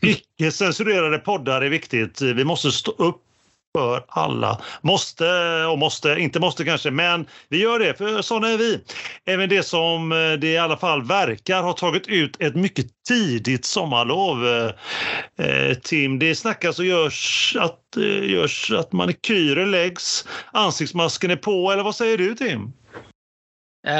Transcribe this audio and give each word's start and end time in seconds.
Icke 0.00 0.50
censurerade 0.50 1.18
poddar 1.18 1.62
är 1.62 1.70
viktigt. 1.70 2.22
Vi 2.22 2.44
måste 2.44 2.72
stå 2.72 2.90
upp 2.90 3.22
för 3.78 4.04
alla. 4.08 4.60
Måste 4.82 5.64
och 5.64 5.78
måste, 5.78 6.16
inte 6.18 6.40
måste 6.40 6.64
kanske, 6.64 6.90
men 6.90 7.26
vi 7.48 7.58
gör 7.58 7.78
det 7.78 7.98
för 7.98 8.22
sådana 8.22 8.48
är 8.48 8.58
vi. 8.58 8.80
Även 9.24 9.48
det 9.48 9.62
som 9.62 10.12
eh, 10.12 10.32
det 10.32 10.52
i 10.52 10.58
alla 10.58 10.76
fall 10.76 11.02
verkar 11.02 11.62
har 11.62 11.72
tagit 11.72 12.08
ut 12.08 12.40
ett 12.40 12.54
mycket 12.54 12.86
tidigt 13.08 13.64
sommarlov. 13.64 14.46
Eh, 14.46 15.46
eh 15.46 15.74
Tim, 15.74 16.18
det 16.18 16.34
snackas 16.34 16.78
och 16.78 16.84
görs 16.84 17.56
att, 17.60 17.96
eh, 17.96 18.30
görs 18.30 18.72
att 18.72 18.92
manikyrer 18.92 19.66
läggs, 19.66 20.24
ansiktsmasken 20.52 21.30
är 21.30 21.36
på, 21.36 21.72
eller 21.72 21.82
vad 21.82 21.94
säger 21.94 22.18
du 22.18 22.34
Tim? 22.34 22.72
Uh, 23.88 23.94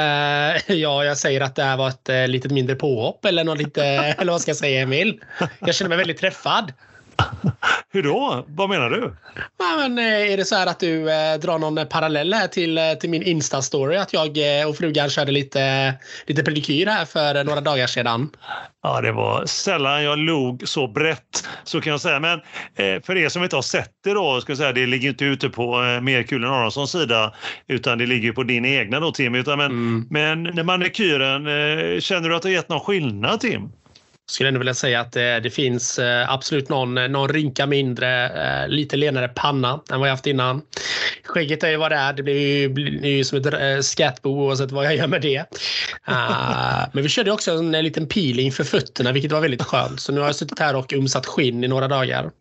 ja, 0.75 1.05
jag 1.05 1.17
säger 1.17 1.41
att 1.41 1.55
det 1.55 1.63
här 1.63 1.77
var 1.77 1.89
ett 1.89 2.09
uh, 2.09 2.27
litet 2.27 2.51
mindre 2.51 2.75
påhopp 2.75 3.25
eller 3.25 3.43
något 3.43 3.57
lite, 3.57 3.83
eller 4.17 4.31
vad 4.31 4.41
ska 4.41 4.49
jag 4.49 4.57
säga 4.57 4.81
Emil? 4.81 5.21
Jag 5.59 5.75
känner 5.75 5.89
mig 5.89 5.97
väldigt 5.97 6.17
träffad. 6.17 6.73
Hur 7.91 8.03
då? 8.03 8.45
Vad 8.47 8.69
menar 8.69 8.89
du? 8.89 9.15
Ja, 9.57 9.75
men, 9.77 9.97
eh, 9.97 10.31
är 10.33 10.37
det 10.37 10.45
så 10.45 10.55
här 10.55 10.67
att 10.67 10.79
du 10.79 11.11
eh, 11.11 11.39
drar 11.39 11.59
någon 11.59 11.87
parallell 11.87 12.33
här 12.33 12.47
till, 12.47 12.77
eh, 12.77 12.93
till 12.93 13.09
min 13.09 13.23
Insta-story? 13.23 13.97
Att 13.97 14.13
jag 14.13 14.59
eh, 14.61 14.67
och 14.67 14.77
frugan 14.77 15.09
körde 15.09 15.31
lite, 15.31 15.93
lite 16.25 16.43
pedikyr 16.43 16.85
här 16.85 17.05
för 17.05 17.43
några 17.43 17.61
dagar 17.61 17.87
sedan. 17.87 18.29
Ja, 18.83 19.01
det 19.01 19.11
var 19.11 19.45
sällan 19.45 20.03
jag 20.03 20.19
log 20.19 20.67
så 20.67 20.87
brett, 20.87 21.47
så 21.63 21.81
kan 21.81 21.91
jag 21.91 22.01
säga. 22.01 22.19
Men 22.19 22.39
eh, 22.75 23.01
för 23.03 23.17
er 23.17 23.29
som 23.29 23.43
inte 23.43 23.55
har 23.55 23.61
sett 23.61 23.91
det 24.03 24.13
då, 24.13 24.41
ska 24.41 24.51
jag 24.51 24.57
säga, 24.57 24.71
det 24.71 24.85
ligger 24.85 25.09
inte 25.09 25.25
ute 25.25 25.49
på 25.49 25.83
eh, 25.83 26.01
Merkulen 26.01 26.53
Aronssons 26.53 26.91
sida, 26.91 27.33
utan 27.67 27.97
det 27.97 28.05
ligger 28.05 28.31
på 28.31 28.43
din 28.43 28.65
egna 28.65 28.99
då, 28.99 29.11
Tim. 29.11 29.35
Utan, 29.35 29.57
men, 29.57 29.71
mm. 29.71 30.07
men 30.09 30.43
när 30.43 30.63
manikyren, 30.63 31.47
eh, 31.47 31.99
känner 31.99 32.29
du 32.29 32.35
att 32.35 32.41
det 32.41 32.49
har 32.49 32.53
gett 32.53 32.69
någon 32.69 32.79
skillnad, 32.79 33.39
Tim? 33.39 33.69
Skulle 34.29 34.49
ändå 34.49 34.57
vilja 34.57 34.73
säga 34.73 35.01
att 35.01 35.11
det, 35.11 35.39
det 35.39 35.49
finns 35.49 35.99
eh, 35.99 36.31
absolut 36.31 36.69
någon, 36.69 36.95
någon 36.95 37.29
rynka 37.29 37.65
mindre, 37.65 38.29
eh, 38.29 38.67
lite 38.67 38.97
lenare 38.97 39.27
panna 39.27 39.81
än 39.91 39.99
vad 39.99 40.09
jag 40.09 40.13
haft 40.13 40.27
innan. 40.27 40.61
Skägget 41.23 41.63
är 41.63 41.69
ju 41.69 41.77
vad 41.77 41.91
det 41.91 41.95
är. 41.95 42.13
Det 42.13 42.23
blir 42.23 42.59
ju, 42.59 42.69
blir 42.69 43.05
ju 43.05 43.23
som 43.23 43.37
ett 43.37 43.85
skattbo 43.85 44.29
oavsett 44.29 44.71
vad 44.71 44.85
jag 44.85 44.95
gör 44.95 45.07
med 45.07 45.21
det. 45.21 45.39
Uh, 46.09 46.87
men 46.93 47.03
vi 47.03 47.09
körde 47.09 47.31
också 47.31 47.51
en, 47.51 47.75
en 47.75 47.83
liten 47.83 48.07
peeling 48.07 48.51
för 48.51 48.63
fötterna 48.63 49.11
vilket 49.11 49.31
var 49.31 49.41
väldigt 49.41 49.63
skönt. 49.63 49.99
Så 49.99 50.11
nu 50.11 50.19
har 50.19 50.27
jag 50.27 50.35
suttit 50.35 50.59
här 50.59 50.75
och 50.75 50.93
umsat 50.93 51.25
skinn 51.25 51.63
i 51.63 51.67
några 51.67 51.87
dagar. 51.87 52.31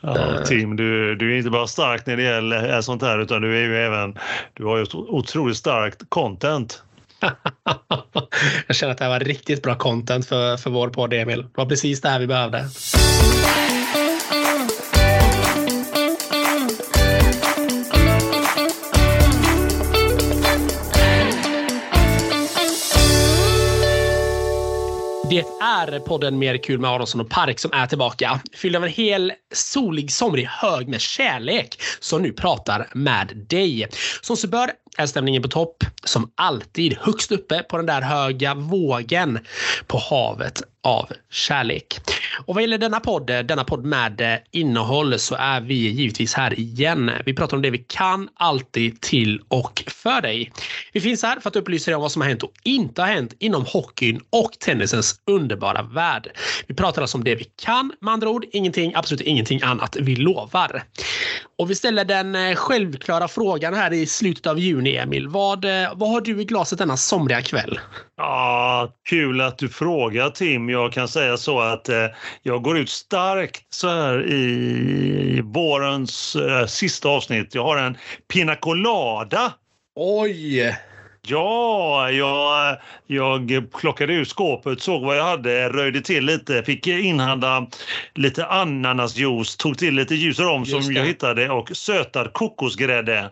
Ja, 0.00 0.44
Tim, 0.44 0.76
du, 0.76 1.16
du 1.16 1.32
är 1.32 1.38
inte 1.38 1.50
bara 1.50 1.66
stark 1.66 2.06
när 2.06 2.16
det 2.16 2.22
gäller 2.22 2.80
sånt 2.80 3.02
här 3.02 3.18
utan 3.18 3.42
du 3.42 3.58
är 3.58 3.62
ju 3.62 3.76
även, 3.76 4.18
du 4.54 4.64
har 4.64 4.78
ju 4.78 4.86
otroligt 4.94 5.56
starkt 5.56 6.02
content. 6.08 6.82
jag 8.66 8.76
känner 8.76 8.92
att 8.92 8.98
det 8.98 9.04
här 9.04 9.10
var 9.10 9.20
riktigt 9.20 9.62
bra 9.62 9.74
content 9.74 10.26
för, 10.26 10.56
för 10.56 10.70
vår 10.70 10.88
podd, 10.88 11.12
Emil. 11.12 11.42
Det 11.42 11.48
var 11.54 11.66
precis 11.66 12.00
det 12.00 12.08
här 12.08 12.20
vi 12.20 12.26
behövde. 12.26 12.64
Det 25.30 25.44
är 25.62 25.98
podden 25.98 26.38
Mer 26.38 26.56
kul 26.56 26.80
med 26.80 26.90
Aronsson 26.90 27.20
och 27.20 27.30
Park 27.30 27.58
som 27.58 27.72
är 27.72 27.86
tillbaka. 27.86 28.40
Fylld 28.52 28.76
av 28.76 28.84
en 28.84 28.90
hel 28.90 29.32
solig, 29.52 30.12
somrig 30.12 30.46
hög 30.46 30.88
med 30.88 31.00
kärlek 31.00 31.80
som 32.00 32.22
nu 32.22 32.32
pratar 32.32 32.88
med 32.94 33.46
dig. 33.48 33.88
Som 34.20 34.36
så 34.36 34.48
bör 34.48 34.70
är 34.98 35.06
stämningen 35.06 35.42
på 35.42 35.48
topp. 35.48 35.84
Som 36.04 36.30
alltid 36.34 36.96
högst 37.00 37.32
uppe 37.32 37.62
på 37.62 37.76
den 37.76 37.86
där 37.86 38.02
höga 38.02 38.54
vågen 38.54 39.38
på 39.86 39.98
havet 39.98 40.62
av 40.82 41.12
kärlek. 41.30 42.00
Och 42.46 42.54
vad 42.54 42.62
gäller 42.62 42.78
denna 42.78 43.00
podd, 43.00 43.26
denna 43.26 43.64
podd 43.64 43.84
med 43.84 44.42
innehåll 44.50 45.18
så 45.18 45.34
är 45.34 45.60
vi 45.60 45.74
givetvis 45.74 46.34
här 46.34 46.60
igen. 46.60 47.10
Vi 47.26 47.34
pratar 47.34 47.56
om 47.56 47.62
det 47.62 47.70
vi 47.70 47.78
kan, 47.78 48.28
alltid, 48.34 49.00
till 49.00 49.40
och 49.48 49.84
för 49.86 50.20
dig. 50.20 50.52
Vi 50.92 51.00
finns 51.00 51.22
här 51.22 51.40
för 51.40 51.48
att 51.48 51.56
upplysa 51.56 51.90
dig 51.90 51.96
om 51.96 52.02
vad 52.02 52.12
som 52.12 52.22
har 52.22 52.28
hänt 52.28 52.42
och 52.42 52.52
inte 52.64 53.02
har 53.02 53.08
hänt 53.08 53.34
inom 53.38 53.64
hockeyn 53.64 54.20
och 54.30 54.52
tennisens 54.52 55.20
underbara 55.26 55.82
värld. 55.82 56.28
Vi 56.66 56.74
pratar 56.74 57.02
alltså 57.02 57.18
om 57.18 57.24
det 57.24 57.34
vi 57.34 57.44
kan, 57.44 57.92
med 58.00 58.12
andra 58.12 58.28
ord 58.28 58.44
ingenting, 58.52 58.92
absolut 58.94 59.20
ingenting 59.20 59.62
annat. 59.62 59.96
Vi 60.00 60.16
lovar. 60.16 60.82
Och 61.58 61.70
vi 61.70 61.74
ställer 61.74 62.04
den 62.04 62.34
eh, 62.34 62.54
självklara 62.54 63.28
frågan 63.28 63.74
här 63.74 63.92
i 63.92 64.06
slutet 64.06 64.46
av 64.46 64.58
juni, 64.58 64.96
Emil. 64.96 65.28
Vad, 65.28 65.64
eh, 65.64 65.92
vad 65.94 66.10
har 66.10 66.20
du 66.20 66.40
i 66.40 66.44
glaset 66.44 66.78
denna 66.78 66.96
somriga 66.96 67.42
kväll? 67.42 67.80
Ja, 68.16 68.92
kul 69.08 69.40
att 69.40 69.58
du 69.58 69.68
frågar 69.68 70.30
Tim. 70.30 70.68
Jag 70.68 70.92
kan 70.92 71.08
säga 71.08 71.36
så 71.36 71.60
att 71.60 71.88
eh, 71.88 72.06
jag 72.42 72.62
går 72.62 72.78
ut 72.78 72.88
starkt 72.88 73.74
så 73.74 73.88
här 73.88 74.32
i 74.32 75.40
vårens 75.44 76.36
eh, 76.36 76.66
sista 76.66 77.08
avsnitt. 77.08 77.54
Jag 77.54 77.64
har 77.64 77.76
en 77.76 77.96
Pina 78.32 78.56
Colada. 78.56 79.52
Oj! 79.94 80.76
Ja, 81.30 82.10
jag, 82.10 82.76
jag 83.06 83.66
plockade 83.72 84.14
ur 84.14 84.24
skåpet, 84.24 84.82
såg 84.82 85.02
vad 85.02 85.16
jag 85.16 85.24
hade, 85.24 85.68
röjde 85.68 86.00
till 86.00 86.24
lite, 86.24 86.62
fick 86.62 86.86
inhandla 86.86 87.66
lite 88.14 88.46
ananasjuice, 88.46 89.56
tog 89.56 89.78
till 89.78 89.94
lite 89.94 90.14
ljus 90.14 90.38
rom 90.38 90.66
som 90.66 90.92
jag 90.92 91.04
hittade 91.04 91.50
och 91.50 91.76
sötad 91.76 92.32
kokosgrädde. 92.32 93.30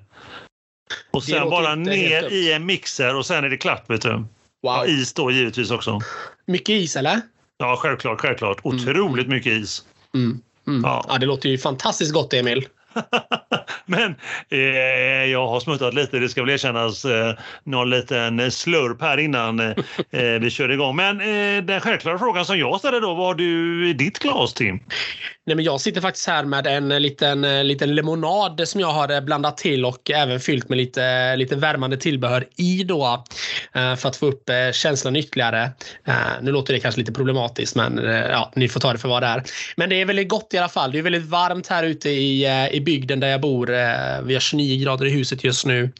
Och 1.10 1.24
sen 1.24 1.50
bara 1.50 1.74
ner 1.74 2.32
i 2.32 2.52
en 2.52 2.66
mixer 2.66 3.16
och 3.16 3.26
sen 3.26 3.44
är 3.44 3.48
det 3.48 3.56
klart. 3.56 3.90
Vet 3.90 4.02
du. 4.02 4.12
Wow. 4.12 4.26
Ja, 4.62 4.86
is 4.86 5.12
då 5.12 5.30
givetvis 5.30 5.70
också. 5.70 6.00
Mycket 6.46 6.68
is 6.68 6.96
eller? 6.96 7.20
Ja, 7.58 7.76
självklart. 7.76 8.20
självklart. 8.20 8.64
Mm. 8.64 8.76
Otroligt 8.76 9.26
mm. 9.26 9.36
mycket 9.36 9.52
is. 9.52 9.84
Mm. 10.14 10.40
Mm. 10.66 10.82
Ja. 10.84 11.04
ja, 11.08 11.18
det 11.18 11.26
låter 11.26 11.48
ju 11.48 11.58
fantastiskt 11.58 12.12
gott, 12.12 12.32
Emil. 12.32 12.66
Men 13.86 14.14
eh, 14.50 14.58
jag 15.30 15.46
har 15.48 15.60
smuttat 15.60 15.94
lite, 15.94 16.18
det 16.18 16.28
ska 16.28 16.42
väl 16.42 16.50
erkännas. 16.50 17.04
Eh, 17.04 17.34
någon 17.64 17.90
liten 17.90 18.50
slurp 18.50 19.00
här 19.00 19.18
innan 19.18 19.60
eh, 19.60 19.70
eh 20.10 20.40
vi 20.40 20.50
körde 20.50 20.74
igång. 20.74 20.96
Men 20.96 21.20
eh, 21.20 21.64
den 21.64 21.80
självklara 21.80 22.18
frågan 22.18 22.44
som 22.44 22.58
jag 22.58 22.78
ställer 22.78 23.00
då, 23.00 23.14
vad 23.14 23.26
har 23.26 23.34
du 23.34 23.90
i 23.90 23.92
ditt 23.92 24.18
glas 24.18 24.54
Tim? 24.54 24.80
Nej, 25.46 25.56
men 25.56 25.64
jag 25.64 25.80
sitter 25.80 26.00
faktiskt 26.00 26.26
här 26.26 26.44
med 26.44 26.66
en 26.66 26.88
liten, 26.88 27.44
eh, 27.44 27.64
liten 27.64 27.94
lemonad 27.94 28.68
som 28.68 28.80
jag 28.80 28.88
har 28.88 29.12
eh, 29.12 29.20
blandat 29.20 29.56
till 29.56 29.84
och 29.84 30.10
även 30.10 30.40
fyllt 30.40 30.68
med 30.68 30.78
lite, 30.78 31.36
lite 31.36 31.56
värmande 31.56 31.96
tillbehör 31.96 32.46
i 32.56 32.84
då 32.84 33.24
för 33.72 34.08
att 34.08 34.16
få 34.16 34.26
upp 34.26 34.50
känslan 34.72 35.16
ytterligare. 35.16 35.70
Nu 36.40 36.52
låter 36.52 36.74
det 36.74 36.80
kanske 36.80 37.00
lite 37.00 37.12
problematiskt 37.12 37.76
men 37.76 37.96
ja, 38.30 38.52
ni 38.54 38.68
får 38.68 38.80
ta 38.80 38.92
det 38.92 38.98
för 38.98 39.08
vad 39.08 39.22
det 39.22 39.26
är. 39.26 39.42
Men 39.76 39.88
det 39.88 40.00
är 40.00 40.04
väldigt 40.04 40.28
gott 40.28 40.54
i 40.54 40.58
alla 40.58 40.68
fall. 40.68 40.92
Det 40.92 40.98
är 40.98 41.02
väldigt 41.02 41.26
varmt 41.26 41.66
här 41.66 41.84
ute 41.84 42.10
i, 42.10 42.46
i 42.72 42.80
bygden 42.86 43.20
där 43.20 43.28
jag 43.28 43.40
bor. 43.40 43.66
Vi 44.22 44.34
har 44.34 44.40
29 44.40 44.84
grader 44.84 45.06
i 45.06 45.10
huset 45.10 45.44
just 45.44 45.66
nu. 45.66 45.92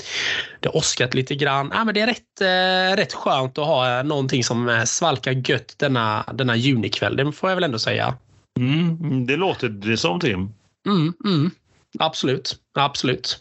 Det 0.61 0.69
har 0.69 0.77
åskat 0.77 1.15
lite 1.15 1.35
grann. 1.35 1.71
Ja, 1.75 1.85
men 1.85 1.95
det 1.95 2.01
är 2.01 2.07
rätt, 2.07 2.99
rätt 2.99 3.13
skönt 3.13 3.59
att 3.59 3.67
ha 3.67 4.03
någonting 4.03 4.45
som 4.45 4.83
svalkar 4.87 5.33
gött 5.51 5.75
denna, 5.79 6.25
denna 6.35 6.57
junikväll. 6.57 7.17
Det 7.17 7.33
får 7.33 7.51
jag 7.51 7.57
väl 7.57 7.65
ändå 7.65 7.79
säga. 7.79 8.15
Mm, 8.59 9.27
det 9.27 9.37
låter 9.37 9.69
det 9.69 9.97
som 9.97 10.21
Tim. 10.21 10.53
Mm, 10.87 11.13
mm. 11.25 11.51
Absolut, 11.99 12.57
absolut. 12.79 13.39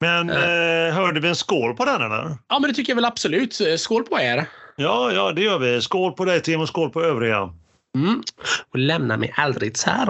Men 0.00 0.30
eh, 0.30 0.94
hörde 0.94 1.20
vi 1.20 1.28
en 1.28 1.36
skål 1.36 1.76
på 1.76 1.84
den 1.84 2.02
eller? 2.02 2.36
Ja, 2.48 2.58
men 2.58 2.70
det 2.70 2.74
tycker 2.74 2.90
jag 2.90 2.96
väl 2.96 3.04
absolut. 3.04 3.60
Skål 3.76 4.02
på 4.02 4.20
er! 4.20 4.46
Ja, 4.76 5.12
ja, 5.12 5.32
det 5.32 5.42
gör 5.42 5.58
vi. 5.58 5.80
Skål 5.80 6.12
på 6.12 6.24
dig 6.24 6.42
Tim 6.42 6.60
och 6.60 6.68
skål 6.68 6.90
på 6.90 7.02
övriga. 7.02 7.50
Mm. 7.96 8.22
Och 8.72 8.78
lämna 8.78 9.16
mig 9.16 9.32
aldrig 9.36 9.78
här. 9.86 10.08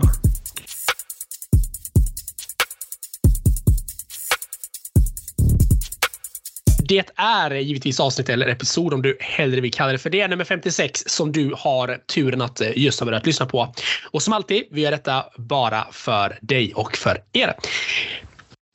Det 6.93 7.11
är 7.17 7.51
givetvis 7.51 8.01
avsnitt 8.01 8.29
eller 8.29 8.47
episod 8.47 8.95
om 8.95 9.03
du 9.03 9.17
hellre 9.21 9.61
vill 9.61 9.73
kalla 9.73 9.93
det 9.93 9.99
för 9.99 10.11
det. 10.11 10.29
Nummer 10.29 10.45
56 10.45 11.05
som 11.07 11.33
du 11.33 11.55
har 11.57 11.99
turen 12.15 12.43
att 12.43 12.61
eh, 12.61 12.79
just 12.79 13.01
ha 13.01 13.05
börjat 13.05 13.27
lyssna 13.27 13.47
på. 13.47 13.75
Och 14.11 14.23
som 14.23 14.33
alltid, 14.33 14.65
vi 14.71 14.81
gör 14.81 14.91
detta 14.91 15.25
bara 15.37 15.87
för 15.93 16.39
dig 16.41 16.75
och 16.75 16.97
för 16.97 17.23
er. 17.33 17.55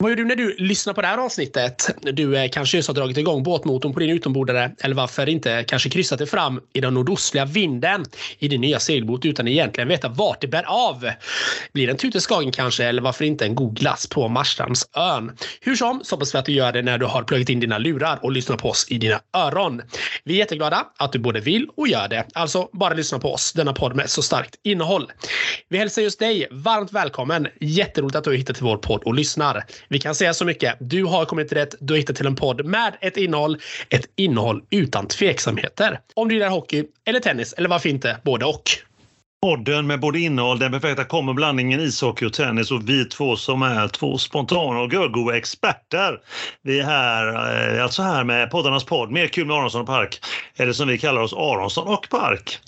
Vad 0.02 0.10
gör 0.10 0.16
du 0.16 0.24
när 0.24 0.36
du 0.36 0.56
lyssnar 0.58 0.94
på 0.94 1.00
det 1.00 1.06
här 1.06 1.18
avsnittet? 1.18 1.96
Du 2.02 2.36
eh, 2.36 2.48
kanske 2.50 2.76
just 2.76 2.88
har 2.88 2.94
dragit 2.94 3.16
igång 3.16 3.42
båtmotorn 3.42 3.92
på 3.92 4.00
din 4.00 4.10
utombordare 4.10 4.72
eller 4.80 4.94
varför 4.94 5.28
inte 5.28 5.64
kanske 5.64 5.90
kryssat 5.90 6.18
dig 6.18 6.26
fram 6.26 6.60
i 6.72 6.80
den 6.80 6.94
nordostliga 6.94 7.44
vinden 7.44 8.04
i 8.38 8.48
din 8.48 8.60
nya 8.60 8.78
segelbåt 8.78 9.24
utan 9.24 9.48
egentligen 9.48 9.88
veta 9.88 10.08
vart 10.08 10.40
det 10.40 10.48
bär 10.48 10.64
av. 10.66 11.10
Blir 11.72 11.86
det 11.86 11.92
en 11.92 11.96
Tute 11.96 12.20
Skagen 12.20 12.52
kanske 12.52 12.84
eller 12.84 13.02
varför 13.02 13.24
inte 13.24 13.44
en 13.44 13.54
god 13.54 13.78
glass 13.78 14.06
på 14.06 14.28
Marstrandsön? 14.28 15.36
Hur 15.60 15.76
som 15.76 16.00
så 16.04 16.16
hoppas 16.16 16.34
vi 16.34 16.38
att 16.38 16.44
du 16.44 16.52
gör 16.52 16.72
det 16.72 16.82
när 16.82 16.98
du 16.98 17.06
har 17.06 17.22
pluggat 17.22 17.48
in 17.48 17.60
dina 17.60 17.78
lurar 17.78 18.18
och 18.22 18.32
lyssnar 18.32 18.56
på 18.56 18.68
oss 18.68 18.86
i 18.90 18.98
dina 18.98 19.20
öron. 19.36 19.82
Vi 20.24 20.34
är 20.34 20.38
jätteglada 20.38 20.86
att 20.98 21.12
du 21.12 21.18
både 21.18 21.40
vill 21.40 21.68
och 21.76 21.88
gör 21.88 22.08
det. 22.08 22.26
Alltså 22.34 22.68
bara 22.72 22.94
lyssna 22.94 23.18
på 23.18 23.32
oss, 23.32 23.52
denna 23.52 23.72
podd 23.72 23.96
med 23.96 24.10
så 24.10 24.22
starkt 24.22 24.54
innehåll. 24.62 25.12
Vi 25.68 25.78
hälsar 25.78 26.02
just 26.02 26.18
dig 26.18 26.48
varmt 26.50 26.92
välkommen. 26.92 27.48
Jätteroligt 27.60 28.16
att 28.16 28.24
du 28.24 28.30
har 28.30 28.36
hittat 28.36 28.56
till 28.56 28.64
vår 28.64 28.76
podd 28.76 29.02
och 29.04 29.14
lyssnar. 29.14 29.64
Vi 29.88 29.98
kan 29.98 30.14
säga 30.14 30.34
så 30.34 30.44
mycket. 30.44 30.76
Du 30.80 31.04
har 31.04 31.24
kommit 31.24 31.52
rätt. 31.52 31.74
Du 31.80 31.92
har 31.92 31.98
hittat 31.98 32.16
till 32.16 32.26
en 32.26 32.36
podd 32.36 32.64
med 32.64 32.96
ett 33.00 33.16
innehåll. 33.16 33.58
Ett 33.88 34.08
innehåll 34.16 34.62
utan 34.70 35.06
tveksamheter. 35.06 36.00
Om 36.14 36.28
du 36.28 36.34
gillar 36.34 36.48
hockey 36.48 36.84
eller 37.04 37.20
tennis 37.20 37.52
eller 37.52 37.68
varför 37.68 37.88
inte 37.88 38.16
både 38.24 38.44
och. 38.44 38.87
Podden 39.42 39.86
med 39.86 40.00
både 40.00 40.20
innehåll, 40.20 40.58
den 40.58 40.72
perfekta 40.72 41.04
komboblandningen 41.04 41.80
ishockey 41.80 42.26
och 42.26 42.32
tennis 42.32 42.70
och 42.70 42.88
vi 42.88 43.04
två 43.04 43.36
som 43.36 43.62
är 43.62 43.88
två 43.88 44.18
spontana 44.18 44.80
och 44.80 44.92
görgoa 44.92 45.36
experter. 45.36 46.18
Vi 46.62 46.80
är 46.80 46.84
här, 46.84 47.76
eh, 47.76 47.82
alltså 47.82 48.02
här 48.02 48.24
med 48.24 48.50
poddarnas 48.50 48.84
podd, 48.84 49.10
Mer 49.10 49.26
kul 49.26 49.46
med 49.46 49.56
Aronsson 49.56 49.80
och 49.80 49.86
Park. 49.86 50.20
Eller 50.56 50.72
som 50.72 50.88
vi 50.88 50.98
kallar 50.98 51.20
oss, 51.20 51.32
Aronsson 51.32 51.88
och 51.88 52.08
Park. 52.10 52.58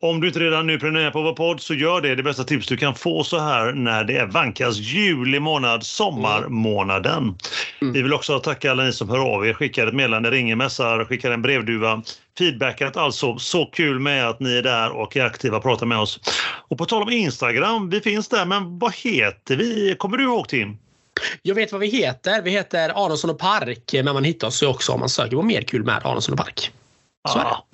Om 0.00 0.20
du 0.20 0.26
inte 0.26 0.40
redan 0.40 0.66
nu 0.66 0.78
prenumererar 0.78 1.10
på 1.10 1.22
vår 1.22 1.32
podd 1.32 1.60
så 1.60 1.74
gör 1.74 2.00
det. 2.00 2.14
Det 2.14 2.22
bästa 2.22 2.44
tips 2.44 2.66
du 2.66 2.76
kan 2.76 2.94
få 2.94 3.24
så 3.24 3.38
här 3.38 3.72
när 3.72 4.04
det 4.04 4.16
är 4.16 4.26
vankas 4.26 4.76
juli 4.76 5.40
månad, 5.40 5.82
sommarmånaden. 5.86 7.34
Mm. 7.80 7.92
Vi 7.92 8.02
vill 8.02 8.14
också 8.14 8.38
tacka 8.38 8.70
alla 8.70 8.84
ni 8.84 8.92
som 8.92 9.08
hör 9.08 9.34
av 9.34 9.46
er, 9.46 9.52
skickar 9.52 9.86
ett 9.86 9.94
meddelande, 9.94 10.30
ringer, 10.30 10.56
mässar, 10.56 11.04
skickar 11.04 11.30
en 11.30 11.42
brevduva 11.42 12.02
feedbackat 12.38 12.96
alltså. 12.96 13.38
Så 13.38 13.66
kul 13.66 13.98
med 13.98 14.28
att 14.28 14.40
ni 14.40 14.56
är 14.56 14.62
där 14.62 14.90
och 14.90 15.16
är 15.16 15.24
aktiva 15.24 15.56
och 15.56 15.62
pratar 15.62 15.86
med 15.86 15.98
oss. 15.98 16.05
Och 16.68 16.78
på 16.78 16.84
tal 16.84 17.02
om 17.02 17.10
Instagram, 17.10 17.90
vi 17.90 18.00
finns 18.00 18.28
där, 18.28 18.46
men 18.46 18.78
vad 18.78 18.94
heter 18.94 19.56
vi? 19.56 19.96
Kommer 19.98 20.16
du 20.16 20.24
ihåg 20.24 20.48
Tim? 20.48 20.78
Jag 21.42 21.54
vet 21.54 21.72
vad 21.72 21.80
vi 21.80 21.86
heter. 21.86 22.42
Vi 22.42 22.50
heter 22.50 22.88
Aronsson 22.88 23.30
och 23.30 23.38
Park, 23.38 23.90
men 23.92 24.04
man 24.04 24.24
hittar 24.24 24.46
oss 24.48 24.62
också 24.62 24.92
om 24.92 25.00
man 25.00 25.08
söker 25.08 25.36
på 25.36 25.42
mer 25.42 25.62
kul 25.62 25.84
med 25.84 26.06
Aronsson 26.06 26.32
och 26.32 26.38
Park. 26.38 26.72
Så 27.28 27.38
ja, 27.38 27.66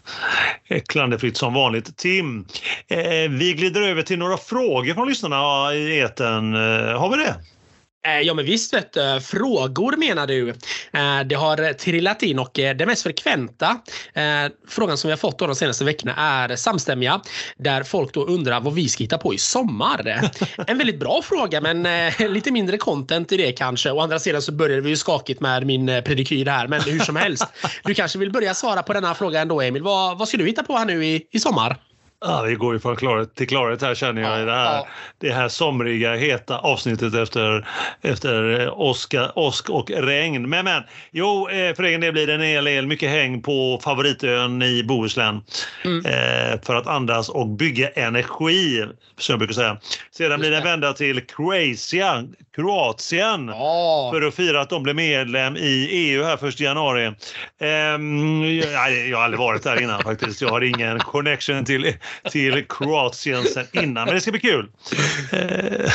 det. 0.69 0.81
Klanderfritt 0.81 1.37
som 1.37 1.55
vanligt. 1.55 1.97
Tim, 1.97 2.47
eh, 2.89 3.31
vi 3.31 3.55
glider 3.57 3.83
över 3.83 4.03
till 4.03 4.19
några 4.19 4.37
frågor 4.37 4.95
från 4.95 5.09
lyssnarna 5.09 5.75
i 5.75 5.99
eten. 5.99 6.55
Eh, 6.55 7.01
har 7.01 7.11
vi 7.11 7.17
det? 7.17 7.35
Eh, 8.07 8.21
ja 8.21 8.35
men 8.35 8.45
visst 8.45 8.75
vet 8.75 8.93
du. 8.93 9.21
Frågor 9.21 9.97
menar 9.97 10.27
du. 10.27 10.49
Eh, 10.49 11.21
det 11.27 11.35
har 11.35 11.73
trillat 11.73 12.23
in 12.23 12.39
och 12.39 12.59
eh, 12.59 12.77
det 12.77 12.87
mest 12.87 13.03
frekventa 13.03 13.79
frågan 14.69 14.99
som 14.99 15.09
vi 15.09 15.13
har 15.13 15.19
fått 15.19 15.39
de 15.39 15.55
senaste 15.55 15.85
veckorna 15.85 16.15
är 16.17 16.57
samstämmiga. 16.57 17.21
Där 17.57 17.83
folk 17.83 18.15
då 18.15 18.25
undrar 18.25 18.61
vad 18.61 18.75
vi 18.75 18.89
ska 18.89 19.05
hitta 19.05 19.19
på 19.19 19.35
i 19.35 19.39
sommar. 19.39 20.31
En 20.67 20.79
väldigt 20.79 21.01
bra 21.01 21.23
fråga 21.23 21.61
men 21.61 21.87
lite 22.19 22.51
mindre 22.51 22.79
content 22.79 23.33
i 23.33 23.37
det 23.37 23.53
kanske. 23.53 23.91
Å 23.91 24.01
andra 24.01 24.19
sidan 24.19 24.43
så 24.43 24.53
började 24.53 24.83
vi 24.83 24.91
ju 24.91 24.97
skakigt 24.97 25.41
med 25.41 25.67
min 25.67 25.87
predikyr 25.87 26.47
här 26.47 26.69
men 26.69 26.81
hur 26.81 26.99
som 26.99 27.17
helst. 27.17 27.47
Du 27.85 27.95
kanske 27.95 28.19
vill 28.19 28.33
börja 28.33 28.55
svara 28.55 28.83
på 28.83 28.93
denna 28.93 29.15
fråga 29.15 29.41
ändå 29.41 29.61
Emil. 29.61 29.83
Vad, 29.83 30.19
vad 30.19 30.29
ska 30.29 30.37
du 30.37 30.47
hitta 30.47 30.63
på 30.63 30.77
här 30.77 30.85
nu 30.85 31.07
i, 31.07 31.27
i 31.31 31.41
sommar? 31.41 31.77
Ja, 32.25 32.43
vi 32.43 32.55
går 32.55 32.75
ju 32.75 32.81
från 32.81 32.97
klarhet 32.97 33.35
till 33.35 33.49
klarhet 33.49 33.83
här 33.83 33.95
känner 33.95 34.23
jag 34.23 34.43
i 34.43 34.45
det 34.45 34.53
här, 34.53 34.85
det 35.19 35.33
här 35.33 35.49
somriga, 35.49 36.15
heta 36.15 36.59
avsnittet 36.59 37.15
efter, 37.15 37.69
efter 38.03 38.71
åska, 38.81 39.31
åsk 39.35 39.71
och 39.71 39.91
regn. 39.91 40.49
Men, 40.49 40.65
men 40.65 40.83
jo, 41.11 41.49
eh, 41.49 41.75
för 41.75 41.83
egen 41.83 42.01
del 42.01 42.13
blir 42.13 42.27
det 42.27 42.35
en 42.35 42.41
hel 42.41 42.65
del 42.65 42.87
mycket 42.87 43.11
häng 43.11 43.43
på 43.43 43.81
favoritön 43.85 44.63
i 44.63 44.83
Bohuslän 44.83 45.43
mm. 45.85 46.07
eh, 46.07 46.61
för 46.63 46.75
att 46.75 46.87
andas 46.87 47.29
och 47.29 47.47
bygga 47.49 47.89
energi, 47.89 48.85
som 49.19 49.33
jag 49.33 49.39
brukar 49.39 49.55
säga. 49.55 49.77
Sedan 50.11 50.41
blir 50.41 50.51
det 50.51 50.57
en 50.57 50.65
vända 50.65 50.93
till 50.93 51.21
Croatia, 51.21 52.25
Kroatien 52.57 53.49
ja. 53.49 54.11
för 54.15 54.23
att 54.23 54.35
fira 54.35 54.61
att 54.61 54.71
de 54.71 54.83
blev 54.83 54.97
medlem 54.97 55.57
i 55.57 55.89
EU 55.91 56.25
här 56.25 56.49
1 56.49 56.61
januari. 56.61 57.07
Eh, 57.61 57.69
jag, 57.69 59.09
jag 59.09 59.17
har 59.17 59.25
aldrig 59.25 59.39
varit 59.39 59.63
där 59.63 59.83
innan 59.83 60.03
faktiskt. 60.03 60.43
Jag 60.43 60.49
har 60.49 60.61
ingen 60.61 60.99
connection 60.99 61.65
till 61.65 61.95
till 62.31 62.65
Kroatien 62.69 63.45
sen 63.45 63.67
innan. 63.73 64.05
Men 64.05 64.15
det 64.15 64.21
ska 64.21 64.31
bli 64.31 64.41
kul. 64.41 64.69
Eh, 65.33 65.91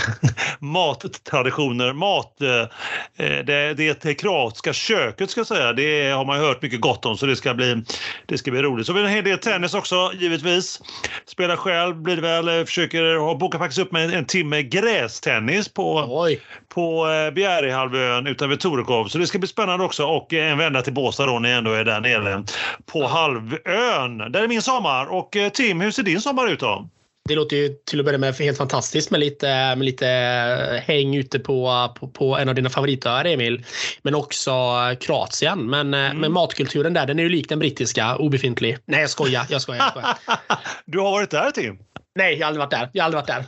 mattraditioner, 0.59 1.93
mat. 1.93 2.41
Eh, 2.41 3.45
det, 3.45 3.73
det 3.73 4.13
kroatiska 4.13 4.73
köket 4.73 5.29
ska 5.29 5.39
jag 5.39 5.47
säga, 5.47 5.73
det 5.73 6.09
har 6.09 6.25
man 6.25 6.39
hört 6.39 6.61
mycket 6.61 6.81
gott 6.81 7.05
om 7.05 7.17
så 7.17 7.25
det 7.25 7.35
ska 7.35 7.53
bli, 7.53 7.83
det 8.25 8.37
ska 8.37 8.51
bli 8.51 8.61
roligt. 8.61 8.87
Så 8.87 8.93
vi 8.93 8.99
har 8.99 9.07
en 9.07 9.13
hel 9.13 9.23
del 9.23 9.37
tennis 9.37 9.73
också 9.73 10.11
givetvis. 10.13 10.81
Spelar 11.25 11.55
själv 11.55 11.95
blir 11.95 12.15
det 12.15 12.21
väl, 12.21 12.47
eh, 12.47 12.65
försöker, 12.65 13.35
boka 13.35 13.59
faktiskt 13.59 13.79
upp 13.79 13.91
med 13.91 14.13
en, 14.13 14.25
timme 14.25 14.63
grästennis 14.63 15.69
på, 15.69 16.05
Oj. 16.07 16.41
på 16.69 17.09
eh, 17.09 17.31
Bjärehalvön 17.33 18.27
utanför 18.27 18.55
Torekov. 18.55 19.07
Så 19.07 19.17
det 19.17 19.27
ska 19.27 19.39
bli 19.39 19.47
spännande 19.47 19.85
också 19.85 20.05
och 20.05 20.33
en 20.33 20.57
vända 20.57 20.81
till 20.81 20.93
Båstad 20.93 21.25
då 21.25 21.39
när 21.39 21.49
jag 21.49 21.57
ändå 21.57 21.71
är 21.71 21.85
där 21.85 21.99
nere 21.99 22.43
på 22.85 23.07
halvön. 23.07 24.17
Där 24.17 24.43
är 24.43 24.47
min 24.47 24.61
sommar. 24.61 25.05
Och 25.05 25.35
eh, 25.35 25.49
Tim, 25.49 25.81
hur 25.81 25.91
ser 25.91 26.03
din 26.07 26.21
sommar 26.21 26.47
ut 26.47 26.59
då? 26.59 26.89
Det 27.27 27.35
låter 27.35 27.57
ju 27.57 27.69
till 27.69 27.99
att 27.99 28.05
börja 28.05 28.17
med 28.17 28.35
helt 28.35 28.57
fantastiskt 28.57 29.11
med 29.11 29.19
lite, 29.19 29.47
med 29.47 29.85
lite 29.85 30.07
häng 30.85 31.15
ute 31.15 31.39
på, 31.39 31.89
på, 31.99 32.07
på 32.07 32.37
en 32.37 32.49
av 32.49 32.55
dina 32.55 32.69
favoritöar 32.69 33.25
Emil. 33.25 33.65
Men 34.01 34.15
också 34.15 34.51
Kroatien. 34.99 35.69
Men, 35.69 35.93
mm. 35.93 36.17
men 36.17 36.31
matkulturen 36.31 36.93
där 36.93 37.05
den 37.05 37.19
är 37.19 37.23
ju 37.23 37.29
lik 37.29 37.49
den 37.49 37.59
brittiska, 37.59 38.15
obefintlig. 38.15 38.77
Nej 38.85 39.01
jag 39.01 39.09
skojar, 39.09 39.45
jag 39.49 39.61
skojar. 39.61 39.81
Jag 39.81 39.91
skojar. 39.91 40.17
du 40.85 40.99
har 40.99 41.11
varit 41.11 41.29
där 41.29 41.51
Tim? 41.51 41.77
Nej, 42.15 42.33
jag 42.33 42.39
har 42.39 42.47
aldrig 42.47 42.59
varit 42.59 42.71
där. 42.71 42.89
Jag 42.93 43.03
har 43.03 43.05
aldrig 43.05 43.21
varit 43.21 43.27
där. 43.27 43.45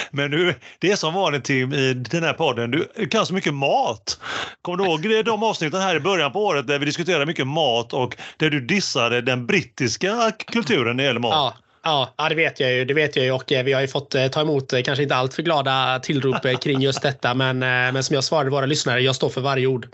Men 0.10 0.30
du, 0.30 0.54
det 0.78 0.92
är 0.92 0.96
som 0.96 1.14
vanligt 1.14 1.44
Tim 1.44 1.72
i 1.72 1.94
den 1.94 2.22
här 2.22 2.32
podden, 2.32 2.70
du 2.70 3.06
kan 3.10 3.26
så 3.26 3.34
mycket 3.34 3.54
mat. 3.54 4.20
Kommer 4.62 4.78
du 4.78 4.84
ihåg 4.84 5.24
de 5.24 5.42
avsnitten 5.42 5.80
här 5.80 5.96
i 5.96 6.00
början 6.00 6.32
på 6.32 6.44
året 6.44 6.66
där 6.66 6.78
vi 6.78 6.86
diskuterade 6.86 7.26
mycket 7.26 7.46
mat 7.46 7.92
och 7.92 8.16
där 8.36 8.50
du 8.50 8.60
dissade 8.60 9.20
den 9.20 9.46
brittiska 9.46 10.32
kulturen 10.46 10.96
när 10.96 11.04
det 11.04 11.08
gäller 11.08 11.20
mat? 11.20 11.32
Ja. 11.32 11.63
Ja, 11.84 12.14
det 12.28 12.34
vet 12.34 12.60
jag 12.60 12.72
ju. 12.72 12.84
Det 12.84 12.94
vet 12.94 13.16
jag 13.16 13.24
ju 13.24 13.32
och 13.32 13.52
eh, 13.52 13.64
vi 13.64 13.72
har 13.72 13.80
ju 13.80 13.88
fått 13.88 14.14
eh, 14.14 14.26
ta 14.26 14.40
emot 14.40 14.72
eh, 14.72 14.82
kanske 14.82 15.02
inte 15.02 15.14
allt 15.14 15.34
för 15.34 15.42
glada 15.42 16.00
tillrop 16.02 16.60
kring 16.60 16.80
just 16.80 17.02
detta. 17.02 17.34
Men, 17.34 17.58
men 17.58 18.04
som 18.04 18.14
jag 18.14 18.24
svarade 18.24 18.50
våra 18.50 18.66
lyssnare, 18.66 19.00
jag 19.00 19.14
står 19.14 19.28
för 19.28 19.40
varje 19.40 19.66
ord. 19.66 19.88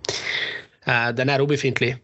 Den 1.15 1.29
är 1.29 1.41
obefintlig. 1.41 1.97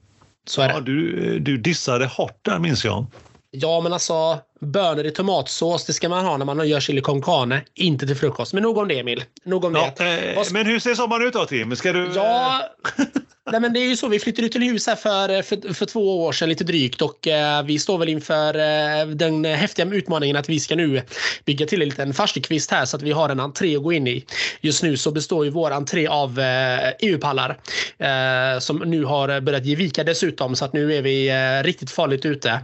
Så 0.47 0.63
är 0.63 0.69
ja, 0.69 0.81
det. 0.81 0.85
Du, 0.85 1.39
du 1.39 1.59
dissade 1.59 2.07
hårt 2.07 2.39
där 2.43 2.59
minns 2.59 2.85
jag. 2.85 3.07
Ja, 3.51 3.81
men 3.81 3.93
alltså 3.93 4.39
bönor 4.61 5.07
i 5.07 5.11
tomatsås, 5.11 5.85
det 5.85 5.93
ska 5.93 6.09
man 6.09 6.25
ha 6.25 6.37
när 6.37 6.45
man 6.45 6.69
gör 6.69 6.81
chili 6.81 7.01
con 7.01 7.23
carne. 7.23 7.65
Inte 7.75 8.07
till 8.07 8.17
frukost. 8.17 8.53
Men 8.53 8.63
nog 8.63 8.79
om 8.79 8.89
det 8.89 8.99
Emil. 8.99 9.25
Nog 9.45 9.65
om 9.65 9.75
ja, 9.75 9.93
det. 9.97 10.35
Eh, 10.35 10.45
men 10.53 10.67
hur 10.67 10.79
ser 10.79 10.95
sommaren 10.95 11.27
ut 11.27 11.33
då 11.33 11.45
Tim? 11.45 11.77
Ska 11.77 11.93
du... 11.93 12.11
Ja, 12.15 12.63
Nej, 13.51 13.61
men 13.61 13.73
det 13.73 13.81
är 13.81 13.89
ju 13.89 13.97
så. 13.97 14.09
Vi 14.09 14.19
flyttade 14.19 14.47
ut 14.47 14.53
till 14.53 14.63
hus 14.63 14.87
här 14.87 14.97
för, 14.97 15.43
för, 15.43 15.75
för 15.75 15.87
två 15.87 16.25
år 16.25 16.33
sedan 16.33 16.49
lite 16.49 16.65
drygt 16.65 17.03
och 17.03 17.29
eh, 17.29 17.63
vi 17.63 17.79
står 17.79 17.99
väl 17.99 18.09
inför 18.09 18.55
eh, 18.55 19.07
den 19.07 19.45
häftiga 19.45 19.87
utmaningen 19.87 20.37
att 20.37 20.49
vi 20.49 20.61
ska 20.61 20.77
nu 20.77 21.03
bygga 21.45 21.67
till 21.67 21.83
en 21.83 21.89
liten 21.89 22.15
farstukvist 22.15 22.71
här 22.71 22.85
så 22.85 22.97
att 22.97 23.03
vi 23.03 23.13
har 23.13 23.29
en 23.29 23.41
entré 23.41 23.77
att 23.77 23.83
gå 23.83 23.93
in 23.93 24.07
i. 24.07 24.25
Just 24.61 24.83
nu 24.83 24.97
så 24.97 25.11
består 25.11 25.45
ju 25.45 25.51
vår 25.51 25.71
entré 25.71 26.07
av 26.07 26.39
eh, 26.39 26.91
EU-pallar 27.01 27.59
eh, 27.99 28.59
som 28.61 28.77
nu 28.77 29.05
har 29.05 29.41
börjat 29.41 29.65
ge 29.65 29.77
vika 29.77 30.05
dessutom 30.05 30.57
så 30.57 30.65
att 30.65 30.73
nu 30.73 30.95
är 30.95 31.03
vi 31.03 31.29
eh, 31.29 31.65
riktigt 31.65 31.91
farligt 31.91 32.25
ute. 32.25 32.61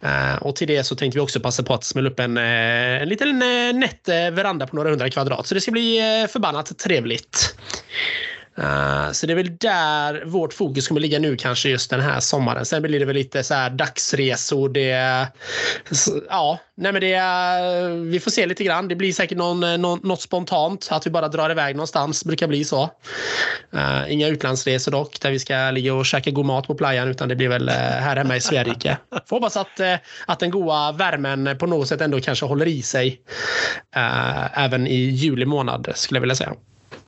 Eh, 0.00 0.36
och 0.40 0.56
till 0.56 0.68
det 0.68 0.84
så 0.84 0.96
tänkte 0.96 1.18
vi 1.18 1.24
också 1.24 1.35
passa 1.40 1.62
på 1.62 1.74
att 1.74 1.84
smälla 1.84 2.10
upp 2.10 2.20
en, 2.20 2.36
eh, 2.36 3.02
en 3.02 3.08
liten 3.08 3.42
eh, 3.42 3.74
nätt 3.74 4.08
veranda 4.08 4.66
på 4.66 4.76
några 4.76 4.90
hundra 4.90 5.10
kvadrat 5.10 5.46
så 5.46 5.54
det 5.54 5.60
ska 5.60 5.70
bli 5.70 5.98
eh, 5.98 6.28
förbannat 6.28 6.78
trevligt. 6.78 7.56
Uh, 8.58 9.12
så 9.12 9.26
det 9.26 9.32
är 9.32 9.34
väl 9.34 9.56
där 9.56 10.24
vårt 10.24 10.52
fokus 10.52 10.88
kommer 10.88 11.00
ligga 11.00 11.18
nu 11.18 11.36
kanske 11.36 11.68
just 11.68 11.90
den 11.90 12.00
här 12.00 12.20
sommaren. 12.20 12.64
Sen 12.64 12.82
blir 12.82 13.00
det 13.00 13.06
väl 13.06 13.16
lite 13.16 13.42
så 13.42 13.54
här 13.54 13.70
dagsresor. 13.70 14.68
Det, 14.68 15.26
ja, 16.28 16.58
nej 16.76 16.92
men 16.92 17.00
det, 17.00 17.20
vi 18.10 18.20
får 18.20 18.30
se 18.30 18.46
lite 18.46 18.64
grann. 18.64 18.88
Det 18.88 18.96
blir 18.96 19.12
säkert 19.12 19.38
någon, 19.38 19.82
någon, 19.82 20.00
något 20.02 20.20
spontant. 20.20 20.88
Att 20.90 21.06
vi 21.06 21.10
bara 21.10 21.28
drar 21.28 21.50
iväg 21.50 21.76
någonstans. 21.76 22.24
brukar 22.24 22.48
bli 22.48 22.64
så. 22.64 22.90
Uh, 23.74 24.12
inga 24.12 24.28
utlandsresor 24.28 24.92
dock 24.92 25.20
där 25.20 25.30
vi 25.30 25.38
ska 25.38 25.70
ligga 25.70 25.94
och 25.94 26.06
käka 26.06 26.30
god 26.30 26.46
mat 26.46 26.66
på 26.66 26.74
playan 26.74 27.08
utan 27.08 27.28
det 27.28 27.36
blir 27.36 27.48
väl 27.48 27.68
uh, 27.68 27.74
här 27.74 28.16
hemma 28.16 28.36
i 28.36 28.40
Sverige. 28.40 28.98
Får 29.26 29.36
hoppas 29.36 29.56
att, 29.56 29.80
att 30.26 30.40
den 30.40 30.50
goda 30.50 30.92
värmen 30.92 31.58
på 31.58 31.66
något 31.66 31.88
sätt 31.88 32.00
ändå 32.00 32.20
kanske 32.20 32.46
håller 32.46 32.66
i 32.66 32.82
sig. 32.82 33.20
även 34.52 34.86
i 34.86 34.94
juli 34.94 35.46
månad 35.46 35.92
skulle 35.94 36.16
jag 36.16 36.20
vilja 36.20 36.36
säga. 36.36 36.52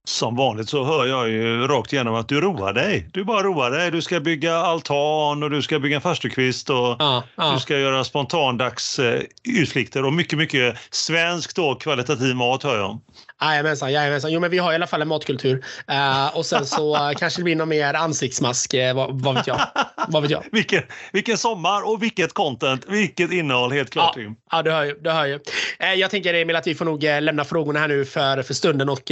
Som 0.08 0.36
vanligt 0.36 0.68
så 0.68 0.84
hör 0.84 1.06
jag 1.06 1.28
ju 1.28 1.66
rakt 1.66 1.92
igenom 1.92 2.14
att 2.14 2.28
du 2.28 2.40
roar 2.40 2.72
dig. 2.72 3.08
Du 3.12 3.24
bara 3.24 3.42
roar 3.42 3.70
dig. 3.70 3.90
Du 3.90 4.02
ska 4.02 4.20
bygga 4.20 4.56
altan 4.56 5.42
och 5.42 5.50
du 5.50 5.62
ska 5.62 5.78
bygga 5.78 5.96
en 5.96 6.02
farstukvist 6.02 6.70
och 6.70 6.96
ja, 6.98 7.22
ja. 7.36 7.52
du 7.52 7.60
ska 7.60 7.78
göra 7.78 8.04
spontandagsutflykter 8.04 10.04
och 10.04 10.12
mycket, 10.12 10.38
mycket 10.38 10.76
svenskt 10.90 11.58
och 11.58 11.82
kvalitativ 11.82 12.36
mat 12.36 12.62
hör 12.62 12.78
jag. 12.78 13.00
Jajamensan, 13.40 13.92
jajamensan. 13.92 14.32
Jo, 14.32 14.40
men 14.40 14.50
vi 14.50 14.58
har 14.58 14.72
i 14.72 14.74
alla 14.74 14.86
fall 14.86 15.02
en 15.02 15.08
matkultur. 15.08 15.64
Uh, 15.90 16.36
och 16.36 16.46
sen 16.46 16.66
så 16.66 17.12
kanske 17.18 17.40
det 17.40 17.44
blir 17.44 17.56
någon 17.56 17.68
mer 17.68 17.94
ansiktsmask, 17.94 18.74
uh, 18.74 18.94
vad, 18.94 19.20
vad, 19.20 19.34
vet 19.34 19.46
jag. 19.46 19.60
Vad 20.08 20.22
vet 20.22 20.30
jag. 20.30 20.44
vilken, 20.52 20.82
vilken 21.12 21.38
sommar 21.38 21.88
och 21.88 22.02
vilket 22.02 22.32
content, 22.32 22.84
vilket 22.88 23.32
innehåll, 23.32 23.72
helt 23.72 23.90
klart. 23.90 24.16
Ja, 24.16 24.34
ja 24.50 24.62
du 24.62 24.70
hör 24.70 24.84
ju. 24.84 24.94
Du 25.00 25.10
hör 25.10 25.26
ju. 25.26 25.34
Uh, 25.34 25.94
jag 25.94 26.10
tänker 26.10 26.34
Emil 26.34 26.56
att 26.56 26.66
vi 26.66 26.74
får 26.74 26.84
nog 26.84 27.02
lämna 27.02 27.44
frågorna 27.44 27.80
här 27.80 27.88
nu 27.88 28.04
för, 28.04 28.42
för 28.42 28.54
stunden 28.54 28.88
och 28.88 29.04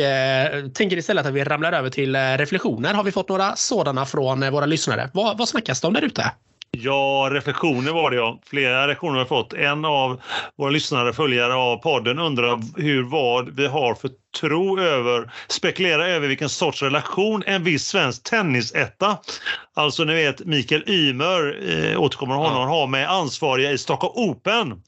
tänker 0.75 0.97
istället 0.97 1.27
att 1.27 1.33
vi 1.33 1.45
ramlar 1.45 1.73
över 1.73 1.91
till 1.91 2.17
reflektioner. 2.17 2.95
Har 2.95 3.05
vi 3.05 3.13
fått 3.13 3.29
några 3.29 3.57
sådana 3.57 4.07
från 4.07 4.51
våra 4.51 4.67
lyssnare? 4.67 5.11
Vad, 5.13 5.39
vad 5.39 5.49
snackas 5.49 5.81
det 5.81 5.87
om 5.87 5.95
där 5.95 6.05
ute? 6.05 6.33
Ja, 6.71 7.29
reflektioner 7.33 7.93
var 7.93 8.11
det 8.11 8.17
ja. 8.17 8.41
Flera 8.47 8.83
reflektioner 8.89 9.13
har 9.13 9.25
vi 9.25 9.29
fått. 9.29 9.53
En 9.53 9.85
av 9.85 10.21
våra 10.57 10.71
lyssnare, 10.71 11.13
följare 11.13 11.55
av 11.55 11.77
podden, 11.77 12.19
undrar 12.19 12.81
hur 12.83 13.03
vad 13.03 13.57
vi 13.57 13.67
har 13.67 13.95
för 13.95 14.11
tro 14.41 14.81
över, 14.81 15.31
spekulera 15.49 16.09
över 16.09 16.29
vilken 16.29 16.49
sorts 16.49 16.83
relation 16.83 17.43
en 17.47 17.65
viss 17.65 17.87
svensk 17.87 18.23
tennisetta, 18.23 19.19
alltså 19.75 20.05
ni 20.05 20.15
vet 20.15 20.47
Mikael 20.47 20.85
Ymer, 20.87 21.59
eh, 21.69 22.01
återkommer 22.01 22.35
honom, 22.35 22.61
ja. 22.61 22.67
har 22.69 22.87
med 22.87 23.11
ansvariga 23.11 23.73
i 23.73 23.79
Stockholm 23.79 24.13
Open. 24.17 24.83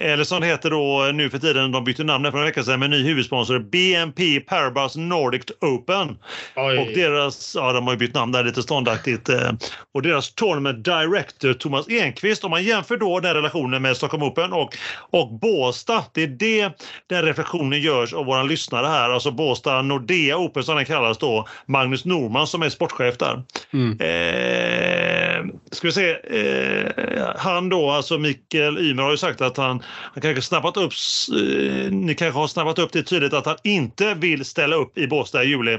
Eller 0.00 0.24
som 0.24 0.40
det 0.40 0.46
heter 0.46 0.70
då 0.70 1.10
nu 1.14 1.30
för 1.30 1.38
tiden, 1.38 1.72
de 1.72 1.84
bytte 1.84 2.04
namn 2.04 2.30
för 2.30 2.38
en 2.38 2.44
vecka 2.44 2.62
sedan 2.62 2.80
med 2.80 2.90
ny 2.90 3.02
huvudsponsor 3.02 3.58
BNP 3.58 4.40
Paribas 4.40 4.96
Nordic 4.96 5.44
Open. 5.60 6.18
Oj. 6.56 6.78
Och 6.78 6.86
deras, 6.86 7.54
ja 7.54 7.72
de 7.72 7.84
har 7.84 7.92
ju 7.92 7.98
bytt 7.98 8.14
namn 8.14 8.32
där 8.32 8.44
lite 8.44 8.62
ståndaktigt. 8.62 9.28
Eh, 9.28 9.52
och 9.94 10.02
deras 10.02 10.34
Tournament 10.34 10.84
Director 10.84 11.52
Thomas 11.52 11.88
Enqvist, 11.88 12.44
om 12.44 12.50
man 12.50 12.64
jämför 12.64 12.96
då 12.96 13.20
den 13.20 13.34
relationen 13.34 13.82
med 13.82 13.96
Stockholm 13.96 14.22
Open 14.22 14.52
och, 14.52 14.76
och 15.10 15.32
Båstad, 15.32 16.04
det 16.12 16.22
är 16.22 16.26
det 16.26 16.72
den 17.06 17.24
reflektionen 17.24 17.80
görs 17.80 18.12
av 18.12 18.26
våran 18.26 18.48
lyssnare 18.48 18.79
här, 18.88 19.10
alltså 19.10 19.30
Båstad 19.30 19.82
Nordea 19.82 20.38
Open 20.38 20.62
som 20.62 20.76
den 20.76 20.84
kallas 20.84 21.18
då, 21.18 21.48
Magnus 21.66 22.04
Norman 22.04 22.46
som 22.46 22.62
är 22.62 22.68
sportchef 22.68 23.18
där. 23.18 23.42
Mm. 23.72 24.00
Eh, 24.00 25.54
ska 25.70 25.86
vi 25.88 25.92
se, 25.92 26.10
eh, 26.10 27.26
han 27.36 27.68
då, 27.68 27.90
alltså 27.90 28.18
Mikael 28.18 28.78
Ymer 28.78 29.02
har 29.02 29.10
ju 29.10 29.16
sagt 29.16 29.40
att 29.40 29.56
han, 29.56 29.82
han 29.84 30.22
kanske 30.22 30.42
snabbat 30.42 30.76
upp, 30.76 30.92
eh, 31.32 31.92
ni 31.92 32.14
kanske 32.14 32.38
har 32.38 32.46
snabbat 32.46 32.78
upp 32.78 32.92
det 32.92 33.02
tydligt 33.02 33.32
att 33.32 33.46
han 33.46 33.56
inte 33.64 34.14
vill 34.14 34.44
ställa 34.44 34.76
upp 34.76 34.98
i 34.98 35.06
Båstad 35.06 35.44
i 35.44 35.48
juli. 35.48 35.78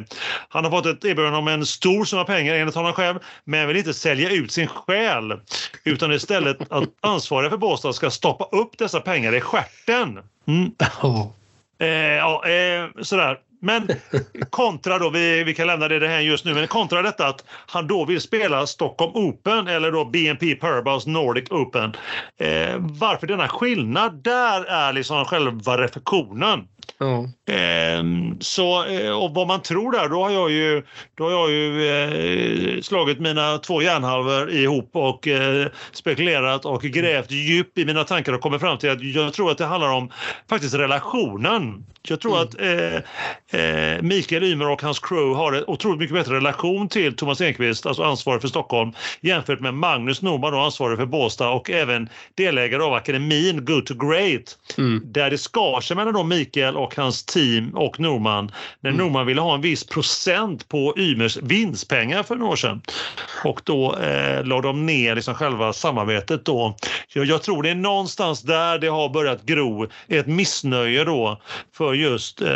Han 0.50 0.64
har 0.64 0.72
fått 0.72 0.86
ett 0.86 1.06
erbjudande 1.06 1.38
om 1.38 1.48
en 1.48 1.66
stor 1.66 2.06
summa 2.06 2.24
pengar 2.24 2.56
enligt 2.56 2.76
honom 2.76 2.94
själv, 2.94 3.20
men 3.46 3.68
vill 3.68 3.78
inte 3.78 3.94
sälja 3.94 4.30
ut 4.30 4.52
sin 4.52 4.68
själ 4.68 5.34
utan 5.84 6.12
istället 6.12 6.58
att 6.72 6.90
ansvariga 7.02 7.50
för 7.50 7.58
Båstad 7.58 7.94
ska 7.94 8.10
stoppa 8.10 8.58
upp 8.58 8.78
dessa 8.78 9.00
pengar 9.00 9.36
i 9.36 9.42
stjärten. 9.42 10.20
Mm. 10.48 10.72
Oh. 11.02 11.28
Eh, 11.82 12.16
ja, 12.16 12.44
eh, 12.46 13.02
sådär. 13.02 13.38
Men 13.62 13.88
kontra 14.50 15.00
då, 15.00 15.10
vi, 15.10 15.44
vi 15.44 15.54
kan 15.54 15.68
lämna 15.68 15.88
det 15.88 16.08
här 16.08 16.20
just 16.20 16.46
nu, 16.46 16.54
men 16.54 16.68
kontra 16.68 17.02
detta 17.02 17.28
att 17.28 17.44
han 17.48 17.88
då 17.88 18.06
vill 18.06 18.22
spela 18.22 18.68
Stockholm 18.68 19.12
Open 19.16 19.68
eller 19.68 19.92
då 19.92 20.06
BNP 20.06 20.56
Paribas 20.56 21.08
Nordic 21.08 21.52
Open. 21.52 21.96
Eh, 22.40 22.76
varför 22.78 23.28
denna 23.28 23.48
skillnad? 23.48 24.24
Där 24.24 24.64
är 24.64 24.94
liksom 24.94 25.26
själva 25.26 25.78
reflektionen. 25.78 26.68
Ja. 27.02 27.28
Ehm, 27.54 28.32
eh, 28.32 28.38
så, 28.40 28.86
och 29.16 29.34
vad 29.34 29.48
man 29.48 29.62
tror 29.62 29.92
där, 29.92 30.10
då 30.10 30.24
har 30.24 30.32
jag 30.32 30.52
ju, 30.52 30.84
då 31.16 31.24
har 31.24 31.32
jag 31.32 31.52
ju 31.52 31.88
eh, 31.88 32.82
slagit 32.82 33.20
mina 33.20 33.58
två 33.58 33.82
hjärnhalvor 33.82 34.52
ihop 34.52 34.90
och 34.94 35.28
eh, 35.28 35.68
spekulerat 35.92 36.66
och 36.66 36.82
grävt 36.82 37.32
djupt 37.32 37.78
i 37.78 37.86
mina 37.86 38.04
tankar 38.04 38.34
och 38.34 38.42
kommit 38.42 38.62
fram 38.62 38.78
till 38.78 38.90
att 38.90 39.04
jag 39.04 39.34
tror 39.34 39.52
att 39.52 39.58
det 39.58 39.66
handlar 39.66 39.94
om 39.94 40.12
faktiskt 40.50 40.76
relationen. 40.76 41.86
Jag 42.04 42.20
tror 42.20 42.36
mm. 42.36 42.48
att 42.48 42.62
eh, 43.52 43.62
eh, 43.62 44.02
Mikael 44.02 44.44
Ymer 44.44 44.70
och 44.70 44.82
hans 44.82 45.00
crew 45.00 45.38
har 45.38 45.54
en 45.54 45.64
otroligt 45.68 46.00
mycket 46.00 46.14
bättre 46.14 46.36
relation 46.36 46.90
till 46.90 47.16
Thomas 47.16 47.42
Enqvist, 47.42 47.86
alltså 47.86 48.04
ansvarig 48.04 48.42
för 48.42 48.48
Stockholm, 48.48 48.92
jämfört 49.22 49.60
med 49.60 49.74
Magnus 49.74 50.22
Norman, 50.22 50.54
ansvarig 50.54 50.98
för 50.98 51.06
Båstad 51.06 51.50
och 51.50 51.70
även 51.70 52.10
delägare 52.36 52.84
av 52.84 52.94
akademin 52.94 53.66
Good 53.66 53.86
to 53.86 53.94
Great. 53.94 54.58
Mm. 54.78 55.02
Där 55.06 55.30
det 55.30 55.38
skar 55.38 55.82
sig 55.82 55.96
mellan 55.96 56.14
då 56.14 56.24
Mikael 56.24 56.78
och 56.78 56.96
hans 56.96 57.26
team 57.26 57.70
och 57.76 58.00
Norman 58.00 58.52
när 58.80 58.90
mm. 58.90 59.06
Norman 59.06 59.26
ville 59.26 59.42
ha 59.42 59.56
en 59.56 59.62
viss 59.62 59.88
procent 59.88 60.68
på 60.68 60.94
Ymers 60.98 61.38
vinstpengar 61.38 62.24
för 62.24 62.36
några 62.36 62.52
år 62.52 62.56
sedan. 62.56 62.82
Och 63.44 63.62
då 63.64 63.96
eh, 63.96 64.44
la 64.44 64.62
de 64.62 64.86
ner 64.86 65.16
liksom 65.16 65.36
själva 65.36 65.74
samarbetet 65.74 66.46
då. 66.46 66.76
Jag, 67.14 67.26
jag, 67.26 67.44
tror 67.44 67.64
det 67.64 67.70
är 67.70 67.76
någonstans 67.76 68.42
där 68.42 68.80
det 68.80 68.88
har 68.88 69.10
börjat 69.10 69.44
gro 69.44 69.88
ett 70.08 70.28
missnöje 70.28 71.04
då 71.04 71.42
för 71.74 71.91
just 71.94 72.42
eh, 72.42 72.48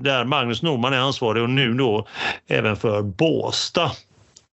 där 0.00 0.24
Magnus 0.24 0.62
Norman 0.62 0.92
är 0.92 0.98
ansvarig 0.98 1.42
och 1.42 1.50
nu 1.50 1.74
då 1.74 2.06
även 2.48 2.76
för 2.76 3.02
Båsta. 3.02 3.90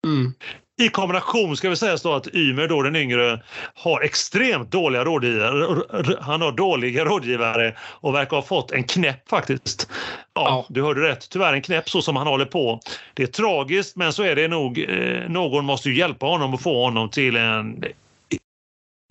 Mm. 0.05 0.33
I 0.81 0.89
kombination 0.89 1.57
ska 1.57 1.69
vi 1.69 1.75
säga 1.75 1.97
så 1.97 2.13
att 2.13 2.35
Ymer 2.35 2.67
då 2.67 2.81
den 2.81 2.95
yngre 2.95 3.43
har 3.73 4.01
extremt 4.01 4.71
dåliga 4.71 5.03
rådgivare. 5.03 5.83
Han 6.21 6.41
har 6.41 6.51
dåliga 6.51 7.05
rådgivare 7.05 7.75
och 7.79 8.15
verkar 8.15 8.37
ha 8.37 8.43
fått 8.43 8.71
en 8.71 8.83
knäpp 8.83 9.29
faktiskt. 9.29 9.89
Ja, 10.33 10.41
ja. 10.47 10.65
du 10.69 10.81
hörde 10.81 11.01
rätt. 11.01 11.29
Tyvärr 11.29 11.53
en 11.53 11.61
knäpp 11.61 11.89
så 11.89 12.01
som 12.01 12.15
han 12.15 12.27
håller 12.27 12.45
på. 12.45 12.79
Det 13.13 13.23
är 13.23 13.27
tragiskt 13.27 13.95
men 13.95 14.13
så 14.13 14.23
är 14.23 14.35
det 14.35 14.47
nog. 14.47 14.79
Eh, 14.79 15.29
någon 15.29 15.65
måste 15.65 15.89
ju 15.89 15.95
hjälpa 15.97 16.25
honom 16.25 16.53
och 16.53 16.61
få 16.61 16.83
honom 16.83 17.09
till 17.09 17.35
en 17.35 17.83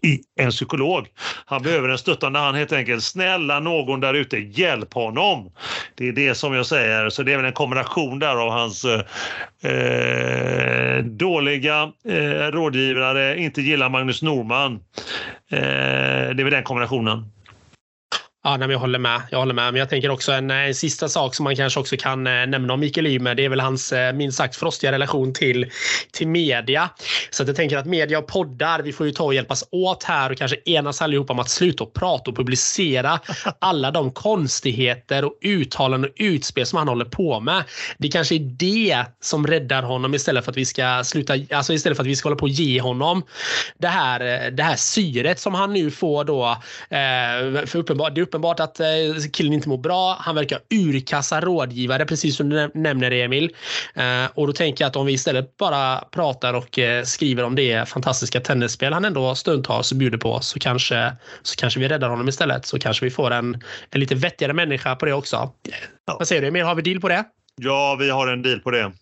i 0.02 0.20
en 0.40 0.50
psykolog. 0.50 1.08
Han 1.44 1.62
behöver 1.62 1.88
en 1.88 1.98
stöttande 1.98 2.38
hand 2.38 2.56
helt 2.56 2.72
enkelt. 2.72 3.04
Snälla 3.04 3.60
någon 3.60 4.00
där 4.00 4.14
ute, 4.14 4.38
hjälp 4.38 4.94
honom! 4.94 5.52
Det 5.94 6.08
är 6.08 6.12
det 6.12 6.34
som 6.34 6.54
jag 6.54 6.66
säger. 6.66 7.10
Så 7.10 7.22
det 7.22 7.32
är 7.32 7.36
väl 7.36 7.46
en 7.46 7.52
kombination 7.52 8.18
där 8.18 8.36
av 8.36 8.50
hans 8.50 8.84
eh, 8.84 9.00
eh 9.72 11.04
dåliga 11.04 11.92
eh, 12.08 12.50
rådgivare, 12.52 13.38
inte 13.38 13.62
gillar 13.62 13.88
Magnus 13.88 14.22
Norman. 14.22 14.74
Eh, 15.50 15.60
det 16.30 16.40
är 16.40 16.44
väl 16.44 16.50
den 16.50 16.62
kombinationen. 16.62 17.32
Ja, 18.44 18.56
nej, 18.56 18.70
jag 18.70 18.78
håller 18.78 18.98
med. 18.98 19.22
Jag 19.30 19.38
håller 19.38 19.54
med. 19.54 19.72
Men 19.72 19.78
jag 19.80 19.88
tänker 19.88 20.10
också 20.10 20.32
en, 20.32 20.50
en 20.50 20.74
sista 20.74 21.08
sak 21.08 21.34
som 21.34 21.44
man 21.44 21.56
kanske 21.56 21.80
också 21.80 21.96
kan 21.96 22.26
eh, 22.26 22.46
nämna 22.46 22.74
om 22.74 22.80
Mikael 22.80 23.06
Ymer. 23.06 23.34
Det 23.34 23.44
är 23.44 23.48
väl 23.48 23.60
hans 23.60 23.92
eh, 23.92 24.12
minst 24.12 24.38
sagt 24.38 24.56
frostiga 24.56 24.92
relation 24.92 25.32
till, 25.32 25.70
till 26.12 26.28
media. 26.28 26.90
Så 27.30 27.42
att 27.42 27.46
jag 27.46 27.56
tänker 27.56 27.76
att 27.76 27.86
media 27.86 28.18
och 28.18 28.26
poddar, 28.26 28.82
vi 28.82 28.92
får 28.92 29.06
ju 29.06 29.12
ta 29.12 29.24
och 29.24 29.34
hjälpas 29.34 29.64
åt 29.70 30.04
här 30.04 30.30
och 30.30 30.38
kanske 30.38 30.56
enas 30.64 31.02
allihopa 31.02 31.32
om 31.32 31.38
att 31.38 31.50
sluta 31.50 31.84
och 31.84 31.92
prata 31.94 32.30
och 32.30 32.36
publicera 32.36 33.20
alla 33.58 33.90
de 33.90 34.12
konstigheter 34.12 35.24
och 35.24 35.38
uttalanden 35.42 36.10
och 36.10 36.16
utspel 36.16 36.66
som 36.66 36.78
han 36.78 36.88
håller 36.88 37.04
på 37.04 37.40
med. 37.40 37.64
Det 37.98 38.08
kanske 38.08 38.34
är 38.34 38.56
det 38.58 39.04
som 39.20 39.46
räddar 39.46 39.82
honom 39.82 40.14
istället 40.14 40.44
för 40.44 40.50
att 40.50 40.56
vi 40.56 40.64
ska 40.64 41.04
sluta, 41.04 41.34
alltså 41.50 41.72
istället 41.72 41.96
för 41.96 42.02
att 42.02 42.08
vi 42.08 42.16
ska 42.16 42.28
hålla 42.28 42.38
på 42.38 42.46
och 42.46 42.48
ge 42.48 42.80
honom 42.80 43.22
det 43.78 43.88
här, 43.88 44.50
det 44.50 44.62
här 44.62 44.76
syret 44.76 45.38
som 45.38 45.54
han 45.54 45.72
nu 45.72 45.90
får 45.90 46.24
då. 46.24 46.50
Eh, 46.90 47.66
för 47.66 47.76
uppenbart, 47.76 48.14
det 48.14 48.31
uppenbart 48.32 48.60
att 48.60 48.80
eh, 48.80 48.86
killen 49.32 49.52
inte 49.52 49.68
mår 49.68 49.78
bra. 49.78 50.16
Han 50.20 50.34
verkar 50.34 50.58
urkassa 50.70 51.40
rådgivare, 51.40 52.04
precis 52.04 52.36
som 52.36 52.48
du 52.48 52.70
nämner 52.74 53.10
Emil. 53.10 53.50
Eh, 53.94 54.30
och 54.34 54.46
då 54.46 54.52
tänker 54.52 54.84
jag 54.84 54.88
att 54.88 54.96
om 54.96 55.06
vi 55.06 55.12
istället 55.12 55.56
bara 55.56 55.98
pratar 55.98 56.54
och 56.54 56.78
eh, 56.78 57.04
skriver 57.04 57.44
om 57.44 57.54
det 57.54 57.88
fantastiska 57.88 58.40
tennisspel 58.40 58.92
han 58.92 59.04
ändå 59.04 59.34
stundtals 59.34 59.92
bjuder 59.92 60.18
på 60.18 60.40
så 60.40 60.58
kanske, 60.58 61.12
så 61.42 61.56
kanske 61.56 61.80
vi 61.80 61.88
räddar 61.88 62.08
honom 62.08 62.28
istället. 62.28 62.66
Så 62.66 62.78
kanske 62.78 63.04
vi 63.04 63.10
får 63.10 63.30
en, 63.30 63.54
en 63.90 64.00
lite 64.00 64.14
vettigare 64.14 64.52
människa 64.52 64.96
på 64.96 65.06
det 65.06 65.12
också. 65.12 65.50
Ja. 66.06 66.16
Vad 66.18 66.28
säger 66.28 66.42
du 66.42 66.48
Emil? 66.48 66.62
Har 66.62 66.74
vi 66.74 66.82
deal 66.82 67.00
på 67.00 67.08
det? 67.08 67.24
Ja, 67.56 67.96
vi 68.00 68.10
har 68.10 68.28
en 68.28 68.42
deal 68.42 68.60
på 68.60 68.70
det. 68.70 68.92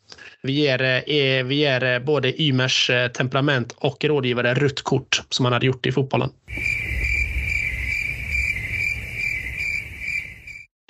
Vi 0.42 0.52
ger, 0.52 1.42
vi 1.42 1.54
ger 1.54 2.00
både 2.00 2.42
Ymers 2.42 2.90
temperament 3.14 3.74
och 3.76 4.04
rådgivare 4.04 4.54
rött 4.54 4.82
kort 4.82 5.22
som 5.28 5.44
han 5.44 5.52
hade 5.52 5.66
gjort 5.66 5.86
i 5.86 5.92
fotbollen. 5.92 6.30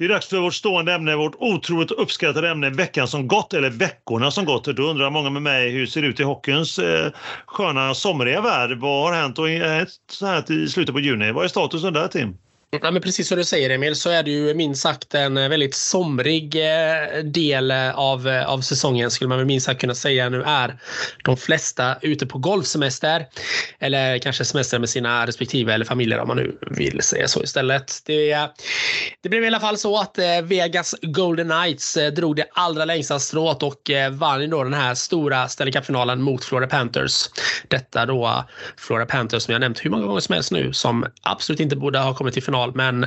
Det 0.01 0.05
är 0.05 0.09
dags 0.09 0.29
för 0.29 0.39
vårt 0.39 0.55
stående 0.55 0.93
ämne, 0.93 1.17
vårt 1.17 1.35
otroligt 1.39 1.91
uppskattade 1.91 2.51
ämne, 2.51 2.71
veckan 2.71 3.09
som 3.09 3.29
gått, 3.29 3.55
eller 3.55 3.71
veckorna 3.71 4.31
som 4.31 4.45
gått. 4.45 4.65
Då 4.65 4.83
undrar 4.83 5.11
många 5.11 5.31
med 5.31 5.43
mig 5.43 5.71
hur 5.71 5.81
det 5.81 5.87
ser 5.87 6.03
ut 6.03 6.21
i 6.21 6.23
hockeyns 6.23 6.79
eh, 6.79 7.13
sköna 7.47 7.95
somriga 7.95 8.41
värld. 8.41 8.79
Vad 8.79 9.09
har 9.09 9.21
hänt 9.23 9.39
och, 9.39 9.51
eh, 9.51 9.87
så 10.11 10.27
här 10.27 10.53
i 10.53 10.69
slutet 10.69 10.95
på 10.95 11.01
juni? 11.01 11.33
Vad 11.33 11.45
är 11.45 11.49
statusen 11.49 11.93
där, 11.93 12.09
Tim? 12.09 12.37
Ja, 12.73 12.91
men 12.91 13.03
precis 13.03 13.29
som 13.29 13.39
du 13.39 13.45
säger 13.45 13.71
Emil 13.71 13.97
så 13.97 14.11
är 14.11 14.23
det 14.23 14.31
ju 14.31 14.55
minst 14.55 14.83
sagt 14.83 15.15
en 15.15 15.37
eh, 15.37 15.49
väldigt 15.49 15.75
somrig 15.75 16.57
eh, 16.57 17.25
del 17.25 17.71
eh, 17.71 17.99
av, 17.99 18.43
av 18.47 18.61
säsongen 18.61 19.11
skulle 19.11 19.29
man 19.29 19.39
väl 19.39 19.47
minst 19.47 19.67
sagt 19.67 19.81
kunna 19.81 19.95
säga 19.95 20.29
nu 20.29 20.43
är 20.43 20.79
de 21.25 21.37
flesta 21.37 21.97
ute 22.03 22.27
på 22.27 22.39
golfsemester 22.39 23.27
eller 23.79 24.19
kanske 24.19 24.45
semester 24.45 24.79
med 24.79 24.89
sina 24.89 25.27
respektive 25.27 25.75
eller 25.75 25.85
familjer 25.85 26.19
om 26.19 26.29
man 26.29 26.37
nu 26.37 26.59
vill 26.71 27.03
säga 27.03 27.29
så 27.29 27.43
istället. 27.43 28.03
Det, 28.07 28.37
det 29.23 29.29
blev 29.29 29.45
i 29.45 29.47
alla 29.47 29.61
fall 29.61 29.79
så 29.79 30.01
att 30.01 30.19
Vegas 30.43 30.95
Golden 31.03 31.49
Knights 31.49 31.99
drog 32.17 32.37
det 32.37 32.47
allra 32.53 32.85
längsta 32.85 33.19
strået 33.19 33.63
och 33.63 33.91
vann 34.11 34.51
då 34.51 34.65
den 34.65 34.75
här 34.75 34.95
stora 34.95 35.49
Stanley 35.49 35.73
Cup-finalen 35.73 36.23
mot 36.23 36.45
Florida 36.45 36.71
Panthers. 36.71 37.31
Detta 37.69 38.07
då 38.07 38.45
Florida 38.77 39.07
Panthers 39.07 39.43
som 39.43 39.53
jag 39.53 39.61
nämnt 39.61 39.85
hur 39.85 39.91
många 39.91 40.07
gånger 40.07 40.21
som 40.21 40.33
helst 40.33 40.53
nu 40.53 40.73
som 40.73 41.07
absolut 41.23 41.61
inte 41.61 41.77
borde 41.77 41.99
ha 41.99 42.15
kommit 42.15 42.35
till 42.35 42.43
final 42.43 42.60
final 42.61 42.75
men 42.75 43.07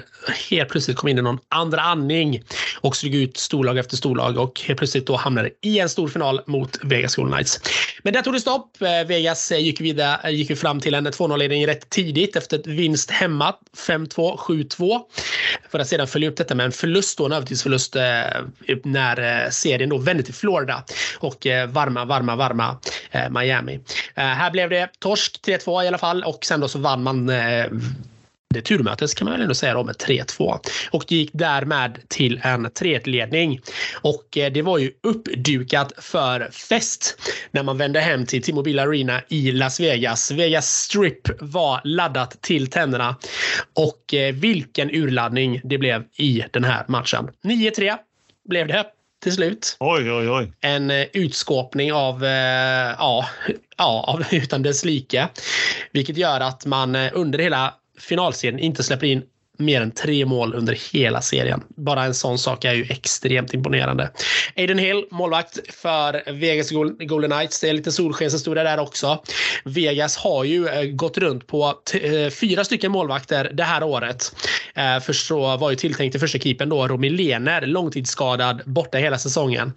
helt 0.50 0.70
plötsligt 0.70 0.98
kom 0.98 1.10
in 1.10 1.18
i 1.18 1.22
någon 1.22 1.40
andra 1.50 1.82
andning 1.82 2.44
och 2.82 2.96
slog 2.96 3.16
ut 3.16 3.38
storlag 3.38 3.78
efter 3.78 3.98
storlag 3.98 4.38
och 4.38 4.62
helt 4.62 4.80
plötsligt 4.80 5.08
då 5.08 5.16
hamnade 5.16 5.50
i 5.62 5.80
en 5.80 5.90
stor 5.90 6.08
final 6.08 6.42
mot 6.46 6.80
Vegas 6.84 7.16
Golden 7.16 7.34
Knights. 7.34 7.60
Men 8.04 8.14
där 8.14 8.22
tog 8.22 8.34
det 8.34 8.40
stopp. 8.40 8.82
Eh, 8.82 9.08
Vegas 9.08 9.52
eh, 9.52 9.60
gick, 9.60 9.82
vidare, 9.82 10.20
eh, 10.24 10.30
gick 10.30 10.50
ju 10.50 10.56
fram 10.56 10.80
till 10.80 10.94
en 10.94 11.08
2-0-ledning 11.08 11.68
rätt 11.68 11.90
tidigt 11.90 12.36
efter 12.36 12.60
ett 12.60 12.68
vinst 12.68 13.12
hemma 13.12 13.56
5-2, 13.88 14.38
7-2 14.38 15.02
för 15.72 15.80
att 15.80 15.88
sedan 15.88 16.08
följa 16.08 16.30
upp 16.30 16.38
detta 16.38 16.56
med 16.56 16.66
en 16.66 16.72
förlust 16.72 17.18
då, 17.18 17.26
en 17.26 17.32
övertidsförlust 17.32 17.96
när 18.84 19.50
serien 19.50 19.90
då 19.90 19.98
vände 19.98 20.24
till 20.24 20.34
Florida 20.34 20.84
och 21.20 21.48
varma, 21.68 22.06
varma, 22.06 22.36
varma 22.36 22.78
Miami. 23.30 23.80
Här 24.16 24.52
blev 24.52 24.70
det 24.70 24.90
torsk 25.00 25.40
3-2 25.46 25.84
i 25.84 25.88
alla 25.88 25.98
fall 25.98 26.24
och 26.24 26.46
sen 26.46 26.60
då 26.60 26.68
så 26.68 26.80
vann 26.80 27.04
man 27.04 27.32
det 28.54 28.62
turmötet 28.62 29.16
kan 29.16 29.26
man 29.26 29.32
väl 29.32 29.42
ändå 29.42 29.56
säga 29.56 29.74
då 29.74 29.84
med 29.84 29.96
3-2 29.96 30.60
och 30.92 31.12
gick 31.12 31.30
därmed 31.34 32.00
till 32.08 32.40
en 32.44 32.68
3-1-ledning. 32.68 33.62
Och 34.02 34.28
det 34.32 34.62
var 34.62 34.78
ju 34.78 34.92
uppdukat 35.04 35.94
för 35.98 36.50
fest 36.52 37.18
när 37.52 37.64
man 37.64 37.78
vände 37.78 38.00
hem 38.00 38.26
till 38.26 38.44
T-Mobile 38.44 38.82
Arena 38.82 39.22
i 39.28 39.52
Las 39.52 39.80
Vegas. 39.80 40.32
Vegas 40.32 40.70
Strip 40.70 41.42
var 41.42 41.82
laddat 41.84 42.42
till 42.42 42.68
tänderna 42.68 43.16
och 43.74 44.14
vilken 44.34 44.90
urladdning 44.92 45.62
det 45.64 45.78
blev 45.78 46.04
i 46.16 46.44
den 46.52 46.64
här 46.64 46.86
matchen. 46.88 47.30
9-3 47.44 47.98
blev 48.50 48.68
det 48.68 48.86
till 49.24 49.34
slut. 49.34 49.78
Oj, 49.80 50.12
oj, 50.12 50.30
oj. 50.30 50.52
En 50.62 50.92
utskåpning 51.14 51.94
av, 51.94 52.24
ja, 52.24 53.26
ja, 53.78 54.04
av 54.08 54.24
utan 54.32 54.64
dess 54.64 54.86
like. 54.86 55.28
Vilket 55.92 56.18
gör 56.18 56.40
att 56.40 56.66
man 56.66 56.96
under 56.96 57.40
hela 57.40 57.74
finalserien 58.00 58.60
inte 58.60 58.84
släpper 58.84 59.08
in 59.08 59.24
mer 59.58 59.82
än 59.82 59.92
tre 59.92 60.26
mål 60.26 60.54
under 60.54 60.78
hela 60.94 61.22
serien. 61.22 61.64
Bara 61.68 62.04
en 62.04 62.14
sån 62.14 62.38
sak 62.40 62.66
är 62.66 62.74
ju 62.74 62.84
extremt 62.90 63.54
imponerande. 63.54 64.12
Aiden 64.56 64.78
Hill, 64.78 65.06
målvakt 65.12 65.60
för 65.74 66.32
Vegas 66.32 66.72
Golden 67.00 67.32
Knights. 67.32 67.60
Det 67.60 67.70
är 67.70 67.74
lite 67.74 67.92
solskenshistoria 67.92 68.64
där 68.64 68.80
också. 68.80 69.24
Vegas 69.66 70.18
har 70.18 70.44
ju 70.44 70.68
eh, 70.68 70.84
gått 70.84 71.18
runt 71.18 71.48
på 71.48 71.74
eh, 71.94 72.30
fyra 72.30 72.64
stycken 72.64 72.92
målvakter 72.92 73.52
det 73.54 73.64
här 73.64 73.84
året. 73.84 74.36
Eh, 74.76 75.00
först 75.00 75.28
så 75.28 75.58
var 75.58 75.70
ju 75.70 75.76
tilltänkt 75.76 76.16
i 76.16 76.20
första 76.20 76.40
keepern 76.40 76.70
då 76.70 76.88
Romy 76.88 77.10
Lehner, 77.10 77.62
långtidsskadad, 77.62 78.62
borta 78.66 78.98
hela 78.98 79.18
säsongen. 79.18 79.74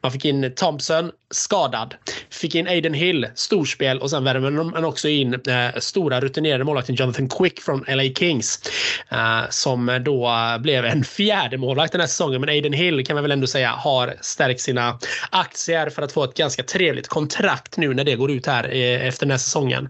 Man 0.00 0.12
fick 0.12 0.24
in 0.24 0.52
Thompson, 0.56 1.10
skadad. 1.30 1.94
Fick 2.34 2.54
in 2.54 2.68
Aiden 2.68 2.94
Hill, 2.94 3.26
storspel 3.34 3.98
och 3.98 4.10
sen 4.10 4.24
värmer 4.24 4.50
man 4.50 4.84
också 4.84 5.08
in 5.08 5.34
eh, 5.34 5.80
stora 5.80 6.20
rutinerade 6.20 6.64
målvakten 6.64 6.94
Jonathan 6.94 7.28
Quick 7.28 7.60
från 7.60 7.84
LA 7.88 8.02
Kings. 8.02 8.60
Eh, 9.08 9.40
som 9.50 10.00
då 10.04 10.30
blev 10.60 10.84
en 10.84 11.04
fjärde 11.04 11.56
målvakt 11.58 11.92
den 11.92 12.00
här 12.00 12.08
säsongen. 12.08 12.40
Men 12.40 12.50
Aiden 12.50 12.72
Hill 12.72 13.06
kan 13.06 13.14
man 13.16 13.24
väl 13.24 13.32
ändå 13.32 13.46
säga 13.46 13.70
har 13.70 14.14
stärkt 14.20 14.60
sina 14.60 14.98
aktier 15.30 15.90
för 15.90 16.02
att 16.02 16.12
få 16.12 16.24
ett 16.24 16.34
ganska 16.34 16.62
trevligt 16.62 17.08
kontrakt 17.08 17.76
nu 17.76 17.94
när 17.94 18.04
det 18.04 18.14
går 18.14 18.30
ut 18.30 18.46
här 18.46 18.74
eh, 18.74 19.06
efter 19.06 19.26
den 19.26 19.30
här 19.30 19.38
säsongen. 19.38 19.88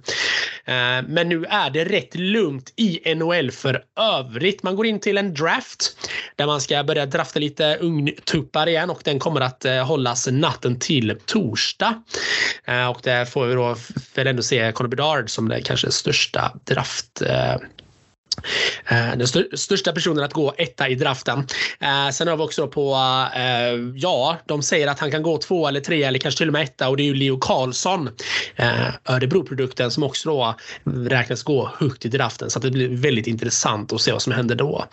Eh, 0.64 0.74
men 1.08 1.28
nu 1.28 1.44
är 1.44 1.70
det 1.70 1.84
rätt 1.84 2.14
lugnt 2.14 2.72
i 2.76 3.14
NHL 3.14 3.50
för 3.50 3.82
övrigt. 4.00 4.62
Man 4.62 4.76
går 4.76 4.86
in 4.86 5.00
till 5.00 5.18
en 5.18 5.34
draft 5.34 6.10
där 6.36 6.46
man 6.46 6.60
ska 6.60 6.84
börja 6.84 7.06
drafta 7.06 7.40
lite 7.40 7.76
ungtuppar 7.80 8.68
igen 8.68 8.90
och 8.90 9.00
den 9.04 9.18
kommer 9.18 9.40
att 9.40 9.64
eh, 9.64 9.86
hållas 9.86 10.28
natten 10.30 10.78
till 10.78 11.18
torsdag. 11.26 12.02
Eh, 12.64 12.86
och 12.86 13.00
där 13.02 13.24
får 13.24 13.46
vi 13.46 13.54
då 13.54 13.76
väl 14.14 14.26
ändå 14.26 14.42
se 14.42 14.72
Conor 14.72 14.88
Bedard 14.88 15.30
som 15.30 15.48
det 15.48 15.62
kanske 15.62 15.90
största 15.90 16.52
draft 16.64 17.22
Eh, 17.22 17.54
eh 18.86 19.16
den 19.16 19.26
största 19.58 19.92
personen 19.92 20.24
att 20.24 20.32
gå 20.32 20.54
etta 20.58 20.88
i 20.88 20.94
draften. 20.94 21.46
Eh, 21.80 22.10
sen 22.10 22.28
har 22.28 22.36
vi 22.36 22.42
också 22.42 22.68
på, 22.68 22.96
ja, 23.96 24.38
de 24.46 24.62
säger 24.62 24.86
att 24.86 25.00
han 25.00 25.10
kan 25.10 25.22
gå 25.22 25.38
två 25.38 25.68
eller 25.68 25.80
tre 25.80 26.02
eller 26.02 26.18
kanske 26.18 26.38
till 26.38 26.48
och 26.48 26.52
med 26.52 26.62
etta 26.62 26.88
och 26.88 26.96
det 26.96 27.02
är 27.02 27.04
ju 27.04 27.14
Leo 27.14 27.38
Karlsson, 27.38 28.10
Örebro-produkten 29.04 29.90
som 29.90 30.02
också 30.02 30.28
då 30.28 30.54
räknas 30.84 31.42
gå 31.42 31.70
högt 31.78 32.04
i 32.04 32.08
draften 32.08 32.50
så 32.50 32.58
det 32.58 32.70
blir 32.70 32.88
väldigt 32.88 33.26
intressant 33.26 33.92
att 33.92 34.00
se 34.00 34.12
vad 34.12 34.22
som 34.22 34.32
händer 34.32 34.54
då. 34.54 34.84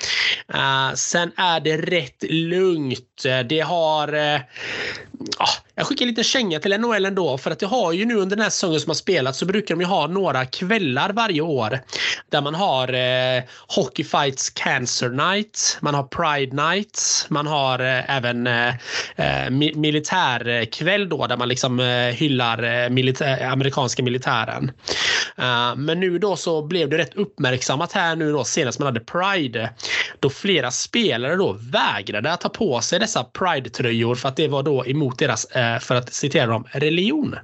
Sen 0.95 1.31
är 1.35 1.59
det 1.59 1.77
rätt 1.77 2.23
lugnt. 2.29 3.23
Det 3.49 3.59
har 3.59 4.13
ah, 5.37 5.53
jag 5.81 5.87
skickar 5.87 6.05
lite 6.05 6.23
känga 6.23 6.59
till 6.59 6.79
NHL 6.79 7.05
ändå 7.05 7.37
för 7.37 7.51
att 7.51 7.59
det 7.59 7.65
har 7.65 7.91
ju 7.91 8.05
nu 8.05 8.15
under 8.15 8.35
den 8.35 8.43
här 8.43 8.49
säsongen 8.49 8.79
som 8.79 8.89
har 8.89 8.95
spelat 8.95 9.35
så 9.35 9.45
brukar 9.45 9.75
de 9.75 9.81
ju 9.81 9.87
ha 9.87 10.07
några 10.07 10.45
kvällar 10.45 11.13
varje 11.13 11.41
år 11.41 11.79
där 12.29 12.41
man 12.41 12.55
har 12.55 12.93
eh, 12.93 13.43
Hockey 13.67 14.03
Fights 14.03 14.49
Cancer 14.49 15.09
Night, 15.09 15.77
man 15.81 15.95
har 15.95 16.03
Pride 16.03 16.55
Night, 16.55 17.25
man 17.29 17.47
har 17.47 17.79
eh, 17.79 18.17
även 18.17 18.47
eh, 18.47 18.67
eh 19.15 19.49
mi 19.49 19.73
militärkväll 19.75 21.01
eh, 21.01 21.07
då 21.07 21.27
där 21.27 21.37
man 21.37 21.49
liksom 21.49 21.79
eh, 21.79 21.85
hyllar 21.85 22.83
eh, 22.83 22.89
militär, 22.89 23.45
amerikanska 23.51 24.03
militären. 24.03 24.71
Uh, 25.39 25.75
men 25.75 25.99
nu 25.99 26.19
då 26.19 26.35
så 26.35 26.61
blev 26.61 26.89
det 26.89 26.97
rätt 26.97 27.15
uppmärksammat 27.15 27.93
här 27.93 28.15
nu 28.15 28.31
då 28.31 28.43
senast 28.43 28.79
man 28.79 28.85
hade 28.85 28.99
Pride 28.99 29.69
då 30.19 30.29
flera 30.29 30.71
spelare 30.71 31.35
då 31.35 31.57
vägrade 31.59 32.33
att 32.33 32.41
ta 32.41 32.49
på 32.49 32.81
sig 32.81 32.99
dessa 32.99 33.23
Pride-tröjor 33.23 34.15
för 34.15 34.29
att 34.29 34.35
det 34.35 34.47
var 34.47 34.63
då 34.63 34.85
emot 34.85 35.19
deras 35.19 35.45
Eh, 35.70 35.70
för 35.79 35.95
att 35.95 36.13
citera 36.13 36.45
dem, 36.45 36.67
religion. 36.71 37.35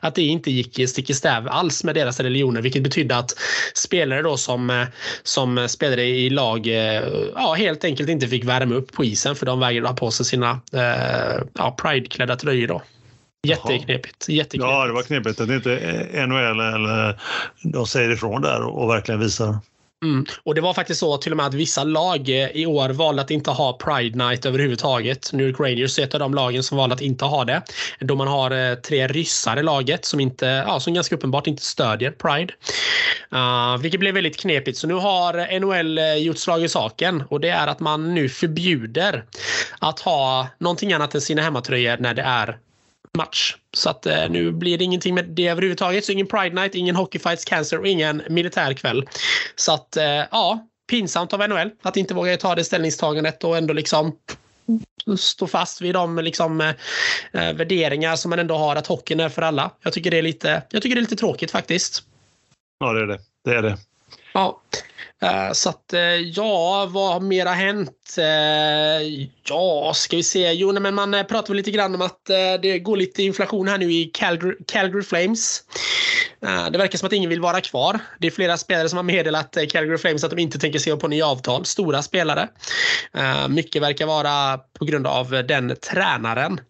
Att 0.00 0.14
det 0.14 0.22
inte 0.22 0.50
gick 0.50 0.88
stick 0.88 1.10
i 1.10 1.14
stäv 1.14 1.48
alls 1.48 1.84
med 1.84 1.94
deras 1.94 2.20
religioner, 2.20 2.62
vilket 2.62 2.82
betydde 2.82 3.16
att 3.16 3.30
spelare 3.74 4.22
då 4.22 4.36
som, 4.36 4.70
eh, 4.70 4.86
som 5.22 5.68
spelade 5.68 6.04
i 6.04 6.30
lag 6.30 6.66
eh, 6.66 7.02
ja, 7.34 7.54
helt 7.54 7.84
enkelt 7.84 8.08
inte 8.08 8.28
fick 8.28 8.44
värma 8.44 8.74
upp 8.74 8.92
på 8.92 9.04
isen 9.04 9.36
för 9.36 9.46
de 9.46 9.60
vägrade 9.60 9.88
ha 9.88 9.94
på 9.94 10.10
sig 10.10 10.26
sina 10.26 10.60
ja, 11.54 11.76
Pride-klädda 11.82 12.36
tröjor. 12.36 12.68
Då. 12.68 12.82
Jätteknepigt. 13.46 14.28
Jätteknepigt. 14.28 14.72
Ja, 14.72 14.86
det 14.86 14.92
var 14.92 15.02
knepigt 15.02 15.40
att 15.40 15.48
inte 15.48 15.68
NHL 16.26 16.60
eller 16.60 17.20
de 17.62 17.86
säger 17.86 18.10
ifrån 18.10 18.42
där 18.42 18.62
och 18.62 18.90
verkligen 18.90 19.20
visar. 19.20 19.58
Mm. 20.02 20.26
Och 20.42 20.54
det 20.54 20.60
var 20.60 20.74
faktiskt 20.74 21.00
så 21.00 21.16
till 21.16 21.32
och 21.32 21.36
med 21.36 21.46
att 21.46 21.54
vissa 21.54 21.84
lag 21.84 22.28
eh, 22.28 22.50
i 22.50 22.66
år 22.66 22.88
valde 22.88 23.22
att 23.22 23.30
inte 23.30 23.50
ha 23.50 23.72
Pride 23.72 24.28
Night 24.28 24.46
överhuvudtaget. 24.46 25.32
New 25.32 25.46
York 25.46 25.60
Rangers 25.60 25.98
är 25.98 26.02
ett 26.02 26.14
av 26.14 26.20
de 26.20 26.34
lagen 26.34 26.62
som 26.62 26.78
valde 26.78 26.94
att 26.94 27.00
inte 27.00 27.24
ha 27.24 27.44
det. 27.44 27.62
Då 28.00 28.14
man 28.14 28.28
har 28.28 28.50
eh, 28.50 28.74
tre 28.74 29.08
ryssar 29.08 29.58
i 29.58 29.62
laget 29.62 30.04
som, 30.04 30.20
inte, 30.20 30.46
ja, 30.46 30.80
som 30.80 30.94
ganska 30.94 31.14
uppenbart 31.14 31.46
inte 31.46 31.62
stödjer 31.62 32.10
Pride. 32.10 32.54
Uh, 33.34 33.82
vilket 33.82 34.00
blev 34.00 34.14
väldigt 34.14 34.40
knepigt. 34.40 34.78
Så 34.78 34.86
nu 34.86 34.94
har 34.94 35.60
NHL 35.60 35.98
eh, 35.98 36.14
gjort 36.14 36.38
slag 36.38 36.64
i 36.64 36.68
saken 36.68 37.22
och 37.28 37.40
det 37.40 37.48
är 37.48 37.66
att 37.66 37.80
man 37.80 38.14
nu 38.14 38.28
förbjuder 38.28 39.24
att 39.78 40.00
ha 40.00 40.48
någonting 40.58 40.92
annat 40.92 41.14
än 41.14 41.20
sina 41.20 41.42
hemmatröjor 41.42 41.96
när 42.00 42.14
det 42.14 42.22
är 42.22 42.58
match. 43.18 43.56
Så 43.76 43.90
att 43.90 44.06
eh, 44.06 44.28
nu 44.28 44.52
blir 44.52 44.78
det 44.78 44.84
ingenting 44.84 45.14
med 45.14 45.24
det 45.24 45.48
överhuvudtaget. 45.48 46.04
Så 46.04 46.12
ingen 46.12 46.26
Pride 46.26 46.54
Night, 46.54 46.74
ingen 46.74 46.96
Hockey 46.96 47.18
Fights 47.18 47.44
Cancer 47.44 47.78
och 47.78 47.86
ingen 47.86 48.22
militärkväll. 48.28 49.08
Så 49.56 49.74
att 49.74 49.96
eh, 49.96 50.04
ja, 50.30 50.66
pinsamt 50.90 51.32
av 51.32 51.48
NHL 51.48 51.70
att 51.82 51.96
inte 51.96 52.14
våga 52.14 52.36
ta 52.36 52.54
det 52.54 52.64
ställningstagandet 52.64 53.44
och 53.44 53.56
ändå 53.56 53.74
liksom 53.74 54.16
stå 55.18 55.46
fast 55.46 55.80
vid 55.80 55.94
de 55.94 56.18
liksom, 56.18 56.60
eh, 56.60 56.74
eh, 57.32 57.54
värderingar 57.54 58.16
som 58.16 58.30
man 58.30 58.38
ändå 58.38 58.56
har 58.56 58.76
att 58.76 58.86
hockeyn 58.86 59.20
är 59.20 59.28
för 59.28 59.42
alla. 59.42 59.70
Jag 59.82 59.92
tycker 59.92 60.10
det 60.10 60.18
är 60.18 60.22
lite, 60.22 60.62
jag 60.70 60.82
tycker 60.82 60.96
det 60.96 60.98
är 60.98 61.02
lite 61.02 61.16
tråkigt 61.16 61.50
faktiskt. 61.50 62.02
Ja, 62.78 62.92
det 62.92 63.00
är 63.00 63.06
det. 63.06 63.18
Det 63.44 63.50
är 63.50 63.62
det. 63.62 63.78
Ja. 64.34 64.60
Eh, 65.22 65.52
så 65.52 65.68
att 65.68 65.92
eh, 65.92 66.00
ja, 66.02 66.86
vad 66.90 67.12
har 67.12 67.20
mera 67.20 67.50
hänt? 67.50 68.16
Eh, 68.18 69.28
ja, 69.44 69.92
ska 69.94 70.16
vi 70.16 70.22
se. 70.22 70.52
Jo, 70.52 70.80
men 70.80 70.94
man 70.94 71.10
pratar 71.12 71.48
väl 71.48 71.56
lite 71.56 71.70
grann 71.70 71.94
om 71.94 72.02
att 72.02 72.24
det 72.62 72.78
går 72.78 72.96
lite 72.96 73.22
inflation 73.22 73.68
här 73.68 73.78
nu 73.78 73.92
i 73.92 74.04
Calgary, 74.14 74.56
Calgary 74.66 75.02
Flames. 75.02 75.62
Det 76.70 76.78
verkar 76.78 76.98
som 76.98 77.06
att 77.06 77.12
ingen 77.12 77.30
vill 77.30 77.40
vara 77.40 77.60
kvar. 77.60 77.98
Det 78.18 78.26
är 78.26 78.30
flera 78.30 78.56
spelare 78.56 78.88
som 78.88 78.96
har 78.96 79.02
meddelat 79.02 79.56
Calgary 79.68 79.98
Flames 79.98 80.24
att 80.24 80.30
de 80.30 80.38
inte 80.38 80.58
tänker 80.58 80.78
se 80.78 80.96
på 80.96 81.08
nya 81.08 81.26
avtal. 81.26 81.64
Stora 81.64 82.02
spelare. 82.02 82.48
Mycket 83.48 83.82
verkar 83.82 84.06
vara 84.06 84.58
på 84.78 84.84
grund 84.84 85.06
av 85.06 85.30
den 85.30 85.76
tränaren 85.90 86.60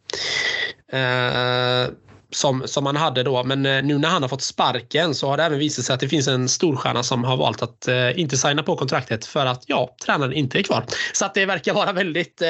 som, 2.35 2.63
som 2.67 2.87
han 2.87 2.97
hade 2.97 3.23
då. 3.23 3.45
Men 3.45 3.67
eh, 3.67 3.83
nu 3.83 3.99
när 3.99 4.09
han 4.09 4.23
har 4.23 4.29
fått 4.29 4.43
sparken 4.43 5.15
så 5.15 5.29
har 5.29 5.37
det 5.37 5.43
även 5.43 5.59
visat 5.59 5.85
sig 5.85 5.95
att 5.95 6.01
det 6.01 6.09
finns 6.09 6.29
en 6.29 6.49
storstjärna 6.49 7.03
som 7.03 7.25
har 7.25 7.37
valt 7.37 7.63
att 7.63 7.89
eh, 7.89 8.21
inte 8.21 8.37
signa 8.37 8.63
på 8.63 8.77
kontraktet 8.77 9.27
för 9.27 9.47
att 9.47 9.63
ja, 9.67 9.97
tränaren 10.05 10.33
inte 10.33 10.59
är 10.59 10.63
kvar. 10.63 10.85
Så 11.13 11.25
att 11.25 11.35
det 11.35 11.47
verkar 11.47 11.75
vara 11.75 11.93
väldigt, 11.93 12.43
eh, 12.43 12.49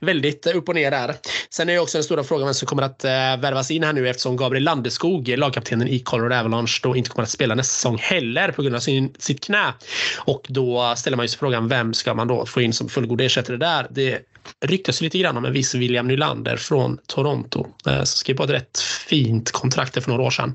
väldigt 0.00 0.46
upp 0.46 0.68
och 0.68 0.74
ner 0.74 0.90
där. 0.90 1.14
Sen 1.50 1.68
är 1.68 1.72
det 1.72 1.78
också 1.78 1.98
den 1.98 2.04
stora 2.04 2.24
frågan 2.24 2.46
vem 2.46 2.54
som 2.54 2.66
kommer 2.66 2.82
att 2.82 3.04
eh, 3.04 3.10
värvas 3.10 3.70
in 3.70 3.84
här 3.84 3.92
nu 3.92 4.08
eftersom 4.08 4.36
Gabriel 4.36 4.64
Landeskog, 4.64 5.28
lagkaptenen 5.28 5.88
i 5.88 5.98
Colorado 5.98 6.40
Avalanche, 6.40 6.80
då 6.82 6.96
inte 6.96 7.10
kommer 7.10 7.22
att 7.22 7.30
spela 7.30 7.54
nästa 7.54 7.74
säsong 7.74 7.98
heller 7.98 8.52
på 8.52 8.62
grund 8.62 8.76
av 8.76 8.80
sin, 8.80 9.14
sitt 9.18 9.44
knä. 9.44 9.74
Och 10.16 10.46
då 10.48 10.94
ställer 10.96 11.16
man 11.16 11.28
sig 11.28 11.38
frågan 11.38 11.68
vem 11.68 11.94
ska 11.94 12.14
man 12.14 12.28
då 12.28 12.46
få 12.46 12.60
in 12.60 12.72
som 12.72 12.88
fullgod 12.88 13.20
ersättare 13.20 13.56
där? 13.56 13.86
Det 13.90 14.18
ryktas 14.66 15.00
lite 15.00 15.18
grann 15.18 15.36
om 15.36 15.44
en 15.44 15.52
viss 15.52 15.74
William 15.74 16.08
Nylander 16.08 16.56
från 16.56 16.98
Toronto 17.06 17.66
eh, 17.86 17.96
som 17.96 18.06
skrev 18.06 18.36
på 18.36 18.44
ett 18.44 18.50
rätt 18.50 18.78
fint 19.08 19.50
kontrakt 19.50 20.04
för 20.04 20.10
några 20.10 20.22
år 20.22 20.30
sedan. 20.30 20.54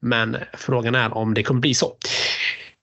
Men 0.00 0.36
frågan 0.54 0.94
är 0.94 1.16
om 1.16 1.34
det 1.34 1.42
kommer 1.42 1.60
bli 1.60 1.74
så. 1.74 1.96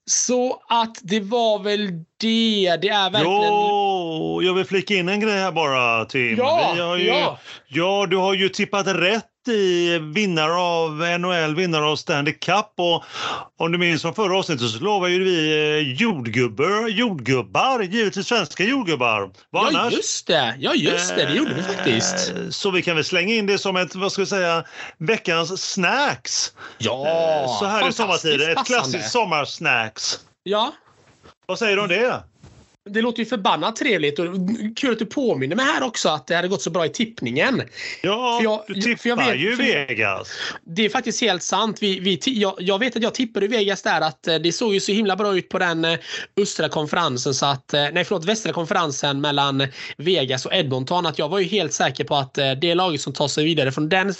Så 0.06 0.62
att 0.70 0.98
det 1.02 1.20
var 1.20 1.60
väl 1.64 1.88
det. 2.18 2.78
Det 2.82 2.90
är 2.90 3.10
verkligen... 3.10 3.44
Jo, 3.44 4.42
jag 4.44 4.54
vill 4.54 4.66
flika 4.66 4.94
in 4.94 5.10
en 5.10 5.20
grej 5.20 5.40
här 5.40 5.52
bara 5.52 6.06
Tim. 6.06 6.38
Ja, 6.38 6.98
ju, 6.98 7.08
ja. 7.08 7.40
ja, 7.68 8.08
du 8.10 8.18
har 8.18 8.34
ju 8.34 8.50
tippat 8.50 8.88
rätt 8.88 9.31
i 9.48 10.00
vinnare 10.00 10.54
av 10.54 10.92
NHL, 11.20 11.56
vinnare 11.56 11.86
av 11.86 11.96
Stanley 11.96 12.34
Cup. 12.34 12.74
Och 12.78 13.04
om 13.58 13.72
du 13.72 13.78
minns 13.78 14.02
från 14.02 14.14
förra 14.14 14.38
avsnittet 14.38 14.70
så 14.70 14.80
lovade 14.80 15.14
ju 15.14 15.24
vi 15.24 15.52
eh, 15.52 15.94
jordgubbar, 16.02 16.88
jordgubbar, 16.88 17.80
givetvis 17.80 18.28
svenska 18.28 18.64
jordgubbar. 18.64 19.32
Vad 19.50 19.74
ja, 19.74 19.80
annars? 19.80 19.94
just 19.94 20.28
det. 20.28 20.56
Ja, 20.60 20.74
just 20.74 21.16
det. 21.16 21.26
Det 21.26 21.34
gjorde 21.34 21.54
vi 21.54 21.64
faktiskt. 21.64 22.34
Eh, 22.36 22.50
så 22.50 22.72
vi 22.72 22.82
kan 22.82 22.96
väl 22.96 23.06
slänga 23.06 23.34
in 23.34 23.46
det 23.46 23.58
som 23.58 23.76
ett, 23.76 23.96
vad 23.96 24.12
ska 24.12 24.22
vi 24.22 24.26
säga, 24.26 24.64
veckans 24.98 25.72
snacks. 25.72 26.54
Ja, 26.78 27.58
Så 27.60 27.66
här 27.66 27.90
i 27.90 27.94
sommartider, 27.94 28.50
ett 28.50 28.66
klassiskt 28.66 29.12
sommarsnacks. 29.12 30.20
Ja, 30.44 30.74
Vad 31.46 31.60
säger 31.60 31.76
du 31.76 31.82
om 31.82 31.88
det? 31.88 32.24
Det 32.94 33.02
låter 33.02 33.20
ju 33.20 33.26
förbannat 33.26 33.76
trevligt 33.76 34.20
och 34.20 34.26
kul 34.76 34.92
att 34.92 35.00
du 35.00 35.06
påminner 35.06 35.56
mig 35.56 35.66
här 35.66 35.84
också 35.84 36.10
att 36.10 36.28
det 36.28 36.36
hade 36.36 36.48
gått 36.48 36.62
så 36.62 36.70
bra 36.70 36.86
i 36.86 36.90
tippningen. 36.90 37.62
Ja, 38.04 38.38
För 38.40 38.44
jag- 38.44 38.64
du 38.68 38.74
för 38.82 38.82
tippar 38.82 39.10
jag 39.10 39.18
vet- 39.18 39.40
ju 39.40 39.56
Vegas. 39.56 40.32
Det 40.64 40.86
är 40.86 40.90
faktiskt 40.90 41.22
helt 41.22 41.44
sant. 41.44 41.78
Vi, 41.82 42.00
vi, 42.00 42.20
jag, 42.26 42.54
jag 42.60 42.80
vet 42.80 42.96
att 42.96 43.04
jag 43.04 43.14
tippade 43.14 43.46
i 43.46 43.50
Vegas 43.50 43.82
där 43.82 44.02
att 44.02 44.28
eh, 44.28 44.36
det 44.36 44.52
såg 44.52 44.74
ju 44.74 44.80
så 44.80 44.92
himla 44.92 45.16
bra 45.16 45.38
ut 45.38 45.50
på 45.50 45.60
den 45.60 45.86
eh, 45.86 45.98
östra 46.42 46.70
konferensen 46.70 47.34
så 47.34 47.46
att, 47.46 47.74
eh, 47.74 47.84
nej 47.94 48.04
förlåt, 48.06 48.26
västra 48.26 48.54
konferensen 48.54 49.22
mellan 49.22 49.68
Vegas 49.98 50.46
och 50.46 50.54
Edmonton 50.54 51.06
att 51.06 51.20
jag 51.20 51.30
var 51.30 51.40
ju 51.40 51.46
helt 51.46 51.74
säker 51.74 52.04
på 52.04 52.16
att 52.16 52.34
det 52.34 52.76
laget 52.76 53.02
som 53.02 53.14
tar 53.14 53.28
sig 53.28 53.44
vidare 53.44 53.72
från 53.72 53.90
den 53.90 54.14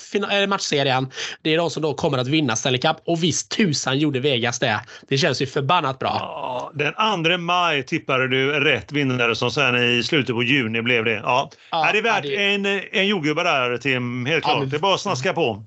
matchserien 0.50 1.12
det 1.42 1.54
är 1.54 1.58
de 1.58 1.70
som 1.70 1.84
då 1.84 1.94
kommer 1.94 2.18
att 2.18 2.28
vinna 2.28 2.56
Stanley 2.56 2.82
Cup 2.82 2.98
och 3.06 3.24
visst 3.24 3.50
tusan 3.52 4.00
gjorde 4.00 4.20
Vegas 4.20 4.60
det. 4.60 4.80
Det 5.08 5.18
känns 5.18 5.42
ju 5.42 5.46
förbannat 5.46 6.00
bra. 6.00 6.18
Ja, 6.20 6.72
den 6.76 7.24
2 7.24 7.38
maj 7.38 7.84
tippade 7.86 8.28
du 8.28 8.60
rätt 8.64 8.92
vinnare 8.92 9.36
som 9.36 9.52
sen 9.52 9.76
i 9.76 10.04
slutet 10.04 10.36
på 10.36 10.44
juni 10.44 10.82
blev 10.82 11.06
det. 11.06 11.12
Ja. 11.14 11.50
Ja, 11.72 11.88
är 11.88 11.94
det 11.94 12.00
är 12.00 12.04
värt 12.04 12.26
ja, 12.26 12.30
det- 12.32 12.54
en, 12.54 12.66
en 12.92 13.08
jordgubbe 13.08 13.44
där 13.44 13.78
Tim, 13.78 14.26
helt 14.26 14.44
Ja, 14.44 14.50
klart. 14.50 14.60
men- 14.60 14.70
Det 14.70 14.78
är 14.78 14.80
bara 14.80 14.96
att 14.96 15.02
snaska 15.02 15.34
på. 15.34 15.64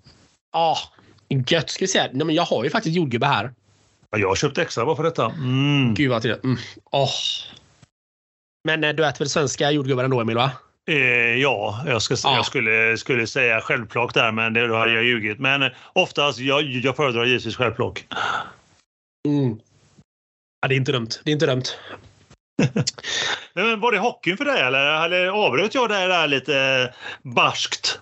Ja, 0.52 0.76
gött 1.46 1.70
ska 1.70 1.82
vi 1.84 1.88
säga. 1.88 2.08
Nej, 2.12 2.26
men 2.26 2.34
jag 2.34 2.42
har 2.42 2.64
ju 2.64 2.70
faktiskt 2.70 2.96
jordgubbe 2.96 3.26
här. 3.26 3.50
Ja, 4.10 4.18
jag 4.18 4.28
har 4.28 4.36
köpt 4.36 4.58
extra 4.58 4.84
bara 4.84 4.96
för 4.96 5.02
detta. 5.02 5.24
Mm. 5.26 5.94
Gud 5.94 6.10
vad 6.10 6.22
trevligt. 6.22 6.44
Mm. 6.44 6.56
Åh. 6.90 7.10
Men 8.64 8.84
eh, 8.84 8.92
du 8.92 9.06
äter 9.06 9.18
väl 9.18 9.28
svenska 9.28 9.70
jordgubbar 9.70 10.04
ändå 10.04 10.20
Emil 10.20 10.36
va? 10.36 10.50
Eh, 10.90 10.96
ja, 11.34 11.84
jag, 11.86 12.02
ska, 12.02 12.16
Ja. 12.24 12.36
jag 12.36 12.46
skulle, 12.46 12.96
skulle 12.98 13.26
säga 13.26 13.60
självplock 13.60 14.14
där, 14.14 14.32
men 14.32 14.52
det, 14.54 14.66
då 14.66 14.76
hade 14.76 14.92
jag 14.92 15.04
ljugit. 15.04 15.38
Men 15.38 15.62
eh, 15.62 15.68
oftast, 15.92 16.38
jag, 16.38 16.62
jag 16.62 16.96
föredrar 16.96 17.24
givetvis 17.24 17.56
självplock. 17.56 18.06
Mm. 19.28 19.58
Ja, 20.60 20.68
det 20.68 20.74
är 20.74 20.76
inte 20.76 20.92
dumt. 20.92 21.08
Det 21.24 21.30
är 21.30 21.32
inte 21.32 21.46
dumt. 21.46 21.62
Men 23.54 23.80
var 23.80 23.92
det 23.92 23.98
hockeyn 23.98 24.36
för 24.36 24.44
dig 24.44 24.60
eller, 24.60 25.04
eller 25.04 25.26
avbröt 25.26 25.74
jag 25.74 25.88
dig 25.88 26.08
där 26.08 26.26
lite 26.26 26.94
barskt? 27.22 28.00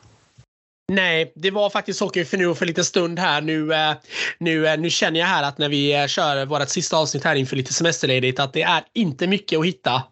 Nej, 0.92 1.32
det 1.34 1.50
var 1.50 1.70
faktiskt 1.70 2.00
hockey 2.00 2.24
för 2.24 2.36
nu 2.36 2.54
för 2.54 2.64
en 2.64 2.68
liten 2.68 2.84
stund 2.84 3.18
här. 3.18 3.40
Nu, 3.40 3.74
eh, 3.74 3.94
nu, 4.38 4.66
eh, 4.66 4.78
nu 4.78 4.90
känner 4.90 5.20
jag 5.20 5.26
här 5.26 5.42
att 5.42 5.58
när 5.58 5.68
vi 5.68 5.94
eh, 5.94 6.06
kör 6.06 6.46
vårt 6.46 6.68
sista 6.68 6.96
avsnitt 6.96 7.24
här 7.24 7.34
inför 7.34 7.56
lite 7.56 7.72
semesterledigt 7.72 8.40
att 8.40 8.52
det 8.52 8.62
är 8.62 8.82
inte 8.92 9.26
mycket 9.26 9.58
att 9.58 9.66
hitta 9.66 10.02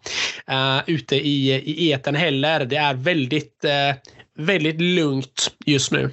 uh, 0.51 0.79
ute 0.87 1.15
i, 1.15 1.51
i 1.51 1.91
eten 1.91 2.15
heller. 2.15 2.65
Det 2.65 2.75
är 2.75 2.93
väldigt, 2.93 3.65
uh, 3.65 3.95
väldigt 4.45 4.81
lugnt 4.81 5.51
just 5.65 5.91
nu. 5.91 6.09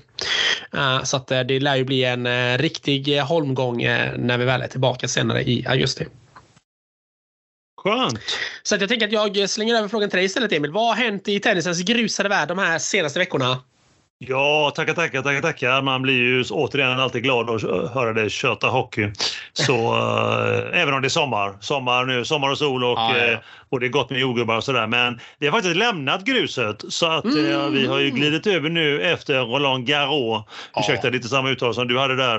Uh, 0.75 1.03
så 1.03 1.17
att 1.17 1.33
uh, 1.33 1.41
det 1.41 1.61
lär 1.61 1.77
ju 1.77 1.85
bli 1.85 2.05
en 2.05 2.59
riktig 2.59 3.21
holmgång 3.21 3.83
när 4.17 4.39
vi 4.39 4.45
väl 4.45 4.63
är 4.63 4.69
tillbaka 4.69 5.09
senare 5.09 5.43
i 5.43 5.67
augusti. 5.69 6.07
Skönt. 7.85 8.19
Så 8.63 8.75
att 8.75 8.81
jag 8.81 8.91
tänker 8.91 9.07
att 9.07 9.37
jag 9.37 9.51
slänger 9.51 9.75
över 9.75 9.89
frågan 9.89 10.11
till 10.11 10.17
dig 10.17 10.27
istället 10.27 10.53
Emil. 10.53 10.71
Vad 10.71 10.87
har 10.87 10.95
hänt 10.95 11.29
i 11.29 11.41
tennisens 11.41 11.83
grusade 11.83 12.29
värld 12.29 12.49
de 12.49 12.59
här 12.59 12.79
senaste 12.79 13.19
veckorna? 13.19 13.59
Ja, 14.21 14.73
tackar, 14.77 14.95
tackar, 14.95 15.23
tackar, 15.23 15.41
tackar. 15.41 15.83
Man 15.83 16.03
blir 16.03 16.15
ju 16.15 16.45
återigen 16.51 17.01
alltid 17.01 17.23
glad 17.23 17.51
att 17.51 17.63
höra 17.93 18.13
dig 18.13 18.31
köta 18.31 18.67
hockey. 18.67 19.13
Så 19.53 19.75
eh, 20.73 20.81
även 20.81 20.95
om 20.95 21.03
det 21.03 21.07
är 21.07 21.09
sommar, 21.09 21.57
sommar 21.61 22.05
nu, 22.05 22.25
sommar 22.25 22.51
och 22.51 22.59
sol 22.59 22.85
och, 22.85 22.91
Ja, 22.91 23.19
ja, 23.19 23.25
ja. 23.27 23.39
Eh, 23.71 23.75
och 23.75 23.81
det 23.81 23.87
är 23.87 23.91
gott 23.91 24.11
med 24.11 24.21
jordgubbar 24.21 24.57
och 24.57 24.65
sådär. 24.65 24.87
Men 24.87 25.21
vi 25.39 25.47
har 25.47 25.53
faktiskt 25.53 25.77
lämnat 25.77 26.25
gruset 26.25 26.85
så 26.89 27.07
att 27.07 27.25
eh, 27.25 27.33
Mm. 27.59 27.73
vi 27.73 27.87
har 27.87 27.99
ju 27.99 28.11
glidit 28.11 28.47
över 28.47 28.71
nu 28.71 29.03
efter 29.03 29.41
Roland 29.41 29.87
Garros. 29.87 30.45
Ja. 30.75 30.81
Ursäkta, 30.81 31.09
inte 31.09 31.29
samma 31.29 31.51
uttal 31.51 31.75
som 31.75 31.89
du 31.89 31.99
hade 31.99 32.17
där 32.17 32.37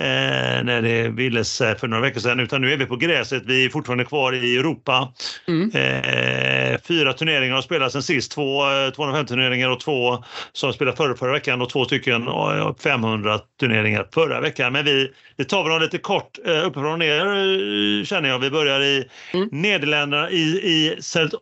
eh, 0.00 0.64
när 0.64 0.82
det 0.82 1.08
vildes 1.08 1.60
eh, 1.60 1.76
för 1.76 1.88
några 1.88 2.02
veckor 2.02 2.20
sedan. 2.20 2.40
Utan 2.40 2.60
nu 2.60 2.72
är 2.72 2.76
vi 2.76 2.86
på 2.86 2.96
gräset. 2.96 3.42
Vi 3.46 3.64
är 3.64 3.68
fortfarande 3.68 4.04
kvar 4.04 4.32
i 4.32 4.56
Europa. 4.56 5.12
Mm. 5.48 5.70
Eh, 5.74 6.80
fyra 6.88 7.12
turneringar 7.12 7.54
har 7.54 7.62
spelats 7.62 7.92
sen 7.92 8.02
sist. 8.02 8.32
Två 8.32 8.70
eh, 8.70 8.90
250 8.90 9.28
turneringar 9.28 9.68
och 9.70 9.80
två 9.80 10.24
som 10.52 10.72
spelade 10.72 10.96
förra, 10.96 11.16
förra 11.16 11.32
veckan 11.32 11.62
och 11.62 11.70
två 11.70 11.84
stycken 11.84 12.28
eh, 12.28 12.74
500 12.82 13.38
turneringar 13.60 14.06
förra 14.14 14.40
veckan. 14.40 14.72
Men 14.72 14.84
vi, 14.84 15.10
vi 15.36 15.44
tar 15.44 15.62
väl 15.62 15.72
dem 15.72 15.80
lite 15.82 15.98
kort 15.98 16.38
eh, 16.46 16.66
uppifrån 16.66 16.92
och 16.92 16.98
ner 16.98 17.26
eh, 17.26 18.04
känner 18.04 18.28
jag. 18.28 18.38
Vi 18.38 18.50
börjar 18.50 18.80
i 18.80 19.04
Mm. 19.34 19.48
Nederländerna 19.52 20.30
i, 20.30 20.60
i 20.70 20.98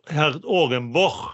Herzogenbosch. 0.09 1.29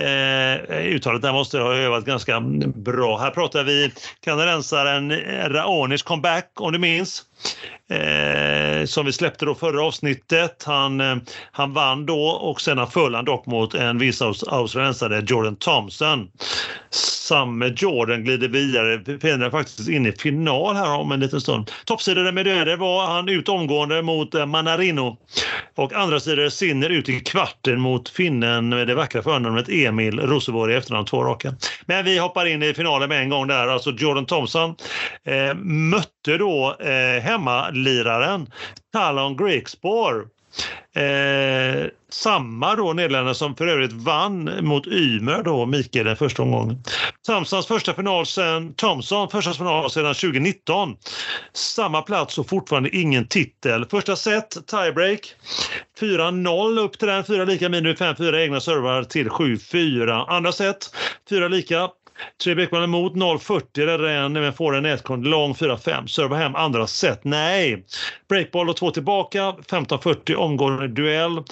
Eh, 0.00 0.86
uttalet 0.86 1.22
där 1.22 1.32
måste 1.32 1.58
ha 1.58 1.74
övat 1.74 2.04
ganska 2.04 2.40
bra. 2.74 3.18
Här 3.18 3.30
pratar 3.30 3.64
vi 3.64 3.92
kanadensaren 4.20 5.12
Raonis 5.52 6.02
comeback 6.02 6.50
om 6.54 6.72
du 6.72 6.78
minns. 6.78 7.24
Eh, 7.90 8.84
som 8.84 9.06
vi 9.06 9.12
släppte 9.12 9.44
då 9.44 9.54
förra 9.54 9.84
avsnittet. 9.84 10.64
Han, 10.66 11.00
eh, 11.00 11.16
han 11.52 11.72
vann 11.72 12.06
då 12.06 12.24
och 12.24 12.60
sen 12.60 12.86
föll 12.86 13.14
han 13.14 13.24
dock 13.24 13.46
mot 13.46 13.74
en 13.74 13.98
viss 13.98 14.22
australiensare, 14.22 15.24
Jordan 15.26 15.56
Thompson. 15.56 16.28
Samme 16.90 17.74
Jordan 17.76 18.24
glider 18.24 18.48
vidare, 18.48 18.98
befinner 18.98 19.50
faktiskt 19.50 19.88
in 19.88 20.06
i 20.06 20.12
final 20.12 20.76
här 20.76 20.98
om 20.98 21.12
en 21.12 21.20
liten 21.20 21.40
stund. 21.40 21.70
Toppsidare 21.84 22.32
med 22.32 22.78
var 22.78 23.06
han 23.06 23.28
ut 23.28 23.48
omgående 23.48 24.02
mot 24.02 24.34
eh, 24.34 24.46
Manarino. 24.46 25.16
Och 25.74 25.92
andra 25.92 26.20
sidor 26.20 26.48
Sinner 26.48 26.90
ut 26.90 27.08
i 27.08 27.20
kvarten 27.20 27.80
mot 27.80 28.08
finnen 28.08 28.68
med 28.68 28.86
det 28.86 28.94
vackra 28.94 29.22
förnamnet 29.22 29.68
Emil 29.68 30.20
Rosenborg 30.20 30.74
i 30.74 30.76
efternamn, 30.76 31.06
två 31.06 31.24
raka. 31.24 31.54
Men 31.86 32.04
vi 32.04 32.18
hoppar 32.18 32.46
in 32.46 32.62
i 32.62 32.74
finalen 32.74 33.08
med 33.08 33.22
en 33.22 33.28
gång 33.28 33.46
där. 33.46 33.68
Alltså 33.68 33.90
Jordan 33.90 34.26
Thompson 34.26 34.74
eh, 35.24 35.54
mötte 35.64 36.36
då 36.38 36.76
eh, 36.80 37.22
hemmaliraren 37.28 38.46
Talon 38.92 39.36
Grigspor. 39.36 40.28
Eh, 40.96 41.86
samma 42.10 42.76
då 42.76 42.92
Nederländerna 42.92 43.34
som 43.34 43.56
för 43.56 43.66
övrigt 43.66 43.92
vann 43.92 44.50
mot 44.62 44.86
Ymer 44.86 45.42
då, 45.42 45.66
Mikael, 45.66 46.06
den 46.06 46.16
första 46.16 46.42
omgången. 46.42 46.82
Thompsons 47.26 47.66
första 47.66 47.94
final 47.94 48.26
sen, 48.26 48.74
Thompson 48.74 49.28
första 49.30 49.52
final 49.52 49.90
sedan 49.90 50.14
2019. 50.14 50.96
Samma 51.52 52.02
plats 52.02 52.38
och 52.38 52.48
fortfarande 52.48 52.96
ingen 52.96 53.26
titel. 53.26 53.84
Första 53.84 54.16
set, 54.16 54.66
tiebreak. 54.66 55.34
4-0 56.00 56.78
upp 56.78 56.98
till 56.98 57.08
den, 57.08 57.24
fyra 57.24 57.44
lika 57.44 57.68
minus 57.68 57.98
5-4 57.98 58.36
egna 58.36 58.60
servar 58.60 59.04
till 59.04 59.28
7-4. 59.28 60.24
Andra 60.28 60.52
set, 60.52 60.94
fyra 61.28 61.48
lika. 61.48 61.88
Tre 62.44 62.54
Bäckman 62.54 62.90
mot, 62.90 63.14
0-40 63.14 63.86
räddar 63.86 64.04
en, 64.04 64.32
men 64.32 64.52
får 64.52 64.76
en 64.76 64.82
nätkund 64.82 65.26
lång 65.26 65.52
4-5. 65.52 66.06
Servar 66.06 66.36
hem 66.36 66.54
andra 66.54 66.86
set. 66.86 67.24
Nej! 67.24 67.84
Breakball 68.28 68.68
och 68.68 68.76
två 68.76 68.90
tillbaka. 68.90 69.54
15-40 69.68 70.34
omgående 70.34 70.88
duell. 70.88 71.42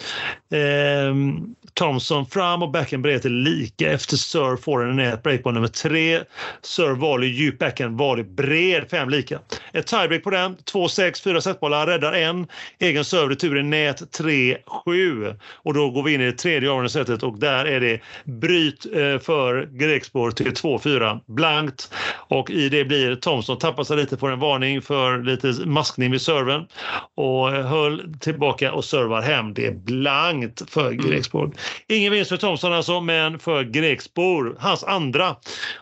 Ehm, 0.51 1.55
Thompson 1.75 2.27
fram 2.27 2.63
och 2.63 2.71
backhand 2.71 3.03
bred 3.03 3.23
till 3.23 3.33
lika 3.33 3.93
efter 3.93 4.17
serve 4.17 4.57
får 4.57 4.85
en 4.85 4.97
nät. 4.97 5.23
Breakball 5.23 5.55
nummer 5.55 5.69
tre. 5.69 6.21
Serve 6.63 6.95
volley 6.95 7.29
djup 7.29 7.59
backhand 7.59 7.99
volley 7.99 8.25
bred. 8.25 8.91
Fem 8.91 9.09
lika. 9.09 9.39
Ett 9.73 9.87
tiebreak 9.87 10.23
på 10.23 10.31
den. 10.31 10.57
2-6, 10.57 11.23
fyra 11.23 11.41
setbollar. 11.41 11.87
Räddar 11.87 12.13
en. 12.13 12.47
Egen 12.79 13.05
serve 13.05 13.33
retur 13.33 13.59
i 13.59 13.63
nät 13.63 14.19
3-7. 14.19 15.37
Och 15.53 15.75
då 15.75 15.91
går 15.91 16.03
vi 16.03 16.15
in 16.15 16.21
i 16.21 16.25
det 16.25 16.33
tredje 16.33 16.71
avgörande 16.71 16.91
setet 16.91 17.23
och 17.23 17.39
där 17.39 17.65
är 17.65 17.81
det 17.81 18.01
bryt 18.25 18.87
eh, 18.87 19.19
för 19.19 19.69
Grekspor 19.73 20.31
till 20.31 20.56
2-4 20.57 21.21
blankt. 21.27 21.91
Och 22.29 22.51
i 22.51 22.69
det 22.69 22.85
blir 22.85 23.17
Thompson 23.17 23.59
tappar 23.59 23.85
sig 23.85 23.97
lite 23.97 24.17
på 24.17 24.27
en 24.27 24.39
varning 24.39 24.83
för 24.83 25.19
lite 25.19 25.67
maskning 25.67 26.11
vid 26.11 26.21
serven 26.21 26.67
och 27.15 27.51
höll 27.51 28.15
tillbaka 28.21 28.73
och 28.73 28.85
servar 28.85 29.23
hem. 29.23 29.55
Det 29.55 29.67
är 29.67 29.75
blankt 29.75 30.71
för 30.71 30.93
Grekspor. 30.93 31.53
Ingen 31.89 32.13
vinst 32.13 32.29
för 32.29 32.37
Thompson 32.37 32.73
alltså, 32.73 33.01
men 33.01 33.39
för 33.39 33.63
Grekspor, 33.63 34.57
hans 34.59 34.85
andra 34.85 35.37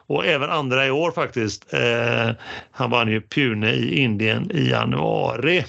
och 0.06 0.26
även 0.26 0.50
andra 0.50 0.86
i 0.86 0.90
år 0.90 1.10
faktiskt. 1.10 1.74
Eh, 1.74 2.30
han 2.70 2.90
vann 2.90 3.08
ju 3.08 3.20
Pune 3.20 3.72
i 3.72 4.02
Indien 4.02 4.50
i 4.50 4.70
januari. 4.70 5.64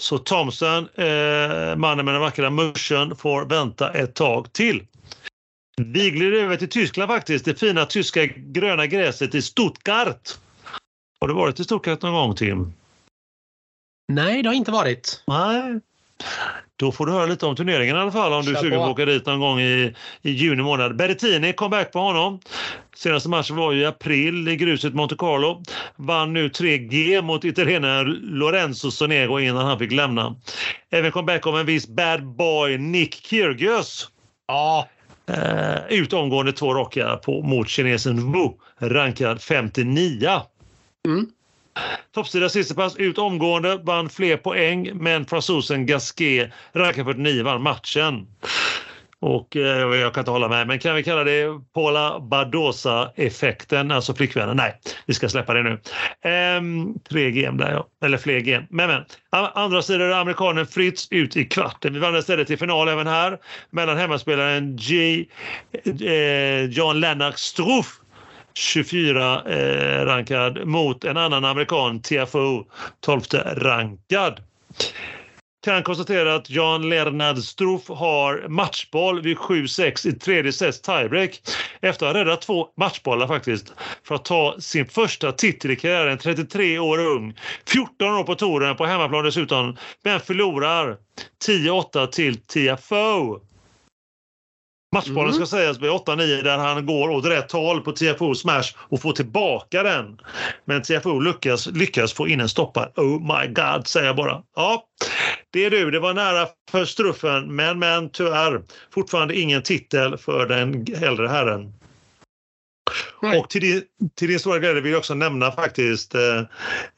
Så 0.00 0.18
Thompson, 0.18 0.88
eh, 0.94 1.76
mannen 1.76 2.04
med 2.04 2.14
den 2.14 2.20
vackra 2.20 2.50
muschen, 2.50 3.16
får 3.16 3.44
vänta 3.44 3.90
ett 3.90 4.14
tag 4.14 4.52
till. 4.52 4.86
Vi 5.76 6.10
glider 6.10 6.42
över 6.42 6.56
till 6.56 6.68
Tyskland 6.68 7.10
faktiskt. 7.10 7.44
Det 7.44 7.60
fina 7.60 7.84
tyska 7.84 8.26
gröna 8.26 8.86
gräset 8.86 9.34
i 9.34 9.42
Stuttgart. 9.42 10.28
Har 11.20 11.28
du 11.28 11.34
varit 11.34 11.60
i 11.60 11.64
Stuttgart 11.64 12.02
någon 12.02 12.12
gång 12.12 12.34
Tim? 12.34 12.72
Nej, 14.12 14.42
det 14.42 14.48
har 14.48 14.54
inte 14.54 14.70
varit. 14.70 15.22
Nej. 15.26 15.80
Då 16.76 16.92
får 16.92 17.06
du 17.06 17.12
höra 17.12 17.26
lite 17.26 17.46
om 17.46 17.56
turneringen 17.56 17.96
i 17.96 17.98
alla 17.98 18.12
fall 18.12 18.32
om 18.32 18.44
du 18.44 18.56
är 18.56 18.60
sugen 18.60 18.78
på 18.78 18.84
att 18.84 18.90
åka 18.90 19.04
dit 19.04 19.26
någon 19.26 19.40
gång 19.40 19.60
i, 19.60 19.94
i 20.22 20.30
juni 20.30 20.62
månad. 20.62 20.96
Berrettini 20.96 21.52
kom 21.52 21.70
back 21.70 21.92
på 21.92 21.98
honom. 21.98 22.40
Senaste 22.96 23.28
matchen 23.28 23.56
var 23.56 23.74
i 23.74 23.86
april 23.86 24.48
i 24.48 24.56
gruset 24.56 24.94
Monte 24.94 25.16
Carlo. 25.18 25.62
Vann 25.96 26.32
nu 26.32 26.48
3G 26.48 27.22
mot 27.22 27.44
italienaren 27.44 28.18
Lorenzo 28.22 28.90
Sonego 28.90 29.40
innan 29.40 29.66
han 29.66 29.78
fick 29.78 29.92
lämna. 29.92 30.36
Även 30.90 31.12
comeback 31.12 31.46
av 31.46 31.58
en 31.58 31.66
viss 31.66 31.88
bad 31.88 32.24
boy 32.24 32.78
Nick 32.78 33.14
Kyrgios. 33.14 34.10
Ja, 34.46 34.88
Eh, 35.34 35.98
ut 35.98 36.12
omgående 36.12 36.52
två 36.52 36.74
raka 36.74 37.16
på, 37.16 37.42
mot 37.42 37.68
kinesen 37.68 38.32
Wu, 38.32 38.48
rankad 38.78 39.42
59. 39.42 40.40
Mm. 41.06 41.26
Toppsida 42.14 42.48
Tsitsipas 42.48 42.96
ut 42.96 43.18
omgående, 43.18 43.76
vann 43.76 44.08
fler 44.08 44.36
poäng, 44.36 44.90
men 44.94 45.26
fransosen 45.26 45.86
Gasquet, 45.86 46.50
rankad 46.72 47.04
49, 47.04 47.42
vann 47.42 47.62
matchen. 47.62 48.26
Och 49.22 49.56
eh, 49.56 49.94
jag 50.00 50.14
kan 50.14 50.20
inte 50.20 50.30
hålla 50.30 50.48
med, 50.48 50.66
men 50.66 50.78
kan 50.78 50.94
vi 50.94 51.02
kalla 51.02 51.24
det 51.24 51.46
Paula 51.74 52.20
Badosa-effekten, 52.20 53.90
alltså 53.90 54.14
flickvännen? 54.14 54.56
Nej, 54.56 54.80
vi 55.06 55.14
ska 55.14 55.28
släppa 55.28 55.54
det 55.54 55.62
nu. 55.62 55.80
Ehm, 56.22 56.94
tre 57.10 57.30
game 57.30 57.64
där 57.64 57.72
ja, 57.72 57.86
eller 58.04 58.18
fler 58.18 58.40
game. 58.40 58.66
Men, 58.70 58.88
men. 58.88 59.04
Andra 59.54 59.82
sidan 59.82 60.10
är 60.10 60.14
amerikanen 60.14 60.66
Fritz 60.66 61.08
ut 61.10 61.36
i 61.36 61.44
kvarten. 61.44 61.92
Vi 61.92 61.98
vandrar 61.98 62.20
istället 62.20 62.46
till 62.46 62.58
final 62.58 62.88
även 62.88 63.06
här 63.06 63.38
mellan 63.70 63.96
hemmaspelaren 63.96 64.76
G, 64.76 65.24
Eh, 66.00 66.64
John 66.64 67.00
Lennart 67.00 67.38
Struff 67.38 68.00
24 68.54 69.42
eh, 69.42 70.04
rankad 70.04 70.66
mot 70.66 71.04
en 71.04 71.16
annan 71.16 71.44
amerikan, 71.44 72.02
TFO, 72.02 72.64
12 73.00 73.22
rankad 73.44 74.40
kan 75.62 75.82
konstatera 75.82 76.34
att 76.34 76.50
Jan 76.50 76.88
Lernad 76.88 77.44
Struff 77.44 77.88
har 77.88 78.48
matchboll 78.48 79.22
vid 79.22 79.36
7-6 79.36 80.08
i 80.08 80.12
tredje 80.12 80.52
sets 80.52 80.80
tiebreak 80.80 81.40
efter 81.80 82.06
att 82.06 82.12
ha 82.12 82.20
räddat 82.20 82.42
två 82.42 82.68
matchbollar 82.76 83.26
faktiskt 83.26 83.72
för 84.04 84.14
att 84.14 84.24
ta 84.24 84.56
sin 84.58 84.86
första 84.86 85.32
titel 85.32 85.70
i 85.70 85.76
karriären. 85.76 86.18
33 86.18 86.78
år 86.78 86.98
ung, 86.98 87.38
14 87.66 88.14
år 88.14 88.24
på 88.24 88.34
touren 88.34 88.76
på 88.76 88.86
hemmaplan 88.86 89.24
dessutom, 89.24 89.76
men 90.04 90.20
förlorar 90.20 90.96
10-8 91.46 92.06
till 92.06 92.36
TFO. 92.36 93.40
Matchbollen 94.92 95.32
ska 95.32 95.40
mm. 95.40 95.46
sägas 95.46 95.78
bli 95.78 95.88
8-9 95.88 96.42
där 96.42 96.58
han 96.58 96.86
går 96.86 97.08
åt 97.08 97.24
rätt 97.24 97.52
håll 97.52 97.80
på 97.80 97.92
TFO 97.92 98.34
smash 98.34 98.74
och 98.78 99.00
får 99.00 99.12
tillbaka 99.12 99.82
den. 99.82 100.18
Men 100.64 100.82
TFO 100.82 101.20
lyckas, 101.20 101.66
lyckas 101.66 102.12
få 102.12 102.28
in 102.28 102.40
en 102.40 102.48
stoppad. 102.48 102.92
Oh 102.96 103.20
my 103.20 103.46
god, 103.46 103.86
säger 103.86 104.06
jag 104.06 104.16
bara. 104.16 104.42
Ja, 104.56 104.84
det 105.50 105.64
är 105.64 105.70
du. 105.70 105.90
Det 105.90 106.00
var 106.00 106.14
nära 106.14 106.48
för 106.70 106.84
Struffen, 106.84 107.56
men, 107.56 107.78
men 107.78 108.10
tyvärr 108.10 108.62
fortfarande 108.94 109.40
ingen 109.40 109.62
titel 109.62 110.16
för 110.16 110.46
den 110.46 110.86
äldre 111.02 111.28
herren. 111.28 111.72
Nej. 113.22 113.38
Och 113.38 113.50
till 113.50 113.60
din, 113.60 113.82
till 114.14 114.28
din 114.28 114.38
stora 114.38 114.58
glädje 114.58 114.80
vill 114.80 114.92
jag 114.92 114.98
också 114.98 115.14
nämna 115.14 115.52
faktiskt 115.52 116.14
eh, 116.14 116.38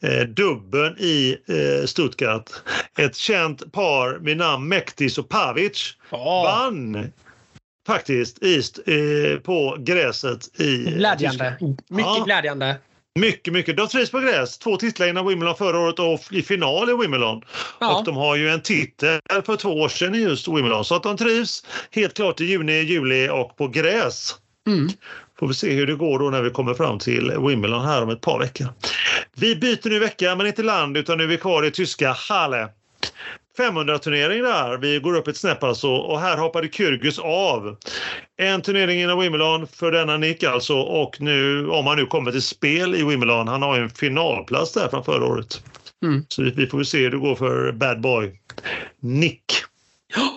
eh, 0.02 0.26
dubben 0.26 0.96
i 0.98 1.36
eh, 1.46 1.86
Stuttgart. 1.86 2.50
Ett 2.98 3.16
känt 3.16 3.72
par 3.72 4.18
med 4.18 4.36
namn 4.36 4.68
Mektis 4.68 5.18
och 5.18 5.28
Pavic 5.28 5.96
oh. 6.10 6.44
vann 6.44 7.12
faktiskt 7.86 8.42
i, 8.42 8.62
eh, 8.86 9.40
på 9.40 9.76
gräset 9.78 10.60
i 10.60 10.76
Glädjande. 10.76 11.56
Mycket 11.60 12.06
ja. 12.06 12.22
glädjande. 12.24 12.76
Mycket, 13.14 13.52
mycket. 13.52 13.76
De 13.76 13.88
trivs 13.88 14.10
på 14.10 14.18
gräs. 14.18 14.58
Två 14.58 14.76
titlar 14.76 15.06
innan 15.06 15.26
Wimbledon 15.26 15.56
förra 15.56 15.78
året 15.78 15.98
och 15.98 16.32
i 16.32 16.42
final 16.42 16.90
i 16.90 16.92
Wimbledon. 16.92 17.42
Ja. 17.80 17.98
Och 17.98 18.04
de 18.04 18.16
har 18.16 18.36
ju 18.36 18.50
en 18.50 18.62
titel 18.62 19.20
för 19.46 19.56
två 19.56 19.68
år 19.68 19.88
sedan 19.88 20.14
i 20.14 20.18
just 20.18 20.48
Wimbledon. 20.48 20.84
Så 20.84 20.94
att 20.94 21.02
de 21.02 21.16
trivs 21.16 21.64
helt 21.90 22.14
klart 22.14 22.40
i 22.40 22.44
juni, 22.44 22.80
juli 22.80 23.28
och 23.28 23.56
på 23.56 23.68
gräs. 23.68 24.34
Mm. 24.66 24.88
Får 25.38 25.48
vi 25.48 25.54
se 25.54 25.72
hur 25.72 25.86
det 25.86 25.94
går 25.94 26.18
då 26.18 26.30
när 26.30 26.42
vi 26.42 26.50
kommer 26.50 26.74
fram 26.74 26.98
till 26.98 27.32
Wimbledon 27.46 27.84
här 27.84 28.02
om 28.02 28.10
ett 28.10 28.20
par 28.20 28.38
veckor. 28.38 28.66
Vi 29.34 29.56
byter 29.56 29.88
nu 29.88 29.98
vecka, 29.98 30.36
men 30.36 30.46
inte 30.46 30.62
land, 30.62 30.96
utan 30.96 31.18
nu 31.18 31.24
är 31.24 31.28
vi 31.28 31.36
kvar 31.36 31.64
i 31.64 31.70
tyska 31.70 32.12
Halle. 32.12 32.68
500-turnering 33.58 34.42
där. 34.42 34.78
Vi 34.78 34.98
går 34.98 35.16
upp 35.16 35.28
ett 35.28 35.36
snäpp 35.36 35.64
alltså 35.64 35.88
och 35.88 36.20
här 36.20 36.36
hoppade 36.36 36.68
Kyrgios 36.68 37.18
av. 37.18 37.76
En 38.36 38.62
turnering 38.62 39.00
inom 39.00 39.20
Wimbledon 39.20 39.66
för 39.66 39.92
denna 39.92 40.16
Nick 40.16 40.42
alltså 40.42 40.76
och 40.76 41.20
nu 41.20 41.68
om 41.68 41.86
han 41.86 41.96
nu 41.96 42.06
kommer 42.06 42.32
till 42.32 42.42
spel 42.42 42.94
i 42.94 43.04
Wimbledon. 43.04 43.48
Han 43.48 43.62
har 43.62 43.76
ju 43.76 43.82
en 43.82 43.90
finalplats 43.90 44.72
där 44.72 44.88
från 44.88 45.04
förra 45.04 45.26
året. 45.26 45.62
Mm. 46.04 46.24
Så 46.28 46.42
vi 46.42 46.66
får 46.66 46.82
se 46.82 46.98
hur 46.98 47.10
det 47.10 47.18
går 47.18 47.34
för 47.34 47.72
bad 47.72 48.00
boy 48.00 48.32
Nick. 49.00 49.44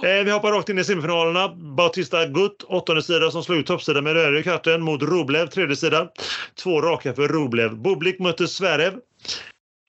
Eh, 0.04 0.24
vi 0.26 0.32
hoppar 0.32 0.52
rakt 0.52 0.70
in 0.70 0.80
i 0.80 0.84
semifinalerna. 0.84 1.56
Bautista 1.56 2.26
Gutt, 2.26 2.64
åttonde 2.64 3.04
sida 3.04 3.32
som 3.32 3.44
slog 3.44 3.66
toppsidan 3.66 4.04
med 4.04 4.14
röd 4.14 4.38
i 4.38 4.44
karten 4.44 4.82
mot 4.82 5.02
Rublev, 5.02 5.48
tredje 5.48 5.76
sida. 5.76 6.08
Två 6.64 6.82
raka 6.82 7.14
för 7.14 7.28
Rublev. 7.28 7.76
Bublik 7.76 8.20
mötte 8.20 8.48
Zverev. 8.48 8.94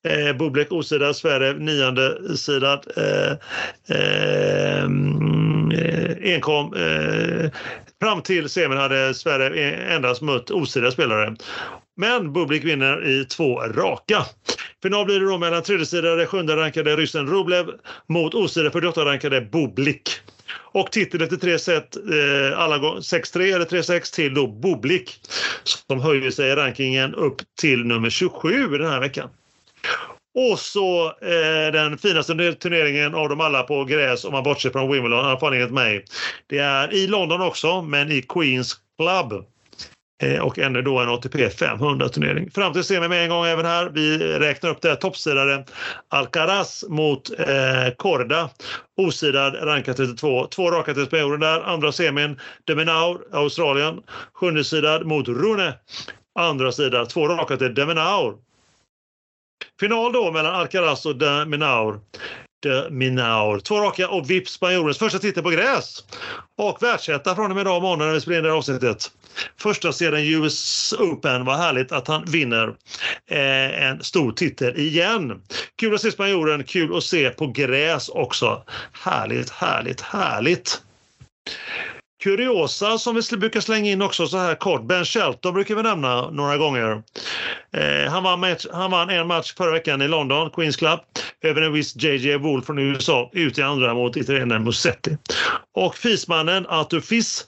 Eh, 0.06 0.32
Bublik 0.36 0.72
osida, 0.72 1.14
Sverige 1.14 1.52
nionde 1.52 2.36
sidan. 2.36 2.78
Eh, 2.96 3.32
eh, 3.96 4.84
enkom. 6.34 6.74
Eh, 6.74 7.50
fram 8.00 8.22
till 8.22 8.48
semin 8.48 8.78
hade 8.78 9.14
Sverige 9.14 9.76
endast 9.76 10.22
mött 10.22 10.50
osida 10.50 10.90
spelare. 10.90 11.36
Men 11.96 12.32
Bublik 12.32 12.64
vinner 12.64 13.08
i 13.08 13.24
två 13.24 13.60
raka. 13.60 14.24
Final 14.82 15.04
blir 15.04 15.20
det 15.20 15.26
då 15.26 15.38
mellan 15.38 15.62
tredjeseedade 15.62 16.26
sjunde 16.26 16.56
rankade 16.56 16.96
ryssen 16.96 17.26
Rublev 17.26 17.66
mot 18.08 18.34
osida 18.34 18.70
48 18.70 19.04
rankade 19.04 19.40
Bublik. 19.40 20.10
Och 20.72 20.92
titel 20.92 21.22
efter 21.22 21.36
tre 21.36 21.58
set, 21.58 21.96
eh, 21.96 22.58
alla 22.58 22.76
6-3 23.00 23.52
eller 23.52 23.64
3-6 23.64 24.14
till 24.14 24.34
då 24.34 24.46
Bublik 24.46 25.20
som 25.64 26.00
höjer 26.00 26.30
sig 26.30 26.50
i 26.50 26.54
rankingen 26.54 27.14
upp 27.14 27.36
till 27.60 27.84
nummer 27.84 28.10
27 28.10 28.68
den 28.68 28.90
här 28.90 29.00
veckan. 29.00 29.28
Och 30.34 30.58
så 30.58 31.06
eh, 31.06 31.72
den 31.72 31.98
finaste 31.98 32.52
turneringen 32.52 33.14
av 33.14 33.28
dem 33.28 33.40
alla 33.40 33.62
på 33.62 33.84
gräs 33.84 34.24
om 34.24 34.32
man 34.32 34.42
bortser 34.42 34.70
från 34.70 34.92
Wimbledon, 34.92 35.24
i 35.24 35.28
alla 35.28 35.40
fall 35.40 35.52
enligt 35.52 35.72
mig. 35.72 36.04
Det 36.46 36.58
är 36.58 36.94
i 36.94 37.06
London 37.06 37.40
också, 37.40 37.82
men 37.82 38.12
i 38.12 38.22
Queens 38.22 38.76
Club. 38.98 39.44
Eh, 40.22 40.40
och 40.40 40.58
ännu 40.58 40.82
då 40.82 40.98
en 40.98 41.08
ATP 41.08 41.48
500-turnering. 41.48 42.50
Fram 42.50 42.72
till 42.72 42.84
semin 42.84 43.10
med 43.10 43.22
en 43.22 43.28
gång 43.28 43.46
även 43.46 43.66
här. 43.66 43.90
Vi 43.94 44.18
räknar 44.18 44.70
upp 44.70 44.82
det. 44.82 44.96
Toppsidare 44.96 45.64
Alcaraz 46.08 46.84
mot 46.88 47.30
eh, 47.38 47.94
Korda. 47.96 48.50
Osidad 48.96 49.54
rankad 49.62 49.96
32. 49.96 50.46
Två 50.46 50.70
raka 50.70 50.94
tidsperioder 50.94 51.36
där. 51.36 51.60
Andra 51.60 51.92
semin 51.92 52.40
Deminaur, 52.64 53.18
Australien. 53.32 54.02
Sjunde 54.32 54.64
sidad 54.64 55.06
mot 55.06 55.28
Rune. 55.28 55.74
Andra 56.38 56.72
sidan, 56.72 57.06
två 57.06 57.28
raka 57.28 57.56
till 57.56 57.74
Deminaur. 57.74 58.36
Final 59.80 60.12
då 60.12 60.32
mellan 60.32 60.54
Alcaraz 60.54 61.06
och 61.06 61.16
de 61.16 61.50
Minaur. 61.50 62.00
De 62.62 62.90
Minaur. 62.90 63.58
Två 63.58 63.80
raka 63.80 64.08
och 64.08 64.30
vips 64.30 64.52
spanjorens 64.52 64.98
första 64.98 65.18
titel 65.18 65.42
på 65.42 65.50
gräs. 65.50 66.04
Och 66.58 66.82
världsetta 66.82 67.34
från 67.34 67.50
och 67.50 67.54
med 67.56 67.62
idag 67.62 67.82
måndag, 67.82 68.06
när 68.06 68.12
vi 68.12 68.20
spelar 68.20 68.38
in 68.38 68.44
det 68.44 68.50
här 68.50 68.56
avsnittet. 68.56 69.10
Första 69.56 69.92
sedan 69.92 70.20
US 70.20 70.92
Open. 70.92 71.44
Vad 71.44 71.56
härligt 71.56 71.92
att 71.92 72.08
han 72.08 72.24
vinner 72.24 72.68
eh, 73.30 73.82
en 73.82 74.04
stor 74.04 74.32
titel 74.32 74.78
igen. 74.78 75.42
Kul 75.76 75.94
att 75.94 76.00
se 76.00 76.12
spanjoren, 76.12 76.64
kul 76.64 76.96
att 76.96 77.04
se 77.04 77.30
på 77.30 77.46
gräs 77.46 78.08
också. 78.08 78.62
Härligt, 78.92 79.50
härligt, 79.50 80.00
härligt 80.00 80.82
kuriosa 82.22 82.98
som 82.98 83.20
vi 83.30 83.36
brukar 83.36 83.60
slänga 83.60 83.90
in 83.90 84.02
också 84.02 84.26
så 84.26 84.38
här 84.38 84.54
kort. 84.54 84.82
Ben 84.82 85.04
Shelton 85.04 85.54
brukar 85.54 85.74
vi 85.74 85.82
nämna 85.82 86.30
några 86.30 86.56
gånger. 86.56 87.02
Eh, 87.72 88.10
han, 88.10 88.22
vann 88.22 88.40
match, 88.40 88.66
han 88.72 88.90
vann 88.90 89.10
en 89.10 89.26
match 89.26 89.54
förra 89.56 89.70
veckan 89.70 90.02
i 90.02 90.08
London, 90.08 90.50
Queens 90.50 90.76
Club, 90.76 91.00
över 91.42 91.62
en 91.62 91.72
viss 91.72 91.96
JJ 91.96 92.36
Wool 92.36 92.62
från 92.62 92.78
USA, 92.78 93.30
ut 93.32 93.58
i 93.58 93.62
andra 93.62 93.94
mot 93.94 94.16
italienaren 94.16 94.64
Musetti. 94.64 95.16
Och 95.74 95.96
fismannen 95.96 96.66
Arthur 96.66 97.00
Fiss 97.00 97.44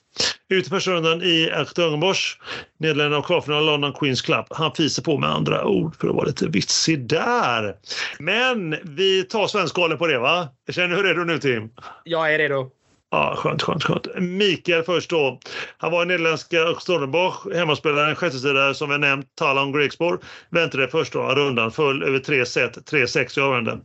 ut 0.49 0.67
i 0.67 0.71
första 0.71 0.91
rundan 0.91 1.23
i 1.23 1.51
Ertugenbosch, 1.53 2.39
Nederländerna 2.79 3.19
och 3.19 3.27
kvartfinal 3.27 3.67
London 3.67 3.93
Queens 3.93 4.23
Club. 4.23 4.47
Han 4.51 4.73
fiser 4.73 5.03
på 5.03 5.19
med 5.19 5.31
andra 5.31 5.65
ord 5.65 5.97
för 5.97 6.09
att 6.09 6.15
vara 6.15 6.27
lite 6.27 6.47
vitsig 6.47 7.09
där. 7.09 7.75
Men 8.19 8.77
vi 8.83 9.23
tar 9.23 9.47
svenskgalen 9.47 9.99
på 9.99 10.07
det 10.07 10.19
va? 10.19 10.49
Känner 10.71 10.97
du 10.97 11.03
dig 11.03 11.13
redo 11.13 11.25
nu 11.25 11.39
Tim? 11.39 11.71
Jag 12.05 12.35
är 12.35 12.39
redo. 12.39 12.71
Ja, 13.11 13.35
skönt, 13.37 13.63
skönt, 13.63 13.85
skönt. 13.85 14.07
Mikael 14.21 14.83
först 14.83 15.11
då. 15.11 15.41
Han 15.79 15.93
var 15.93 16.03
i 16.03 16.07
nederländska 16.07 16.75
Stonebosch, 16.81 17.55
hemmaspelaren, 17.55 18.17
sjättesida 18.17 18.75
som 18.75 18.91
vi 18.91 18.99
nämnt, 18.99 19.27
Talon 19.35 19.73
Grigspor. 19.73 20.21
Väntade 20.51 20.89
första 20.89 21.19
rundan, 21.19 21.73
föll 21.73 22.03
över 22.03 22.19
tre 22.19 22.47
set, 22.47 22.77
3-6 22.91 23.39
i 23.39 23.43
avgörande. 23.43 23.79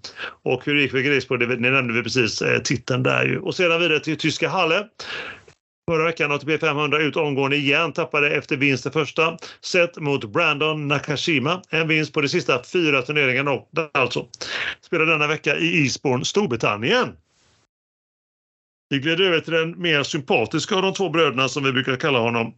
Och 0.44 0.66
hur 0.66 0.76
det 0.76 0.82
gick 0.82 0.92
för 0.92 1.00
Grigspor, 1.00 1.38
det 1.38 1.56
ni 1.56 1.70
nämnde 1.70 1.94
vi 1.94 2.04
precis, 2.04 2.42
eh, 2.42 2.60
titeln 2.62 3.04
där 3.04 3.26
ju. 3.26 3.40
Och 3.40 3.56
sedan 3.56 3.82
vidare 3.82 4.00
till 4.00 4.18
tyska 4.18 4.50
Halle. 4.50 4.88
Förra 5.92 6.06
veckan 6.06 6.32
ATP 6.32 6.58
500 6.58 7.00
ut 7.00 7.16
omgående 7.16 7.58
igen, 7.58 7.94
tappade 7.94 8.30
efter 8.30 8.58
vinst 8.58 8.86
i 8.86 8.90
första 8.90 9.38
set 9.62 9.98
mot 9.98 10.34
Brandon 10.34 10.88
Nakashima. 10.88 11.62
En 11.70 11.88
vinst 11.88 12.14
på 12.14 12.22
de 12.22 12.28
sista 12.28 12.64
fyra 12.64 13.02
turneringarna 13.02 13.60
alltså. 13.94 14.28
Spelar 14.82 15.06
denna 15.06 15.28
vecka 15.28 15.58
i 15.58 15.84
Eastbourne, 15.84 16.26
Storbritannien. 16.26 17.14
Vi 18.94 19.00
gled 19.00 19.22
över 19.22 19.40
till 19.40 19.54
den 19.54 19.82
mer 19.82 20.04
sympatiska 20.04 20.76
av 20.76 20.82
de 20.82 20.94
två 20.94 21.10
bröderna 21.10 21.50
som 21.50 21.64
vi 21.64 21.72
brukar 21.72 21.96
kalla 21.96 22.20
honom. 22.20 22.54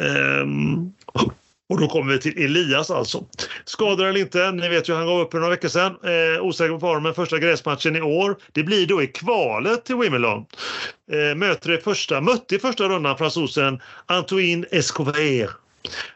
Ehm, 0.00 0.92
och 1.68 1.80
då 1.80 1.88
kommer 1.88 2.12
vi 2.12 2.18
till 2.20 2.44
Elias 2.44 2.90
alltså. 2.90 3.24
Skador 3.64 4.06
eller 4.06 4.20
inte, 4.20 4.50
ni 4.52 4.68
vet 4.68 4.88
ju 4.88 4.94
han 4.94 5.06
gav 5.06 5.20
upp 5.20 5.32
för 5.32 5.38
några 5.38 5.50
veckor 5.50 5.68
sedan. 5.68 5.96
Eh, 6.04 6.42
osäker 6.42 6.72
på 6.74 6.80
formen, 6.80 7.14
första 7.14 7.38
gräsmatchen 7.38 7.96
i 7.96 8.00
år. 8.00 8.36
Det 8.52 8.62
blir 8.62 8.86
då 8.86 9.02
i 9.02 9.06
kvalet 9.06 9.84
till 9.84 9.96
Wimbledon. 9.96 10.46
Eh, 11.12 11.36
möter 11.36 11.72
i 11.72 11.78
första, 11.78 12.20
mötte 12.20 12.54
i 12.54 12.58
första 12.58 12.88
rundan 12.88 13.18
fransosen 13.18 13.80
Antoine 14.06 14.64
Escobar. 14.70 15.50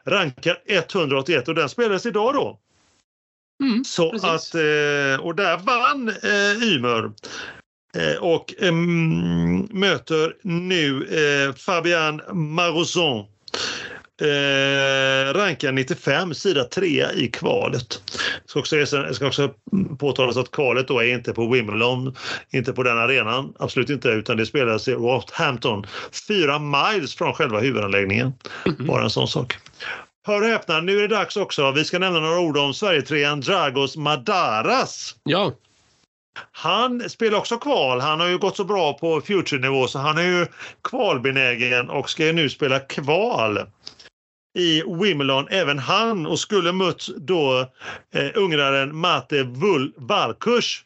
Rankad 0.05 0.57
181 0.67 1.49
och 1.49 1.55
den 1.55 1.69
spelades 1.69 2.07
idag 2.07 2.35
då. 2.35 2.59
Mm, 3.63 3.85
Så 3.85 4.11
precis. 4.11 4.25
att, 4.25 4.55
eh, 4.55 5.27
och 5.27 5.35
där 5.35 5.57
vann 5.57 6.09
eh, 6.09 6.69
Ymer. 6.69 7.11
Eh, 7.97 8.23
och 8.23 8.55
ehm, 8.59 9.59
möter 9.61 10.35
nu 10.43 11.05
eh, 11.05 11.55
Fabian 11.55 12.21
Marozon. 12.33 13.27
Eh, 14.23 15.35
rankar 15.35 15.73
95, 15.73 16.35
sida 16.35 16.65
3 16.65 17.07
i 17.15 17.29
kvalet. 17.29 18.03
Ska 18.47 18.61
också, 18.61 18.87
ska 19.13 19.27
också 19.27 19.51
påtalas 19.99 20.37
att 20.37 20.51
kvalet 20.51 20.89
då 20.89 20.99
är 20.99 21.15
inte 21.15 21.33
på 21.33 21.49
Wimbledon, 21.49 22.17
inte 22.51 22.73
på 22.73 22.83
den 22.83 22.99
arenan, 22.99 23.55
absolut 23.59 23.91
inte, 23.91 24.09
utan 24.09 24.37
det 24.37 24.47
spelas 24.47 24.89
i 24.89 24.93
Rockhampton, 24.93 25.87
fyra 26.29 26.59
miles 26.59 27.15
från 27.15 27.35
själva 27.35 27.61
huvudanläggningen. 27.61 28.33
Bara 28.79 29.03
en 29.03 29.11
sån 29.11 29.29
sak. 29.29 29.59
Hör 30.27 30.43
och 30.43 30.49
häpna, 30.49 30.81
nu 30.81 30.99
är 30.99 31.09
det 31.09 31.17
dags 31.17 31.37
också. 31.37 31.73
Vi 31.73 31.85
ska 31.85 31.99
nämna 31.99 32.21
några 32.21 32.41
ord 32.41 32.57
om 32.57 32.75
Sverigetrean 32.75 33.41
Dragos 33.41 33.97
Madaras. 33.97 35.15
Ja. 35.23 35.53
Han 36.53 37.11
spelar 37.11 37.39
också 37.39 37.59
kval. 37.59 38.01
Han 38.01 38.21
har 38.21 38.27
ju 38.27 38.39
gått 38.39 38.57
så 38.57 38.65
bra 38.65 38.93
på 38.93 39.21
Future-nivå 39.21 39.87
så 39.87 39.99
han 39.99 40.19
är 40.19 40.23
ju 40.23 40.47
kvalbenägen 40.85 41.91
och 41.91 42.11
ska 42.11 42.27
ju 42.27 42.33
nu 42.33 42.51
spela 42.51 42.81
kval 42.81 43.59
i 44.59 44.83
Wimbledon, 44.83 45.49
även 45.51 45.79
han, 45.79 46.27
och 46.27 46.39
skulle 46.39 46.73
mött 46.73 47.09
då 47.17 47.61
eh, 48.15 48.31
ungraren 48.35 48.97
Mate 48.97 49.43
Vul 49.43 49.93
Valkush. 49.97 50.85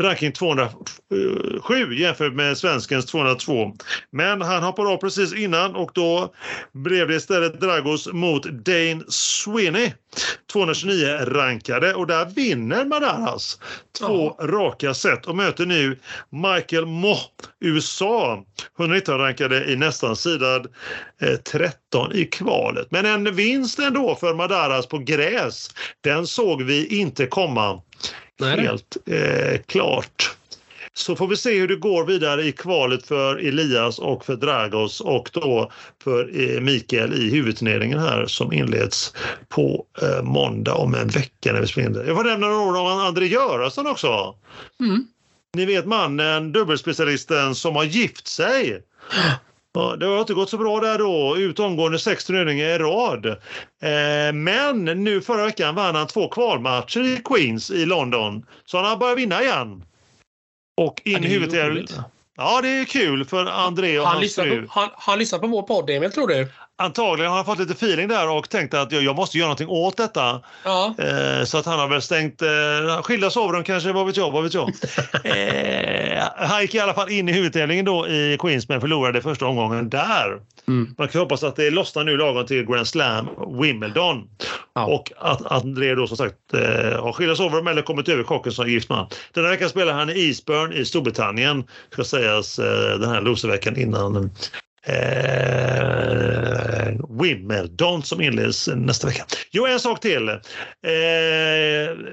Ranking 0.00 0.32
207 0.32 1.94
jämfört 1.94 2.34
med 2.34 2.58
svenskens 2.58 3.06
202. 3.06 3.72
Men 4.10 4.42
han 4.42 4.62
hoppade 4.62 4.88
av 4.88 4.96
precis 4.96 5.34
innan 5.34 5.74
och 5.74 5.90
då 5.94 6.34
blev 6.72 7.08
det 7.08 7.14
istället 7.14 7.60
Dragos 7.60 8.12
mot 8.12 8.44
Dane 8.44 9.02
Sweeney. 9.08 9.92
229 10.52 11.06
rankade 11.24 11.94
och 11.94 12.06
där 12.06 12.24
vinner 12.24 12.84
Madaras 12.84 13.58
två 13.98 14.28
raka 14.28 14.94
set 14.94 15.26
och 15.26 15.36
möter 15.36 15.66
nu 15.66 15.98
Michael 16.30 16.86
Moh, 16.86 17.20
USA. 17.60 18.44
119 18.78 19.18
rankade 19.18 19.72
i 19.72 19.76
nästan 19.76 20.16
sidad 20.16 20.66
eh, 21.20 21.36
13 21.36 22.12
i 22.12 22.24
kvalet. 22.24 22.86
Men 22.90 23.06
en 23.06 23.34
vinst 23.34 23.78
ändå 23.78 24.14
för 24.14 24.34
Madaras 24.34 24.86
på 24.86 24.98
gräs, 24.98 25.70
den 26.00 26.26
såg 26.26 26.62
vi 26.62 26.86
inte 26.86 27.26
komma. 27.26 27.82
Nej, 28.40 28.60
Helt 28.60 28.96
eh, 29.06 29.60
klart. 29.66 30.36
Så 30.96 31.16
får 31.16 31.28
vi 31.28 31.36
se 31.36 31.58
hur 31.58 31.68
det 31.68 31.76
går 31.76 32.04
vidare 32.04 32.42
i 32.42 32.52
kvalet 32.52 33.06
för 33.06 33.36
Elias 33.36 33.98
och 33.98 34.24
för 34.24 34.36
Dragos 34.36 35.00
och 35.00 35.30
då 35.32 35.72
för 36.04 36.40
eh, 36.40 36.60
Mikael 36.60 37.14
i 37.14 37.30
huvudturneringen 37.30 37.98
här 37.98 38.26
som 38.26 38.52
inleds 38.52 39.14
på 39.48 39.86
eh, 40.02 40.22
måndag 40.22 40.74
om 40.74 40.94
en 40.94 41.08
vecka 41.08 41.52
när 41.52 41.60
vi 41.60 41.66
spelar 41.66 41.88
in 41.88 41.92
det. 41.92 42.06
Jag 42.06 42.16
får 42.16 42.24
nämna 42.24 42.46
några 42.46 42.60
ord 42.60 42.76
om 42.76 42.86
André 42.86 43.26
Göransson 43.26 43.86
också. 43.86 44.34
Mm. 44.80 45.06
Ni 45.54 45.64
vet 45.64 45.86
mannen, 45.86 46.52
dubbelspecialisten 46.52 47.54
som 47.54 47.76
har 47.76 47.84
gift 47.84 48.26
sig. 48.26 48.82
Ja, 49.76 49.96
det 49.96 50.06
har 50.06 50.20
inte 50.20 50.34
gått 50.34 50.50
så 50.50 50.58
bra 50.58 50.80
där 50.80 50.98
då. 50.98 51.36
Ut 51.36 51.58
omgående 51.58 51.98
sex 51.98 52.24
turneringar 52.24 52.66
i 52.66 52.78
rad. 52.78 53.26
Eh, 53.26 54.32
men 54.34 54.84
nu 54.84 55.20
förra 55.20 55.44
veckan 55.44 55.74
vann 55.74 55.94
han 55.94 56.06
två 56.06 56.28
kvalmatcher 56.28 57.00
i 57.00 57.16
Queens 57.24 57.70
i 57.70 57.86
London. 57.86 58.46
Så 58.64 58.76
han 58.76 58.86
har 58.86 58.96
börjat 58.96 59.18
vinna 59.18 59.42
igen. 59.42 59.84
Och 60.76 61.02
in 61.04 61.24
i 61.24 61.28
huvudet. 61.28 61.90
Ja, 62.36 62.60
det 62.62 62.68
är 62.68 62.84
kul 62.84 63.24
för 63.24 63.46
André 63.46 63.98
och 63.98 64.04
Han 64.06 64.12
hans 64.14 64.22
lyssnar, 64.22 64.44
fru. 64.44 64.62
på, 64.66 64.80
han, 64.80 64.88
han 64.94 65.18
lyssnar 65.18 65.38
på 65.38 65.46
vår 65.46 65.62
podd, 65.62 65.90
Emil, 65.90 66.12
tror 66.12 66.28
du? 66.28 66.48
Antagligen 66.76 67.30
har 67.30 67.36
han 67.36 67.44
fått 67.44 67.58
lite 67.58 67.72
feeling 67.72 68.08
där 68.08 68.30
och 68.30 68.50
tänkt 68.50 68.74
att 68.74 68.92
jag, 68.92 69.02
jag 69.02 69.16
måste 69.16 69.38
göra 69.38 69.46
någonting 69.46 69.68
åt 69.68 69.96
detta. 69.96 70.40
Ja. 70.64 70.94
Eh, 70.98 71.44
så 71.44 71.58
att 71.58 71.66
han 71.66 71.78
har 71.78 71.88
väl 71.88 72.02
stängt 72.02 72.42
eh, 72.42 73.02
skilda 73.02 73.30
sovrum 73.30 73.64
kanske, 73.64 73.92
vad 73.92 74.06
vet 74.06 74.16
jag, 74.16 74.30
vad 74.30 74.42
vet 74.42 74.54
jag. 74.54 74.68
eh, 75.24 76.24
han 76.36 76.62
gick 76.62 76.74
i 76.74 76.78
alla 76.78 76.94
fall 76.94 77.10
in 77.10 77.28
i 77.28 77.32
huvudtävlingen 77.32 77.84
då 77.84 78.08
i 78.08 78.36
Queens 78.40 78.68
men 78.68 78.80
förlorade 78.80 79.22
första 79.22 79.46
omgången 79.46 79.90
där. 79.90 80.40
Mm. 80.68 80.94
Man 80.98 81.08
kan 81.08 81.20
hoppas 81.20 81.42
att 81.42 81.56
det 81.56 81.70
lossnar 81.70 82.04
nu 82.04 82.16
lagom 82.16 82.46
till 82.46 82.66
Grand 82.66 82.88
Slam 82.88 83.28
Wimbledon. 83.60 84.28
Ja. 84.74 84.86
Och 84.86 85.12
att 85.18 85.52
André 85.52 85.94
då 85.94 86.06
som 86.06 86.16
sagt 86.16 86.54
eh, 86.54 87.02
har 87.02 87.12
skilda 87.12 87.36
sovrum 87.36 87.66
eller 87.66 87.82
kommit 87.82 88.08
över 88.08 88.24
chocken 88.24 88.52
som 88.52 88.70
gift 88.70 88.88
man. 88.88 89.06
Denna 89.32 89.48
vecka 89.48 89.68
spelar 89.68 89.92
han 89.92 90.10
i 90.10 90.28
Eastburn 90.28 90.72
i 90.72 90.84
Storbritannien. 90.84 91.64
Ska 91.92 92.04
sägas 92.04 92.56
den 93.00 93.10
här 93.10 93.20
loserveckan 93.20 93.76
innan 93.76 94.30
eh, 94.84 94.94
Wimbledon 97.20 98.02
som 98.02 98.20
inleds 98.20 98.68
nästa 98.74 99.06
vecka. 99.06 99.24
Jo, 99.50 99.66
en 99.66 99.80
sak 99.80 100.00
till. 100.00 100.28
Eh, 100.28 100.36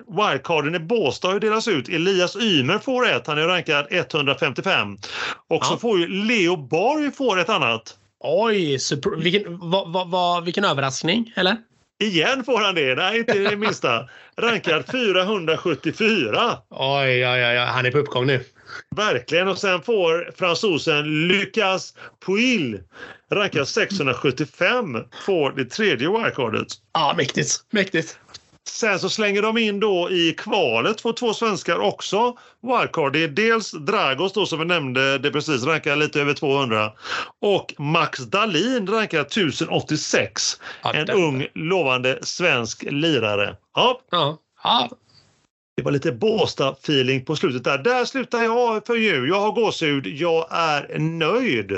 wildcarden 0.08 0.76
i 0.76 0.80
Båstad 0.80 1.28
har 1.28 1.34
ju 1.34 1.40
delats 1.40 1.68
ut. 1.68 1.90
Elias 1.90 2.36
Ymer 2.36 2.78
får 2.80 3.08
ett. 3.10 3.28
Han 3.28 3.38
är 3.38 3.48
rankad 3.48 3.88
155. 3.90 4.98
Och 5.50 5.66
så 5.66 5.74
Ja. 5.74 5.78
får 5.78 6.00
ju 6.00 6.08
Leo 6.08 6.56
Borg 6.56 7.12
får 7.12 7.40
ett 7.40 7.50
annat. 7.50 7.98
Oj, 8.24 8.80
super, 8.80 9.10
vilken, 9.10 9.58
va, 9.70 9.86
va, 9.86 10.04
va, 10.04 10.42
vilken 10.42 10.66
överraskning, 10.66 11.34
eller? 11.36 11.58
Igen 12.04 12.44
får 12.44 12.60
han 12.62 12.76
det. 12.76 12.96
Nej, 12.96 13.20
inte 13.20 13.34
det 13.40 13.56
minsta. 13.56 14.10
Rankad 14.38 14.84
474. 14.92 16.58
Oj, 16.70 16.78
oj, 17.06 17.26
oj, 17.28 17.46
oj, 17.46 17.58
han 17.58 17.86
är 17.86 17.92
på 17.92 17.98
uppgång 17.98 18.28
nu. 18.28 18.40
Verkligen. 18.96 19.48
Och 19.48 19.58
sen 19.58 19.82
får 19.82 20.32
fransosen 20.38 21.28
Lucas 21.28 21.94
Puil, 22.26 22.80
rankad 23.32 23.68
675, 23.68 24.98
får 25.26 25.52
det 25.52 25.66
tredje 25.66 26.10
wildcardet. 26.10 26.68
Ja, 26.94 27.14
mäktigt. 27.18 27.64
Mäktigt. 27.72 28.18
Sen 28.68 29.00
så 29.00 29.10
slänger 29.10 29.42
de 29.42 29.58
in 29.58 29.80
då 29.80 30.10
i 30.12 30.34
kvalet 30.38 31.02
får 31.02 31.14
två 31.14 31.34
svenskar 31.34 31.80
också 31.80 32.38
wildcard. 32.62 33.14
Det 33.14 33.24
är 33.24 33.28
dels 33.28 33.72
Dragos 33.72 34.34
då 34.34 34.46
som 34.46 34.60
vi 34.60 34.66
nämnde, 34.66 35.18
det 35.18 35.32
precis 35.32 35.64
rankar 35.64 35.96
lite 35.96 36.22
över 36.22 36.34
200 36.34 36.92
och 37.42 37.74
Max 37.78 38.20
Dalin 38.20 38.88
rankar 38.88 39.22
1086. 39.22 40.60
Ja, 40.84 40.94
En 40.94 41.10
ung 41.10 41.48
lovande 41.54 42.20
svensk 42.22 42.84
lirare. 42.84 43.56
Ja, 43.76 44.02
Ja. 44.12 44.38
ja 44.64 44.90
det 45.82 45.86
var 45.86 45.92
lite 45.92 46.12
Båstad-feeling 46.12 47.26
på 47.26 47.36
slutet 47.36 47.64
där. 47.64 47.78
Där 47.78 48.06
slutar 48.06 48.44
jag 48.44 48.86
för 48.86 48.94
nu. 48.94 49.28
Jag 49.28 49.40
har 49.40 49.52
gåshud. 49.52 50.08
Jag 50.08 50.48
är 50.52 51.00
nöjd. 51.00 51.72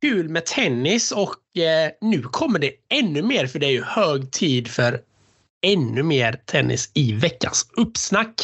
Kul 0.00 0.28
med 0.28 0.46
tennis 0.46 1.12
och 1.12 1.58
eh, 1.62 1.90
nu 2.00 2.22
kommer 2.22 2.58
det 2.58 2.72
ännu 2.88 3.22
mer 3.22 3.46
för 3.46 3.58
det 3.58 3.66
är 3.66 3.70
ju 3.70 3.82
hög 3.82 4.30
tid 4.30 4.68
för 4.68 5.00
ännu 5.66 6.02
mer 6.02 6.32
tennis 6.46 6.90
i 6.94 7.12
veckans 7.12 7.66
uppsnack. 7.76 8.34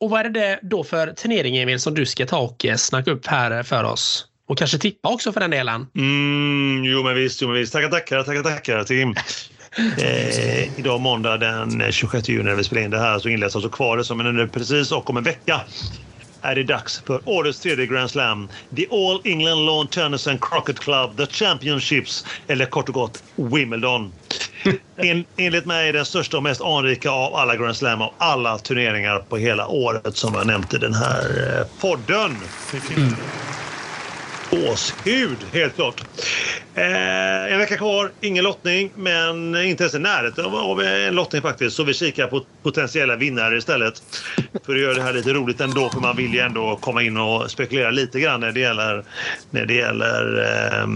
Och 0.00 0.10
vad 0.10 0.26
är 0.26 0.30
det 0.30 0.58
då 0.62 0.84
för 0.84 1.12
turnering 1.12 1.56
Emil 1.56 1.80
som 1.80 1.94
du 1.94 2.06
ska 2.06 2.26
ta 2.26 2.38
och 2.38 2.64
eh, 2.64 2.76
snacka 2.76 3.10
upp 3.10 3.26
här 3.26 3.62
för 3.62 3.84
oss? 3.84 4.28
Och 4.46 4.58
kanske 4.58 4.78
tippa 4.78 5.08
också 5.08 5.32
för 5.32 5.40
den 5.40 5.50
delen. 5.50 5.86
Mm, 5.96 6.84
jo 6.84 7.02
men 7.02 7.14
visst, 7.14 7.42
jo 7.42 7.48
men 7.48 7.56
visst. 7.56 7.72
Tackar, 7.72 7.90
tackar, 7.90 8.22
tackar, 8.22 8.42
tackar 8.42 8.84
Tim. 8.84 9.14
Eh, 9.98 10.78
idag 10.78 11.00
måndag 11.00 11.36
den 11.36 11.92
26 11.92 12.28
juni 12.28 12.42
när 12.42 12.54
vi 12.54 12.64
spelar 12.64 12.82
in 12.82 12.90
det 12.90 12.98
här 12.98 13.18
så 13.18 13.28
inleds 13.28 13.56
alltså 13.56 13.70
kvalet 13.70 14.06
som 14.06 14.20
är 14.20 14.32
nu 14.32 14.48
precis 14.48 14.92
och 14.92 15.10
om 15.10 15.16
en 15.16 15.24
vecka 15.24 15.60
är 16.44 16.54
det 16.54 16.62
dags 16.62 17.02
för 17.06 17.20
årets 17.24 17.60
tredje 17.60 17.86
Grand 17.86 18.10
Slam. 18.10 18.48
The 18.76 18.86
All 18.90 19.20
England 19.24 19.66
Lawn 19.66 19.86
Tennis 19.86 20.26
and 20.26 20.40
Crocket 20.40 20.80
Club, 20.80 21.16
The 21.16 21.26
Championships 21.26 22.26
eller 22.46 22.66
kort 22.66 22.88
och 22.88 22.94
gott 22.94 23.22
Wimbledon. 23.36 24.12
En, 24.96 25.24
enligt 25.36 25.66
mig 25.66 25.92
den 25.92 26.04
största 26.04 26.36
och 26.36 26.42
mest 26.42 26.60
anrika 26.60 27.10
av 27.10 27.34
alla 27.34 27.56
Grand 27.56 27.76
Slam 27.76 28.02
av 28.02 28.12
alla 28.18 28.58
turneringar 28.58 29.18
på 29.18 29.36
hela 29.36 29.66
året 29.66 30.16
som 30.16 30.34
jag 30.34 30.46
nämnt 30.46 30.74
i 30.74 30.78
den 30.78 30.94
här 30.94 31.58
eh, 31.58 31.80
podden. 31.80 32.36
Gåshud, 34.54 35.36
helt 35.52 35.74
klart. 35.74 36.04
Eh, 36.74 37.52
en 37.52 37.58
vecka 37.58 37.76
kvar, 37.76 38.10
ingen 38.20 38.44
lottning, 38.44 38.90
men 38.96 39.56
inte 39.64 39.82
ens 39.82 39.94
i 39.94 39.98
närheten 39.98 40.44
av- 40.44 40.54
av 40.54 40.82
en 40.82 41.14
lottning 41.14 41.42
faktiskt. 41.42 41.76
Så 41.76 41.84
vi 41.84 41.94
kikar 41.94 42.26
på 42.26 42.42
potentiella 42.62 43.16
vinnare 43.16 43.56
istället. 43.58 44.02
För 44.66 44.74
att 44.74 44.80
göra 44.80 44.94
det 44.94 45.02
här 45.02 45.12
lite 45.12 45.32
roligt 45.32 45.60
ändå, 45.60 45.90
för 45.90 46.00
man 46.00 46.16
vill 46.16 46.34
ju 46.34 46.40
ändå 46.40 46.76
komma 46.76 47.02
in 47.02 47.16
och 47.16 47.50
spekulera 47.50 47.90
lite 47.90 48.20
grann 48.20 48.40
när 48.40 48.52
det 48.52 48.60
gäller, 48.60 49.04
när 49.50 49.66
det 49.66 49.74
gäller 49.74 50.42
eh, 50.42 50.86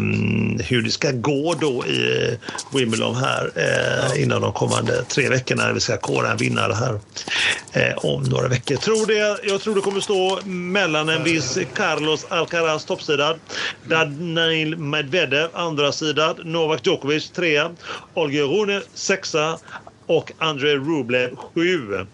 hur 0.66 0.82
det 0.82 0.90
ska 0.90 1.10
gå 1.10 1.54
då 1.60 1.86
i 1.86 2.38
Wimbledon 2.74 3.14
här 3.16 3.50
eh, 3.54 4.22
innan 4.22 4.42
de 4.42 4.52
kommande 4.52 5.02
tre 5.04 5.28
veckorna 5.28 5.64
när 5.66 5.72
vi 5.72 5.80
ska 5.80 5.96
kora 5.96 6.30
en 6.30 6.36
vinnare 6.36 6.72
här 6.74 7.00
eh, 7.72 7.96
om 7.96 8.22
några 8.22 8.48
veckor. 8.48 8.76
Tror 8.76 9.06
det, 9.06 9.38
jag 9.48 9.60
tror 9.60 9.74
det 9.74 9.80
kommer 9.80 10.00
stå 10.00 10.38
mellan 10.44 11.08
en 11.08 11.24
viss 11.24 11.58
Carlos 11.74 12.26
Alcaraz 12.28 12.84
toppsidad, 12.84 13.36
Daniil 13.84 14.76
Medvedev 14.76 15.48
andra 15.52 15.92
sidan, 15.92 16.36
Novak 16.44 16.86
Djokovic 16.86 17.30
trea, 17.30 17.70
Olga 18.14 18.42
Rune 18.42 18.80
sexa 18.94 19.58
och 20.06 20.32
Andrei 20.38 20.76
Rublev 20.76 21.36
7. 21.54 22.06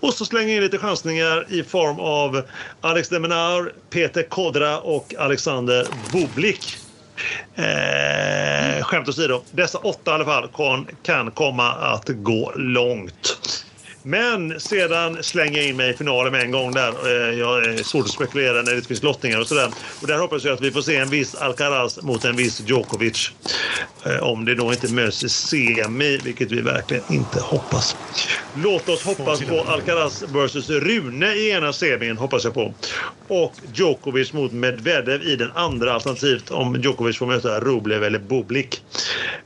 Och 0.00 0.14
så 0.14 0.24
slänger 0.24 0.48
jag 0.48 0.56
in 0.56 0.62
lite 0.62 0.78
chansningar 0.78 1.46
i 1.48 1.62
form 1.62 2.00
av 2.00 2.42
Alex 2.80 3.08
de 3.08 3.70
Peter 3.90 4.22
Kodra 4.22 4.80
och 4.80 5.14
Alexander 5.18 5.86
Bublik. 6.12 6.76
Eh, 7.54 8.84
skämt 8.84 9.08
åsido, 9.08 9.42
dessa 9.50 9.78
åtta 9.78 10.10
i 10.10 10.14
alla 10.14 10.24
fall 10.24 10.48
kan, 10.56 10.86
kan 11.02 11.30
komma 11.30 11.72
att 11.72 12.08
gå 12.08 12.52
långt. 12.56 13.41
Men 14.02 14.60
sedan 14.60 15.22
slänger 15.22 15.58
jag 15.58 15.68
in 15.68 15.76
mig 15.76 15.90
i 15.90 15.94
finalen 15.94 16.32
med 16.32 16.42
en 16.42 16.50
gång 16.50 16.72
där. 16.72 16.88
Eh, 16.88 17.38
jag 17.38 17.64
är 17.64 17.82
svårt 17.82 18.04
att 18.04 18.10
spekulera 18.10 18.62
när 18.62 18.74
det 18.74 18.82
finns 18.82 19.02
lottningar 19.02 19.40
och 19.40 19.46
sådär. 19.46 19.70
Och 20.00 20.06
där 20.06 20.18
hoppas 20.18 20.44
jag 20.44 20.54
att 20.54 20.60
vi 20.60 20.70
får 20.70 20.82
se 20.82 20.96
en 20.96 21.10
viss 21.10 21.34
Alcaraz 21.34 22.02
mot 22.02 22.24
en 22.24 22.36
viss 22.36 22.62
Djokovic. 22.66 23.30
Eh, 24.06 24.22
om 24.22 24.44
det 24.44 24.54
då 24.54 24.72
inte 24.72 24.92
möts 24.92 25.24
i 25.24 25.28
semi, 25.28 26.20
vilket 26.24 26.52
vi 26.52 26.60
verkligen 26.60 27.02
inte 27.10 27.40
hoppas. 27.40 27.96
Låt 28.54 28.88
oss 28.88 29.02
hoppas 29.02 29.40
på 29.40 29.60
Alcaraz 29.60 30.22
vs 30.22 30.70
Rune 30.70 31.34
i 31.34 31.50
ena 31.50 31.72
semin, 31.72 32.16
hoppas 32.16 32.44
jag 32.44 32.54
på. 32.54 32.74
Och 33.28 33.52
Djokovic 33.74 34.32
mot 34.32 34.52
Medvedev 34.52 35.22
i 35.22 35.36
den 35.36 35.50
andra, 35.54 35.92
alternativt 35.92 36.50
om 36.50 36.80
Djokovic 36.80 37.18
får 37.18 37.26
möta 37.26 37.60
Rublev 37.60 38.04
eller 38.04 38.18
Bublik. 38.18 38.82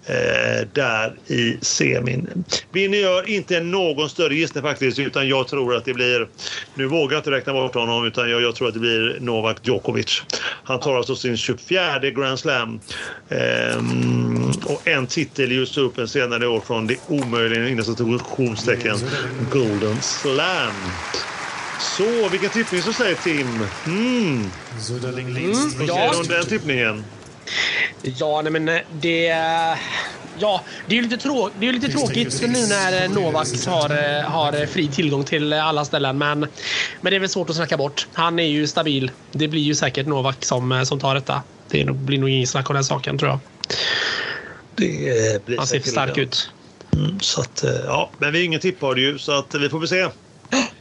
Eh, 0.06 0.66
där 0.72 1.14
i 1.26 1.58
semin. 1.60 2.44
Vinner 2.72 2.98
gör 2.98 3.28
inte 3.28 3.60
någon 3.60 4.08
större 4.10 4.34
gissning 4.46 4.62
faktiskt, 4.62 4.98
utan 4.98 5.28
jag 5.28 5.48
tror 5.48 5.74
att 5.76 5.84
det 5.84 5.94
blir... 5.94 6.28
Nu 6.74 6.86
vågar 6.86 7.14
jag 7.14 7.20
inte 7.20 7.30
räkna 7.30 7.52
bort 7.52 7.74
honom, 7.74 8.06
utan 8.06 8.30
jag, 8.30 8.42
jag 8.42 8.54
tror 8.54 8.68
att 8.68 8.74
det 8.74 8.80
blir 8.80 9.16
Novak 9.20 9.56
Djokovic. 9.62 10.22
Han 10.64 10.80
tar 10.80 10.96
alltså 10.96 11.16
sin 11.16 11.36
24 11.36 12.10
Grand 12.10 12.38
Slam 12.38 12.80
ehm, 13.28 14.50
och 14.64 14.88
en 14.88 15.06
titel 15.06 15.52
i 15.52 15.54
US 15.54 15.78
Open 15.78 16.08
senare 16.08 16.44
i 16.44 16.46
år 16.46 16.60
från 16.60 16.86
det 16.86 16.96
omöjliga 17.08 17.68
inom 17.68 17.84
citationstecken 17.84 18.96
Golden 19.52 20.02
Slam. 20.02 20.74
Så, 21.80 22.28
vilken 22.28 22.50
tippning 22.50 22.82
så 22.82 22.92
säger 22.92 23.14
Tim? 23.14 23.48
Mm. 23.86 23.96
Mm, 24.26 24.50
Vad 25.78 25.86
säger 25.88 26.12
du 26.12 26.18
om 26.18 26.26
den 26.26 26.46
tippningen? 26.46 27.04
Ja, 28.02 28.42
nej 28.42 28.52
men 28.52 28.68
eh, 28.68 28.80
det... 28.92 29.34
Ja, 30.38 30.64
det 30.86 30.94
är 30.94 30.96
ju 30.96 31.02
lite, 31.02 31.16
trå 31.16 31.50
det 31.58 31.68
är 31.68 31.72
lite 31.72 31.88
tråkigt 31.88 32.42
nu 32.42 32.66
när 32.66 33.02
eh, 33.02 33.10
Novak 33.10 33.48
har, 33.66 33.90
eh, 33.90 34.24
har 34.24 34.66
fri 34.66 34.88
tillgång 34.88 35.24
till 35.24 35.52
alla 35.52 35.84
ställen. 35.84 36.18
Men, 36.18 36.40
men 37.00 37.10
det 37.10 37.16
är 37.16 37.20
väl 37.20 37.28
svårt 37.28 37.50
att 37.50 37.56
snacka 37.56 37.76
bort. 37.76 38.06
Han 38.12 38.38
är 38.38 38.46
ju 38.46 38.66
stabil. 38.66 39.10
Det 39.32 39.48
blir 39.48 39.62
ju 39.62 39.74
säkert 39.74 40.06
Novak 40.06 40.44
som, 40.44 40.86
som 40.86 41.00
tar 41.00 41.14
detta. 41.14 41.42
Det 41.68 41.84
blir 41.84 42.18
nog 42.18 42.28
ingen 42.28 42.46
snack 42.46 42.70
om 42.70 42.74
den 42.74 42.84
saken 42.84 43.18
tror 43.18 43.30
jag. 43.30 43.38
Det 44.74 45.44
blir 45.46 45.58
Han 45.58 45.66
ser 45.66 45.80
för 45.80 45.90
stark 45.90 46.18
ut. 46.18 46.50
Mm, 46.92 47.20
så 47.20 47.40
att, 47.40 47.64
ja, 47.86 48.10
men 48.18 48.32
vi 48.32 48.40
är 48.40 48.44
ingen 48.44 48.60
tippad 48.60 48.98
ju, 48.98 49.18
så 49.18 49.32
att 49.32 49.54
vi 49.54 49.68
får 49.68 49.78
väl 49.78 49.88
se. 49.88 50.08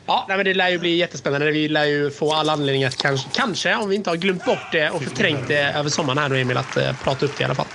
Ja, 0.05 0.25
nej, 0.27 0.37
men 0.37 0.45
det 0.45 0.53
lär 0.53 0.69
ju 0.69 0.79
bli 0.79 0.95
jättespännande. 0.95 1.51
Vi 1.51 1.69
lär 1.69 1.85
ju 1.85 2.11
få 2.11 2.33
alla 2.33 2.53
anledningar 2.53 2.87
att 2.87 2.97
kanske, 2.97 3.29
kanske, 3.33 3.75
om 3.75 3.89
vi 3.89 3.95
inte 3.95 4.09
har 4.09 4.17
glömt 4.17 4.45
bort 4.45 4.71
det 4.71 4.89
och 4.89 5.03
förträngt 5.03 5.47
det 5.47 5.59
över 5.59 5.89
sommaren 5.89 6.17
här 6.17 6.29
då 6.29 6.35
Emil, 6.35 6.57
att 6.57 6.77
uh, 6.77 6.83
prata 7.03 7.25
upp 7.25 7.37
det 7.37 7.41
i 7.41 7.45
alla 7.45 7.55
fall. 7.55 7.65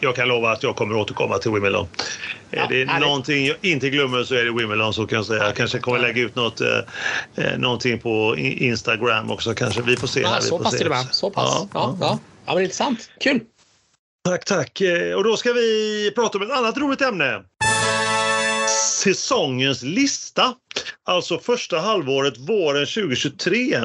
Jag 0.00 0.16
kan 0.16 0.28
lova 0.28 0.50
att 0.50 0.62
jag 0.62 0.76
kommer 0.76 0.96
återkomma 0.96 1.38
till 1.38 1.50
Wimbledon. 1.50 1.88
Ja, 2.50 2.62
är 2.62 2.68
det 2.68 2.84
härligt. 2.90 3.06
någonting 3.06 3.46
jag 3.46 3.56
inte 3.60 3.90
glömmer 3.90 4.24
så 4.24 4.34
är 4.34 4.44
det 4.44 4.52
Wimbledon 4.52 4.94
så 4.94 5.06
kan 5.06 5.16
jag 5.16 5.26
säga. 5.26 5.44
Jag 5.44 5.56
kanske 5.56 5.78
kommer 5.78 5.98
lägga 5.98 6.22
ut 6.22 6.34
något, 6.34 6.60
eh, 6.60 7.58
någonting 7.58 7.98
på 7.98 8.36
Instagram 8.36 9.30
också 9.30 9.54
kanske. 9.54 9.82
Vi 9.82 9.96
får 9.96 10.06
se. 10.06 10.20
Ja, 10.20 10.28
här. 10.28 10.40
så 10.40 10.58
pass 10.58 10.76
till 10.76 10.86
och 10.86 10.96
med. 10.96 11.06
Så 11.10 11.30
pass. 11.30 11.54
Ja, 11.58 11.68
ja, 11.74 11.96
ja. 12.00 12.18
ja 12.46 12.54
men 12.54 12.62
intressant. 12.62 13.10
Kul. 13.20 13.40
Tack, 14.24 14.44
tack. 14.44 14.82
Och 15.16 15.24
då 15.24 15.36
ska 15.36 15.52
vi 15.52 16.12
prata 16.14 16.38
om 16.38 16.44
ett 16.44 16.58
annat 16.58 16.78
roligt 16.78 17.00
ämne 17.00 17.42
säsongens 19.02 19.82
lista. 19.82 20.54
Alltså 21.04 21.38
första 21.38 21.80
halvåret 21.80 22.38
våren 22.38 22.86
2023. 22.86 23.76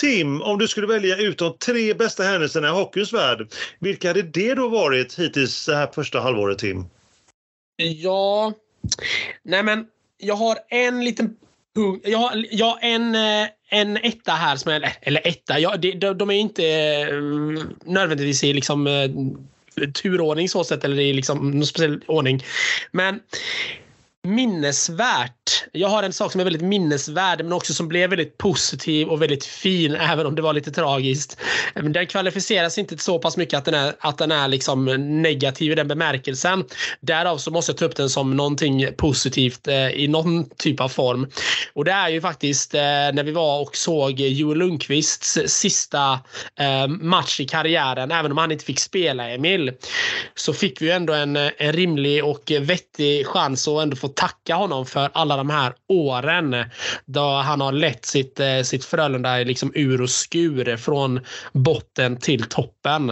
Tim, 0.00 0.42
om 0.42 0.58
du 0.58 0.68
skulle 0.68 0.86
välja 0.86 1.16
ut 1.16 1.38
de 1.38 1.56
tre 1.58 1.94
bästa 1.94 2.22
händelserna 2.22 2.68
i 2.68 2.70
hockeyns 2.70 3.12
värld, 3.12 3.48
vilka 3.78 4.08
hade 4.08 4.22
det 4.22 4.54
då 4.54 4.68
varit 4.68 5.18
hittills 5.18 5.66
det 5.66 5.76
här 5.76 5.88
första 5.94 6.20
halvåret, 6.20 6.58
Tim? 6.58 6.84
Ja, 7.76 8.52
nej 9.42 9.62
men 9.62 9.86
jag 10.18 10.34
har 10.34 10.58
en 10.68 11.04
liten 11.04 11.36
punkt. 11.74 12.06
Jag 12.08 12.18
har, 12.18 12.46
jag 12.50 12.66
har 12.66 12.78
en, 12.82 13.14
eh, 13.14 13.48
en 13.68 13.96
etta 13.96 14.32
här, 14.32 14.56
som 14.56 14.72
är, 14.72 14.92
eller 15.02 15.26
etta, 15.26 15.58
jag, 15.58 15.80
de, 15.80 16.12
de 16.12 16.30
är 16.30 16.34
inte 16.34 16.66
eh, 16.66 17.14
nödvändigtvis 17.84 18.44
i 18.44 18.52
liksom 18.52 18.86
eh, 18.86 19.10
turordning 19.90 20.48
så 20.48 20.64
sätt, 20.64 20.84
eller 20.84 21.00
i 21.00 21.12
liksom 21.12 21.50
någon 21.50 21.66
speciell 21.66 22.00
ordning. 22.06 22.42
Men 22.92 23.20
minnesvärt. 24.22 25.64
Jag 25.72 25.88
har 25.88 26.02
en 26.02 26.12
sak 26.12 26.32
som 26.32 26.40
är 26.40 26.44
väldigt 26.44 26.62
minnesvärd 26.62 27.42
men 27.42 27.52
också 27.52 27.74
som 27.74 27.88
blev 27.88 28.10
väldigt 28.10 28.38
positiv 28.38 29.08
och 29.08 29.22
väldigt 29.22 29.44
fin 29.44 29.94
även 29.94 30.26
om 30.26 30.34
det 30.34 30.42
var 30.42 30.52
lite 30.52 30.70
tragiskt. 30.70 31.40
Den 31.74 32.06
kvalificeras 32.06 32.78
inte 32.78 32.98
så 32.98 33.18
pass 33.18 33.36
mycket 33.36 33.58
att 33.58 33.64
den 33.64 33.74
är, 33.74 33.94
att 34.00 34.18
den 34.18 34.32
är 34.32 34.48
liksom 34.48 34.84
negativ 35.22 35.72
i 35.72 35.74
den 35.74 35.88
bemärkelsen. 35.88 36.64
Därav 37.00 37.38
så 37.38 37.50
måste 37.50 37.72
jag 37.72 37.76
ta 37.76 37.84
upp 37.84 37.96
den 37.96 38.10
som 38.10 38.36
någonting 38.36 38.86
positivt 38.96 39.68
eh, 39.68 39.88
i 39.88 40.08
någon 40.08 40.50
typ 40.50 40.80
av 40.80 40.88
form. 40.88 41.30
Och 41.72 41.84
det 41.84 41.92
är 41.92 42.08
ju 42.08 42.20
faktiskt 42.20 42.74
eh, 42.74 42.80
när 42.80 43.24
vi 43.24 43.32
var 43.32 43.60
och 43.60 43.76
såg 43.76 44.20
Joel 44.20 44.58
Lundqvists 44.58 45.38
sista 45.46 46.20
eh, 46.58 46.86
match 46.88 47.40
i 47.40 47.44
karriären, 47.44 48.10
även 48.10 48.32
om 48.32 48.38
han 48.38 48.52
inte 48.52 48.64
fick 48.64 48.80
spela 48.80 49.30
Emil, 49.30 49.72
så 50.34 50.52
fick 50.52 50.82
vi 50.82 50.90
ändå 50.90 51.12
en, 51.12 51.36
en 51.36 51.72
rimlig 51.72 52.24
och 52.24 52.52
vettig 52.60 53.26
chans 53.26 53.68
att 53.68 53.82
ändå 53.82 53.96
få 53.96 54.09
tacka 54.16 54.54
honom 54.54 54.86
för 54.86 55.10
alla 55.12 55.36
de 55.36 55.50
här 55.50 55.72
åren 55.88 56.56
då 57.04 57.20
han 57.20 57.60
har 57.60 57.72
lett 57.72 58.04
sitt, 58.04 58.40
eh, 58.40 58.62
sitt 58.62 58.84
Frölunda 58.84 59.36
liksom 59.36 59.72
ur 59.74 60.00
och 60.00 60.10
skur 60.10 60.76
från 60.76 61.20
botten 61.52 62.16
till 62.16 62.42
toppen. 62.42 63.10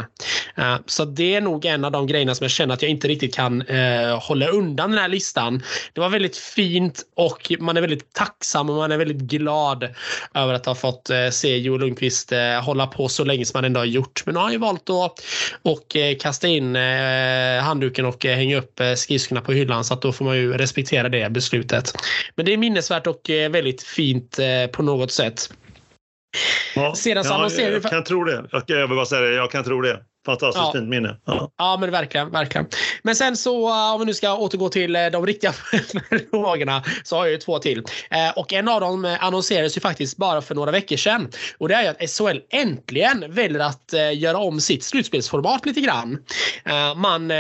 Eh, 0.56 0.76
så 0.86 1.04
det 1.04 1.34
är 1.34 1.40
nog 1.40 1.64
en 1.64 1.84
av 1.84 1.92
de 1.92 2.06
grejerna 2.06 2.34
som 2.34 2.44
jag 2.44 2.50
känner 2.50 2.74
att 2.74 2.82
jag 2.82 2.90
inte 2.90 3.08
riktigt 3.08 3.34
kan 3.34 3.62
eh, 3.62 4.18
hålla 4.20 4.48
undan 4.48 4.90
den 4.90 5.00
här 5.00 5.08
listan. 5.08 5.62
Det 5.92 6.00
var 6.00 6.08
väldigt 6.08 6.36
fint 6.36 7.02
och 7.16 7.52
man 7.60 7.76
är 7.76 7.80
väldigt 7.80 8.12
tacksam 8.12 8.70
och 8.70 8.76
man 8.76 8.92
är 8.92 8.98
väldigt 8.98 9.16
glad 9.16 9.88
över 10.34 10.54
att 10.54 10.66
ha 10.66 10.74
fått 10.74 11.10
se 11.30 11.58
Joel 11.58 11.80
Lundqvist 11.80 12.32
hålla 12.62 12.86
på 12.86 13.08
så 13.08 13.24
länge 13.24 13.44
som 13.44 13.58
han 13.58 13.64
ändå 13.64 13.80
har 13.80 13.84
gjort. 13.84 14.22
Men 14.26 14.34
nu 14.34 14.38
har 14.38 14.44
han 14.44 14.52
ju 14.52 14.58
valt 14.58 14.90
att 14.90 15.24
och 15.62 15.96
kasta 16.20 16.48
in 16.48 16.76
handduken 17.62 18.04
och 18.04 18.24
hänga 18.24 18.58
upp 18.58 18.80
skridskorna 18.96 19.40
på 19.40 19.52
hyllan 19.52 19.84
så 19.84 19.94
att 19.94 20.02
då 20.02 20.12
får 20.12 20.24
man 20.24 20.36
ju 20.36 20.52
respektera 20.52 20.87
respektera 20.88 21.08
det 21.08 21.30
beslutet. 21.30 21.92
Men 22.36 22.46
det 22.46 22.52
är 22.52 22.56
minnesvärt 22.56 23.06
och 23.06 23.30
eh, 23.30 23.50
väldigt 23.50 23.82
fint 23.82 24.38
eh, 24.38 24.66
på 24.72 24.82
något 24.82 25.12
sätt. 25.12 25.50
Ja, 26.74 26.94
Sedan 26.94 27.24
så 27.24 27.32
ja, 27.32 27.50
jag, 27.62 27.72
jag 27.72 27.82
kan 27.82 28.04
tro 28.04 28.24
det. 28.24 28.44
Jag, 28.52 28.62
jag 28.66 28.86
vill 28.88 28.96
bara 28.96 29.06
säga 29.06 29.20
det, 29.20 29.34
jag 29.34 29.50
kan 29.50 29.64
tro 29.64 29.80
det. 29.80 30.00
Fantastiskt 30.28 30.64
ja. 30.64 30.72
fint 30.72 30.88
minne. 30.88 31.16
Ja. 31.24 31.50
ja, 31.58 31.76
men 31.80 31.90
verkligen, 31.90 32.30
verkligen. 32.30 32.66
Men 33.02 33.16
sen 33.16 33.36
så 33.36 33.68
eh, 33.68 33.94
om 33.94 34.00
vi 34.00 34.06
nu 34.06 34.14
ska 34.14 34.36
återgå 34.36 34.68
till 34.68 34.96
eh, 34.96 35.06
de 35.06 35.26
riktiga 35.26 35.52
frågorna 36.30 36.82
så 37.04 37.16
har 37.16 37.24
jag 37.24 37.32
ju 37.32 37.38
två 37.38 37.58
till. 37.58 37.82
Eh, 38.10 38.30
och 38.36 38.52
en 38.52 38.68
av 38.68 38.80
dem 38.80 39.16
annonserades 39.20 39.76
ju 39.76 39.80
faktiskt 39.80 40.16
bara 40.16 40.42
för 40.42 40.54
några 40.54 40.70
veckor 40.70 40.96
sedan. 40.96 41.28
Och 41.58 41.68
det 41.68 41.74
är 41.74 41.82
ju 41.82 41.88
att 41.88 42.10
SHL 42.10 42.38
äntligen 42.50 43.34
väljer 43.34 43.60
att 43.60 43.94
göra 44.14 44.38
om 44.38 44.60
sitt 44.60 44.84
slutspelsformat 44.84 45.66
lite 45.66 45.80
grann. 45.80 46.18
Man, 46.96 47.32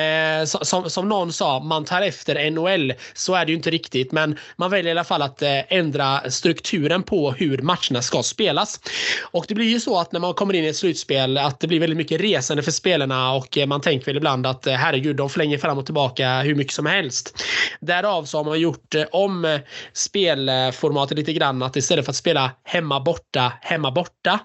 som, 0.46 0.90
som 0.90 1.08
någon 1.08 1.32
sa, 1.32 1.60
man 1.60 1.84
tar 1.84 2.02
efter 2.02 2.50
NHL. 2.50 2.94
Så 3.14 3.34
är 3.34 3.44
det 3.44 3.52
ju 3.52 3.56
inte 3.56 3.70
riktigt, 3.70 4.12
men 4.12 4.38
man 4.56 4.70
väljer 4.70 4.88
i 4.88 4.90
alla 4.90 5.04
fall 5.04 5.22
att 5.22 5.42
ändra 5.68 6.30
strukturen 6.30 7.02
på 7.02 7.32
hur 7.32 7.58
matcherna 7.58 8.02
ska 8.02 8.22
spelas. 8.22 8.80
Och 9.22 9.44
det 9.48 9.54
blir 9.54 9.66
ju 9.66 9.80
så 9.80 10.00
att 10.00 10.12
när 10.12 10.20
man 10.20 10.34
kommer 10.34 10.54
in 10.54 10.64
i 10.64 10.68
ett 10.68 10.76
slutspel 10.76 11.38
att 11.38 11.60
det 11.60 11.66
blir 11.66 11.80
väldigt 11.80 11.96
mycket 11.96 12.20
resande 12.20 12.62
för 12.62 12.72
spelarna 12.78 13.32
och 13.32 13.58
eh, 13.58 13.66
man 13.66 13.80
tänker 13.80 14.06
väl 14.06 14.16
ibland 14.16 14.46
att 14.46 14.66
eh, 14.66 14.74
herregud, 14.74 15.16
de 15.16 15.30
flänger 15.30 15.58
fram 15.58 15.78
och 15.78 15.84
tillbaka 15.84 16.40
hur 16.42 16.54
mycket 16.54 16.72
som 16.72 16.86
helst. 16.86 17.44
Därav 17.80 18.24
så 18.24 18.38
har 18.38 18.44
man 18.44 18.60
gjort 18.60 18.94
eh, 18.94 19.04
om 19.12 19.58
spelformatet 19.92 21.18
lite 21.18 21.32
grann 21.32 21.62
att 21.62 21.76
istället 21.76 22.04
för 22.04 22.12
att 22.12 22.16
spela 22.16 22.50
hemma 22.64 23.00
borta, 23.00 23.52
hemma 23.60 23.90
borta 23.90 24.40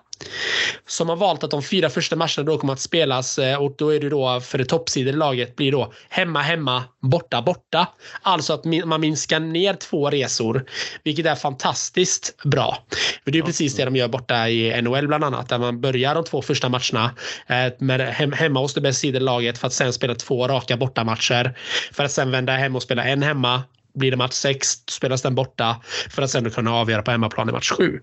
som 0.87 1.09
har 1.09 1.15
valt 1.15 1.43
att 1.43 1.51
de 1.51 1.63
fyra 1.63 1.89
första 1.89 2.15
matcherna 2.15 2.43
då 2.43 2.57
kommer 2.57 2.73
att 2.73 2.79
spelas 2.79 3.39
eh, 3.39 3.61
och 3.61 3.75
då 3.77 3.93
är 3.93 3.99
det 3.99 4.09
då 4.09 4.39
för 4.41 4.57
det 4.57 4.65
toppsidade 4.65 5.17
laget 5.17 5.55
blir 5.55 5.71
då 5.71 5.93
hemma, 6.09 6.41
hemma, 6.41 6.83
borta, 7.01 7.41
borta. 7.41 7.87
Alltså 8.21 8.53
att 8.53 8.65
man 8.65 9.01
minskar 9.01 9.39
ner 9.39 9.73
två 9.73 10.09
resor, 10.09 10.65
vilket 11.03 11.25
är 11.25 11.35
fantastiskt 11.35 12.43
bra. 12.43 12.77
För 13.23 13.31
det 13.31 13.39
är 13.39 13.43
precis 13.43 13.75
det 13.75 13.85
de 13.85 13.95
gör 13.95 14.07
borta 14.07 14.49
i 14.49 14.81
NHL 14.81 15.07
bland 15.07 15.23
annat, 15.23 15.49
där 15.49 15.59
man 15.59 15.81
börjar 15.81 16.15
de 16.15 16.23
två 16.23 16.41
första 16.41 16.69
matcherna 16.69 17.15
eh, 17.47 17.73
med 17.77 18.01
hemma 18.33 18.59
hos 18.59 18.73
det 18.73 18.81
bästa 18.81 18.99
sidade 18.99 19.25
laget 19.25 19.57
för 19.57 19.67
att 19.67 19.73
sen 19.73 19.93
spela 19.93 20.15
två 20.15 20.47
raka 20.47 20.77
bortamatcher 20.77 21.57
för 21.91 22.03
att 22.03 22.11
sen 22.11 22.31
vända 22.31 22.53
hem 22.53 22.75
och 22.75 22.83
spela 22.83 23.03
en 23.03 23.23
hemma 23.23 23.63
blir 23.93 24.11
det 24.11 24.17
match 24.17 24.33
6 24.33 24.67
spelas 24.89 25.21
den 25.21 25.35
borta 25.35 25.81
för 26.09 26.21
att 26.21 26.29
sen 26.29 26.51
kunna 26.51 26.73
avgöra 26.73 27.01
på 27.01 27.11
hemmaplan 27.11 27.49
i 27.49 27.51
match 27.51 27.71
7. 27.71 27.99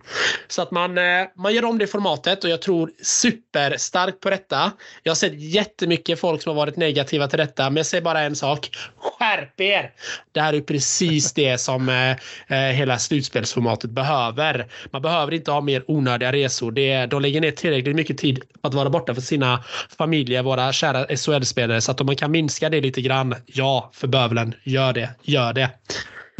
Så 0.49 0.63
att 0.63 0.71
man, 0.71 0.99
eh, 0.99 1.05
man 1.37 1.55
gör 1.55 1.65
om 1.65 1.79
det 1.79 1.87
formatet 1.87 2.45
och 2.45 2.51
jag 2.51 2.63
tror 2.63 2.91
superstarkt 3.03 4.21
på 4.21 4.31
detta. 4.31 4.73
Jag 5.03 5.11
har 5.11 5.17
sett 5.17 5.41
jättemycket 5.41 6.21
folk 6.21 6.43
som 6.43 6.51
har 6.51 6.57
varit 6.57 6.77
negativa 6.77 7.29
till 7.29 7.39
detta 7.39 7.71
men 7.71 7.77
jag 7.77 7.87
säger 7.87 8.03
bara 8.03 8.21
en 8.21 8.37
sak. 8.37 8.71
Skärp 8.99 9.61
er! 9.61 9.93
Det 10.33 10.41
här 10.41 10.53
är 10.53 10.61
precis 10.61 11.33
det 11.33 11.59
som 11.59 11.89
eh, 11.89 12.11
eh, 12.59 12.75
hela 12.75 12.99
slutspelsformatet 12.99 13.91
behöver. 13.91 14.67
Man 14.91 15.03
behöver 15.03 15.35
inte 15.35 15.51
ha 15.51 15.61
mer 15.61 15.85
onödiga 15.87 16.33
resor. 16.33 16.73
Det, 16.73 17.07
de 17.07 17.23
lägger 17.23 17.41
ner 17.41 17.51
tillräckligt 17.51 17.97
mycket 17.97 18.19
tid 18.19 18.43
på 18.63 18.69
att 18.69 18.75
vara 18.75 18.91
borta 18.91 19.15
för 19.15 19.23
sina 19.23 19.65
familjer, 19.99 20.43
våra 20.43 20.73
kära 20.73 21.17
SHL-spelare. 21.17 21.81
Så 21.81 21.91
att 21.91 22.01
om 22.01 22.07
man 22.07 22.17
kan 22.17 22.31
minska 22.31 22.69
det 22.69 22.81
lite 22.81 23.01
grann, 23.01 23.35
ja, 23.47 23.91
för 23.95 24.09
bövelen, 24.09 24.55
gör 24.65 24.93
det. 24.93 25.11
Gör 25.23 25.53
det. 25.53 25.80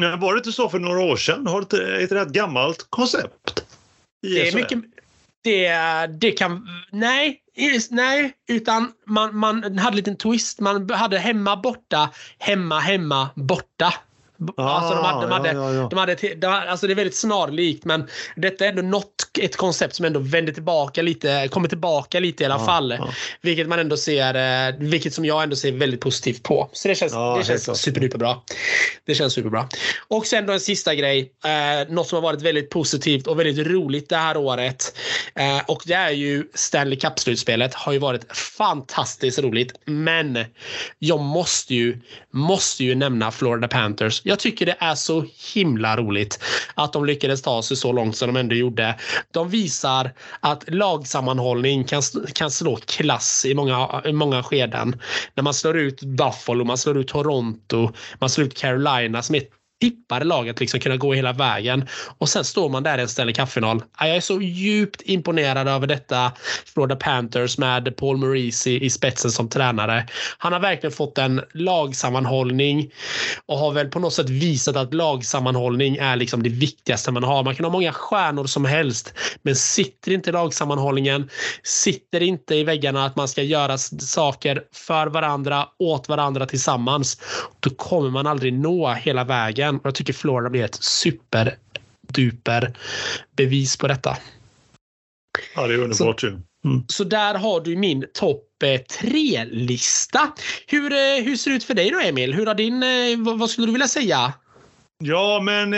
Men 0.01 0.21
var 0.21 0.35
det 0.35 0.39
inte 0.39 0.53
så 0.53 0.69
för 0.69 0.79
några 0.79 1.01
år 1.01 1.17
sedan? 1.17 1.47
Har 1.47 1.65
det 1.71 2.03
ett 2.03 2.13
rätt 2.13 2.29
gammalt 2.29 2.87
koncept? 2.91 3.65
Det 4.23 4.49
är 4.49 4.55
mycket... 4.55 4.79
Det, 5.43 5.73
det 6.21 6.33
kan... 6.33 6.69
Nej, 6.91 7.43
nej, 7.91 8.33
utan 8.49 8.93
man, 9.07 9.37
man 9.37 9.79
hade 9.79 9.89
en 9.89 9.97
liten 9.97 10.17
twist. 10.17 10.61
Man 10.61 10.91
hade 10.91 11.19
hemma, 11.19 11.57
borta, 11.57 12.11
hemma, 12.39 12.79
hemma, 12.79 13.29
borta. 13.35 13.95
De 14.41 14.53
hade, 14.57 15.27
de 15.27 15.33
hade, 15.33 15.49
ja, 15.49 15.55
ja, 15.55 15.75
ja. 15.75 15.89
De 15.91 15.99
hade, 15.99 16.35
de 16.35 16.47
alltså 16.47 16.87
det 16.87 16.93
är 16.93 16.95
väldigt 16.95 17.17
snarlikt 17.17 17.85
men 17.85 18.09
detta 18.37 18.65
är 18.65 18.69
ändå 18.69 18.83
något, 18.83 19.07
ett 19.41 19.57
koncept 19.57 19.95
som 19.95 20.05
ändå 20.05 20.21
vänder 20.21 20.53
tillbaka 20.53 21.03
lite, 21.03 21.49
kommer 21.51 21.69
tillbaka 21.69 22.21
lite 22.21 22.43
i 22.43 22.47
alla 22.47 22.59
fall. 22.59 22.99
Vilket 23.41 23.69
man 23.69 23.79
ändå 23.79 23.97
ser, 23.97 24.35
eh, 24.69 24.75
vilket 24.79 25.15
som 25.15 25.25
jag 25.25 25.43
ändå 25.43 25.57
ser 25.57 25.73
väldigt 25.73 26.01
positivt 26.01 26.43
på. 26.43 26.71
Så 26.73 26.89
det 26.89 26.95
känns, 26.95 27.13
det 27.13 27.45
känns 27.45 27.81
superduperbra. 27.81 28.37
Det 29.07 29.15
känns 29.15 29.33
superbra. 29.33 29.69
Och 30.09 30.27
sen 30.27 30.47
då 30.47 30.53
en 30.53 30.61
sista 30.61 30.95
grej. 30.95 31.33
Eh, 31.45 31.93
något 31.93 32.09
som 32.09 32.17
har 32.17 32.23
varit 32.23 32.43
väldigt 32.43 32.71
positivt 32.71 33.27
och 33.27 33.41
väldigt 33.41 33.67
roligt 33.67 34.09
det 34.09 34.17
här 34.17 34.37
året. 34.37 34.97
Eh, 35.35 35.61
och 35.69 35.83
det 35.87 35.95
är 35.95 36.11
ju 36.11 36.45
Stanley 36.55 36.99
Cup-slutspelet. 36.99 37.75
Har 37.75 37.93
ju 37.93 37.99
varit 37.99 38.37
fantastiskt 38.37 39.39
roligt. 39.39 39.73
Men 39.85 40.45
jag 40.99 41.21
måste 41.21 41.75
ju, 41.75 42.01
måste 42.33 42.85
ju 42.85 42.95
nämna 42.95 43.31
Florida 43.31 43.69
Panthers 43.69 44.23
jag 44.31 44.39
tycker 44.39 44.67
det 44.67 44.77
är 44.79 44.95
så 44.95 45.25
himla 45.55 45.97
roligt 45.97 46.41
att 46.75 46.93
de 46.93 47.05
lyckades 47.05 47.43
ta 47.43 47.63
sig 47.63 47.77
så 47.77 47.93
långt 47.93 48.17
som 48.17 48.35
de 48.35 48.41
ändå 48.41 48.55
gjorde. 48.55 48.97
De 49.31 49.49
visar 49.49 50.13
att 50.41 50.65
lagsammanhållning 50.71 51.85
kan, 51.85 52.03
kan 52.35 52.51
slå 52.51 52.77
klass 52.77 53.45
i 53.45 53.55
många, 53.55 54.03
i 54.05 54.13
många 54.13 54.43
skeden. 54.43 55.01
När 55.35 55.43
man 55.43 55.55
slår 55.55 55.79
ut 55.79 56.03
Buffalo, 56.03 56.65
man 56.65 56.79
slår 56.79 56.99
ut 56.99 57.09
Toronto, 57.09 57.93
man 58.19 58.31
slår 58.31 58.47
ut 58.47 58.59
Carolina 58.59 59.23
som 59.23 59.35
är 59.35 59.43
tippade 59.81 60.25
laget 60.25 60.61
liksom 60.61 60.81
kunna 60.81 60.97
gå 60.97 61.15
hela 61.15 61.33
vägen. 61.33 61.89
Och 62.19 62.29
sen 62.29 62.45
står 62.45 62.69
man 62.69 62.83
där 62.83 62.99
i 62.99 63.01
en 63.01 63.09
Stanley 63.09 63.35
Cup-final. 63.35 63.83
Jag 63.99 64.17
är 64.17 64.21
så 64.21 64.41
djupt 64.41 65.03
imponerad 65.05 65.69
över 65.69 65.87
detta 65.87 66.33
Florida 66.75 66.97
Panthers 66.97 67.59
med 67.59 67.97
Paul 67.97 68.17
Maurice 68.17 68.71
i, 68.71 68.91
spetsen 68.91 69.31
som 69.31 69.49
tränare. 69.49 70.07
Han 70.39 70.53
har 70.53 70.61
verkligen 70.61 70.93
fått 70.93 71.19
en 71.19 71.41
lagsammanhållning 71.55 72.91
och 73.47 73.59
har 73.59 73.73
väl 73.73 73.89
på 73.89 73.99
något 73.99 74.13
sätt 74.13 74.31
visat 74.31 74.77
att 74.77 74.95
lagsammanhållning 74.95 75.97
är 75.97 76.17
liksom 76.17 76.43
det 76.43 76.49
viktigaste 76.49 77.13
man 77.13 77.25
har. 77.25 77.45
Man 77.45 77.55
kan 77.55 77.65
ha 77.65 77.73
många 77.73 77.93
stjärnor 77.93 78.47
som 78.47 78.65
helst, 78.65 79.15
men 79.43 79.57
sitter 79.57 80.13
inte 80.13 80.33
lagsammanhållningen, 80.33 81.29
sitter 81.63 82.23
inte 82.23 82.55
i 82.55 82.65
väggarna 82.65 83.05
att 83.05 83.17
man 83.17 83.29
ska 83.29 83.43
göra 83.43 83.79
saker 83.79 84.63
för 84.73 85.07
varandra, 85.07 85.67
åt 85.79 86.09
varandra 86.09 86.47
tillsammans, 86.47 87.21
då 87.61 87.71
kommer 87.71 88.11
man 88.11 88.27
aldrig 88.27 88.53
nå 88.53 88.93
hela 88.93 89.25
vägen 89.25 89.70
igen. 89.71 89.81
Jag 89.85 89.95
tycker 89.95 90.13
Florida 90.13 90.51
blir 90.51 90.65
ett 90.65 90.83
superduper 90.83 92.75
bevis 93.37 93.77
på 93.77 93.89
detta. 93.89 94.17
Ja, 95.55 95.67
det 95.67 95.75
är 95.75 95.79
underbart 95.79 96.23
ju. 96.23 96.29
Mm. 96.65 96.85
Så 96.89 97.05
där 97.05 97.35
har 97.35 97.61
du 97.61 97.77
min 97.77 98.05
topp 98.15 98.63
eh, 98.65 98.81
tre-lista. 98.81 100.33
Hur, 100.67 100.93
eh, 100.93 101.25
hur 101.25 101.37
ser 101.37 101.51
det 101.51 101.57
ut 101.57 101.65
för 101.65 101.75
dig 101.75 101.91
då, 101.91 102.01
Emil? 102.01 102.35
Hur 102.35 102.47
har 102.47 102.55
din, 102.55 102.83
eh, 102.83 103.37
vad 103.39 103.51
skulle 103.51 103.67
du 103.67 103.73
vilja 103.73 103.89
säga? 103.89 104.33
Ja, 105.03 105.41
men 105.43 105.75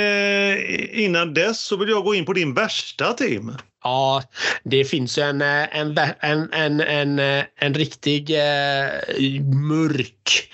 innan 0.90 1.34
dess 1.34 1.60
så 1.60 1.76
vill 1.76 1.88
jag 1.88 2.04
gå 2.04 2.14
in 2.14 2.24
på 2.24 2.32
din 2.32 2.54
värsta, 2.54 3.12
Tim. 3.12 3.52
Ja, 3.82 4.22
det 4.64 4.84
finns 4.84 5.18
ju 5.18 5.22
en, 5.22 5.42
eh, 5.42 5.76
en, 5.76 5.98
en, 6.20 6.52
en, 6.52 6.80
en, 6.80 7.18
eh, 7.18 7.44
en 7.56 7.74
riktig 7.74 8.30
eh, 8.30 9.42
mörk, 9.42 10.50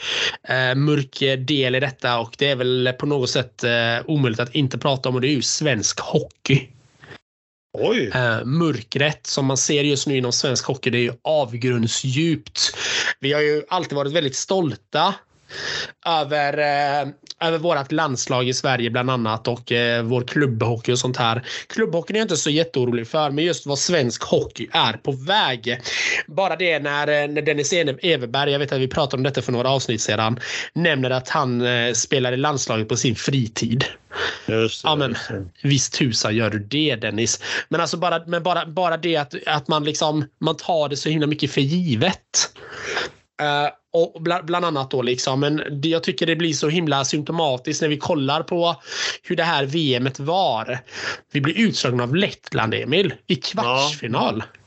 eh, 0.49 0.75
mörk 0.75 1.19
del 1.47 1.75
i 1.75 1.81
detta 1.81 2.19
och 2.19 2.35
det 2.39 2.51
är 2.51 2.57
väl 2.57 2.93
på 2.99 3.07
något 3.07 3.31
sätt 3.31 3.65
eh, 3.65 3.71
omöjligt 4.07 4.41
att 4.41 4.55
inte 4.55 4.79
prata 4.79 5.09
om 5.09 5.15
och 5.15 5.21
det 5.21 5.29
är 5.29 5.35
ju 5.35 5.43
svensk 5.43 6.01
hockey. 6.01 6.69
Oj. 7.79 8.11
Eh, 8.15 8.45
mörkret 8.45 9.27
som 9.27 9.47
man 9.47 9.57
ser 9.57 9.85
just 9.85 10.07
nu 10.07 10.17
inom 10.17 10.33
svensk 10.33 10.67
hockey 10.67 10.91
det 10.91 10.99
är 10.99 11.03
ju 11.03 11.13
avgrundsdjupt. 11.25 12.77
Vi 13.21 13.33
har 13.33 13.41
ju 13.41 13.63
alltid 13.69 13.97
varit 13.97 14.13
väldigt 14.13 14.37
stolta 14.37 15.15
över, 16.07 16.59
eh, 16.59 17.09
över 17.41 17.59
vårt 17.59 17.93
landslag 17.93 18.49
i 18.49 18.55
Sverige 18.55 18.91
bland 18.91 19.11
annat 19.11 19.49
och 19.49 19.73
eh, 19.73 20.03
vår 20.03 20.23
klubbhockey 20.23 20.93
och 20.93 20.99
sånt 20.99 21.17
här. 21.17 21.43
Klubbhockeyn 21.67 22.17
är 22.17 22.21
jag 22.21 22.25
inte 22.25 22.37
så 22.37 22.51
jätteorolig 22.51 23.09
för, 23.09 23.31
men 23.31 23.45
just 23.45 23.67
vad 23.67 23.79
svensk 23.79 24.23
hockey 24.23 24.69
är 24.73 24.93
på 24.93 25.13
väg. 25.13 25.81
Bara 26.27 26.57
det 26.57 26.79
när, 26.79 27.09
eh, 27.09 27.29
när 27.29 27.43
Dennis 27.43 27.73
Everberg, 27.73 28.53
jag 28.53 28.59
vet 28.59 28.73
att 28.73 28.81
vi 28.81 28.89
pratade 28.89 29.21
om 29.21 29.23
detta 29.23 29.43
för 29.43 29.53
några 29.53 29.71
avsnitt 29.71 30.01
sedan, 30.01 30.41
nämner 30.73 31.11
att 31.11 31.29
han 31.29 31.61
eh, 31.61 31.93
spelar 31.93 32.33
i 32.33 32.37
landslaget 32.37 32.89
på 32.89 32.97
sin 32.97 33.17
fritid. 33.17 33.85
Just 34.47 34.83
det, 34.83 34.89
ja, 34.89 34.97
men, 34.97 35.17
visst 35.63 35.93
tusan 35.93 36.37
gör 36.37 36.51
du 36.51 36.59
det 36.59 36.97
Dennis. 36.97 37.43
Men 37.69 37.81
alltså 37.81 37.97
bara, 37.97 38.23
men 38.27 38.43
bara, 38.43 38.67
bara 38.67 38.97
det 38.97 39.17
att, 39.17 39.35
att 39.47 39.69
man 39.69 39.85
liksom 39.85 40.25
man 40.41 40.57
tar 40.57 40.89
det 40.89 40.97
så 40.97 41.09
himla 41.09 41.27
mycket 41.27 41.51
för 41.51 41.61
givet. 41.61 42.53
Uh, 43.43 43.71
och 43.93 44.23
bland, 44.23 44.45
bland 44.45 44.65
annat 44.65 44.91
då 44.91 45.03
liksom. 45.03 45.41
Men 45.41 45.81
jag 45.83 46.03
tycker 46.03 46.27
det 46.27 46.37
blir 46.37 46.53
så 46.53 46.69
himla 46.69 47.05
symptomatiskt 47.05 47.83
när 47.83 47.89
vi 47.89 47.97
kollar 47.97 48.43
på 48.43 48.77
hur 49.23 49.37
det 49.37 49.45
här 49.45 49.65
VMet 49.65 50.21
var. 50.21 50.79
Vi 51.33 51.41
blir 51.41 51.59
utslagna 51.59 52.03
av 52.03 52.17
Lettland, 52.17 52.75
Emil, 52.75 53.15
i 53.27 53.37
kvartsfinal. 53.37 54.45
Ja. 54.53 54.59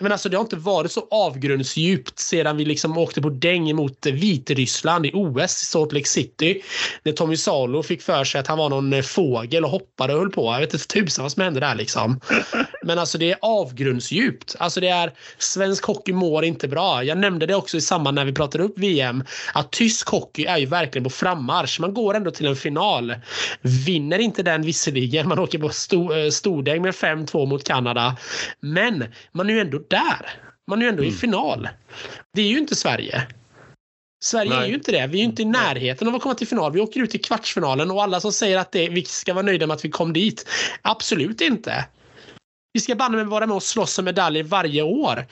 Men 0.00 0.12
alltså 0.12 0.28
det 0.28 0.36
har 0.36 0.42
inte 0.42 0.56
varit 0.56 0.92
så 0.92 1.06
avgrundsdjupt 1.10 2.18
sedan 2.18 2.56
vi 2.56 2.64
liksom 2.64 2.98
åkte 2.98 3.22
på 3.22 3.28
däng 3.28 3.76
mot 3.76 4.06
Vitryssland 4.06 5.06
i 5.06 5.10
OS 5.14 5.62
i 5.62 5.66
Salt 5.66 5.92
Lake 5.92 6.08
City. 6.08 6.62
När 7.02 7.12
Tommy 7.12 7.36
Salo 7.36 7.82
fick 7.82 8.02
för 8.02 8.24
sig 8.24 8.40
att 8.40 8.46
han 8.46 8.58
var 8.58 8.68
någon 8.68 9.02
fågel 9.02 9.64
och 9.64 9.70
hoppade 9.70 10.14
och 10.14 10.20
höll 10.20 10.30
på. 10.30 10.52
Jag 10.52 10.60
vet 10.60 10.74
inte 10.74 10.86
tusan 10.86 11.22
vad 11.22 11.32
som 11.32 11.42
hände 11.42 11.60
där 11.60 11.74
liksom. 11.74 12.20
Men 12.82 12.98
alltså 12.98 13.18
det 13.18 13.30
är 13.30 13.38
avgrundsdjupt. 13.42 14.56
Alltså 14.58 14.80
det 14.80 14.88
är 14.88 15.12
svensk 15.38 15.84
hockey 15.84 16.12
mår 16.12 16.44
inte 16.44 16.68
bra. 16.68 17.04
Jag 17.04 17.18
nämnde 17.18 17.46
det 17.46 17.54
också 17.54 17.76
i 17.76 17.80
samband 17.80 18.14
när 18.14 18.24
vi 18.24 18.32
pratade 18.32 18.64
upp 18.64 18.78
VM 18.78 19.24
att 19.54 19.72
tysk 19.72 20.08
hockey 20.08 20.44
är 20.44 20.58
ju 20.58 20.66
verkligen 20.66 21.04
på 21.04 21.10
frammarsch. 21.10 21.80
Man 21.80 21.94
går 21.94 22.14
ändå 22.14 22.30
till 22.30 22.46
en 22.46 22.56
final. 22.56 23.14
Vinner 23.86 24.18
inte 24.18 24.42
den 24.42 24.62
visserligen. 24.62 25.28
Man 25.28 25.38
åker 25.38 25.58
på 25.58 25.68
sto, 25.68 26.30
stordäng 26.30 26.82
med 26.82 26.94
5-2 26.94 27.46
mot 27.46 27.64
Kanada. 27.64 28.16
Men 28.60 29.04
man 29.32 29.50
är 29.50 29.54
ju 29.54 29.60
ändå 29.60 29.83
där. 29.90 30.30
Man 30.70 30.78
är 30.78 30.82
ju 30.82 30.88
ändå 30.88 31.02
mm. 31.02 31.14
i 31.14 31.18
final. 31.18 31.68
Det 32.32 32.42
är 32.42 32.48
ju 32.48 32.58
inte 32.58 32.76
Sverige. 32.76 33.26
Sverige 34.24 34.50
Nej. 34.50 34.58
är 34.58 34.66
ju 34.66 34.74
inte 34.74 34.92
det. 34.92 35.06
Vi 35.06 35.18
är 35.18 35.22
ju 35.22 35.28
inte 35.28 35.42
i 35.42 35.44
närheten 35.44 36.08
av 36.08 36.14
att 36.14 36.22
komma 36.22 36.34
till 36.34 36.48
final. 36.48 36.72
Vi 36.72 36.80
åker 36.80 37.00
ut 37.00 37.14
i 37.14 37.18
kvartsfinalen 37.18 37.90
och 37.90 38.02
alla 38.02 38.20
som 38.20 38.32
säger 38.32 38.58
att 38.58 38.72
det, 38.72 38.88
vi 38.88 39.04
ska 39.04 39.34
vara 39.34 39.44
nöjda 39.44 39.66
med 39.66 39.74
att 39.74 39.84
vi 39.84 39.90
kom 39.90 40.12
dit. 40.12 40.48
Absolut 40.82 41.40
inte. 41.40 41.84
Vi 42.72 42.80
ska 42.80 42.94
banne 42.94 43.16
mig 43.16 43.26
vara 43.26 43.46
med 43.46 43.56
och 43.56 43.62
slåss 43.62 43.98
om 43.98 44.04
medaljer 44.04 44.42
varje 44.42 44.82
år. 44.82 45.26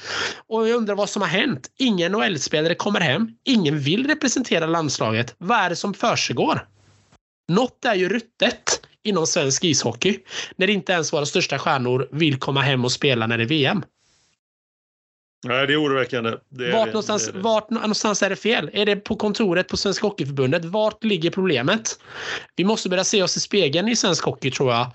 Och 0.46 0.68
jag 0.68 0.76
undrar 0.76 0.94
vad 0.94 1.08
som 1.08 1.22
har 1.22 1.28
hänt. 1.28 1.70
Ingen 1.78 2.12
NHL-spelare 2.12 2.74
kommer 2.74 3.00
hem. 3.00 3.28
Ingen 3.44 3.78
vill 3.78 4.06
representera 4.06 4.66
landslaget. 4.66 5.34
Vad 5.38 5.58
är 5.58 5.70
det 5.70 5.76
som 5.76 5.94
försiggår? 5.94 6.68
Något 7.52 7.84
är 7.84 7.94
ju 7.94 8.08
ruttet 8.08 8.86
inom 9.02 9.26
svensk 9.26 9.64
ishockey. 9.64 10.18
När 10.56 10.70
inte 10.70 10.92
ens 10.92 11.12
våra 11.12 11.26
största 11.26 11.58
stjärnor 11.58 12.08
vill 12.12 12.38
komma 12.38 12.60
hem 12.60 12.84
och 12.84 12.92
spela 12.92 13.26
när 13.26 13.38
det 13.38 13.44
är 13.44 13.48
VM. 13.48 13.84
Nej, 15.44 15.66
det 15.66 15.72
är 15.72 15.82
oroväckande. 15.82 16.34
Det 16.48 16.68
är 16.68 16.72
vart, 16.72 16.86
det, 16.86 16.92
någonstans, 16.92 17.30
det 17.32 17.38
är 17.38 17.42
vart 17.42 17.70
någonstans 17.70 18.22
är 18.22 18.30
det 18.30 18.36
fel? 18.36 18.70
Är 18.72 18.86
det 18.86 18.96
på 18.96 19.16
kontoret 19.16 19.68
på 19.68 19.76
Svenska 19.76 20.06
Hockeyförbundet? 20.06 20.64
Vart 20.64 21.04
ligger 21.04 21.30
problemet? 21.30 21.98
Vi 22.56 22.64
måste 22.64 22.88
börja 22.88 23.04
se 23.04 23.22
oss 23.22 23.36
i 23.36 23.40
spegeln 23.40 23.88
i 23.88 23.96
svensk 23.96 24.24
hockey 24.24 24.50
tror 24.50 24.72
jag 24.72 24.86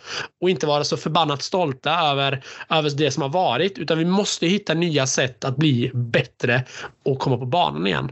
och 0.41 0.49
inte 0.49 0.67
vara 0.67 0.83
så 0.83 0.97
förbannat 0.97 1.41
stolta 1.41 1.91
över, 1.91 2.43
över 2.69 2.89
det 2.89 3.11
som 3.11 3.23
har 3.23 3.29
varit 3.29 3.77
utan 3.77 3.97
vi 3.97 4.05
måste 4.05 4.47
hitta 4.47 4.73
nya 4.73 5.07
sätt 5.07 5.45
att 5.45 5.57
bli 5.57 5.91
bättre 5.93 6.63
och 7.05 7.19
komma 7.19 7.37
på 7.37 7.45
banan 7.45 7.87
igen. 7.87 8.11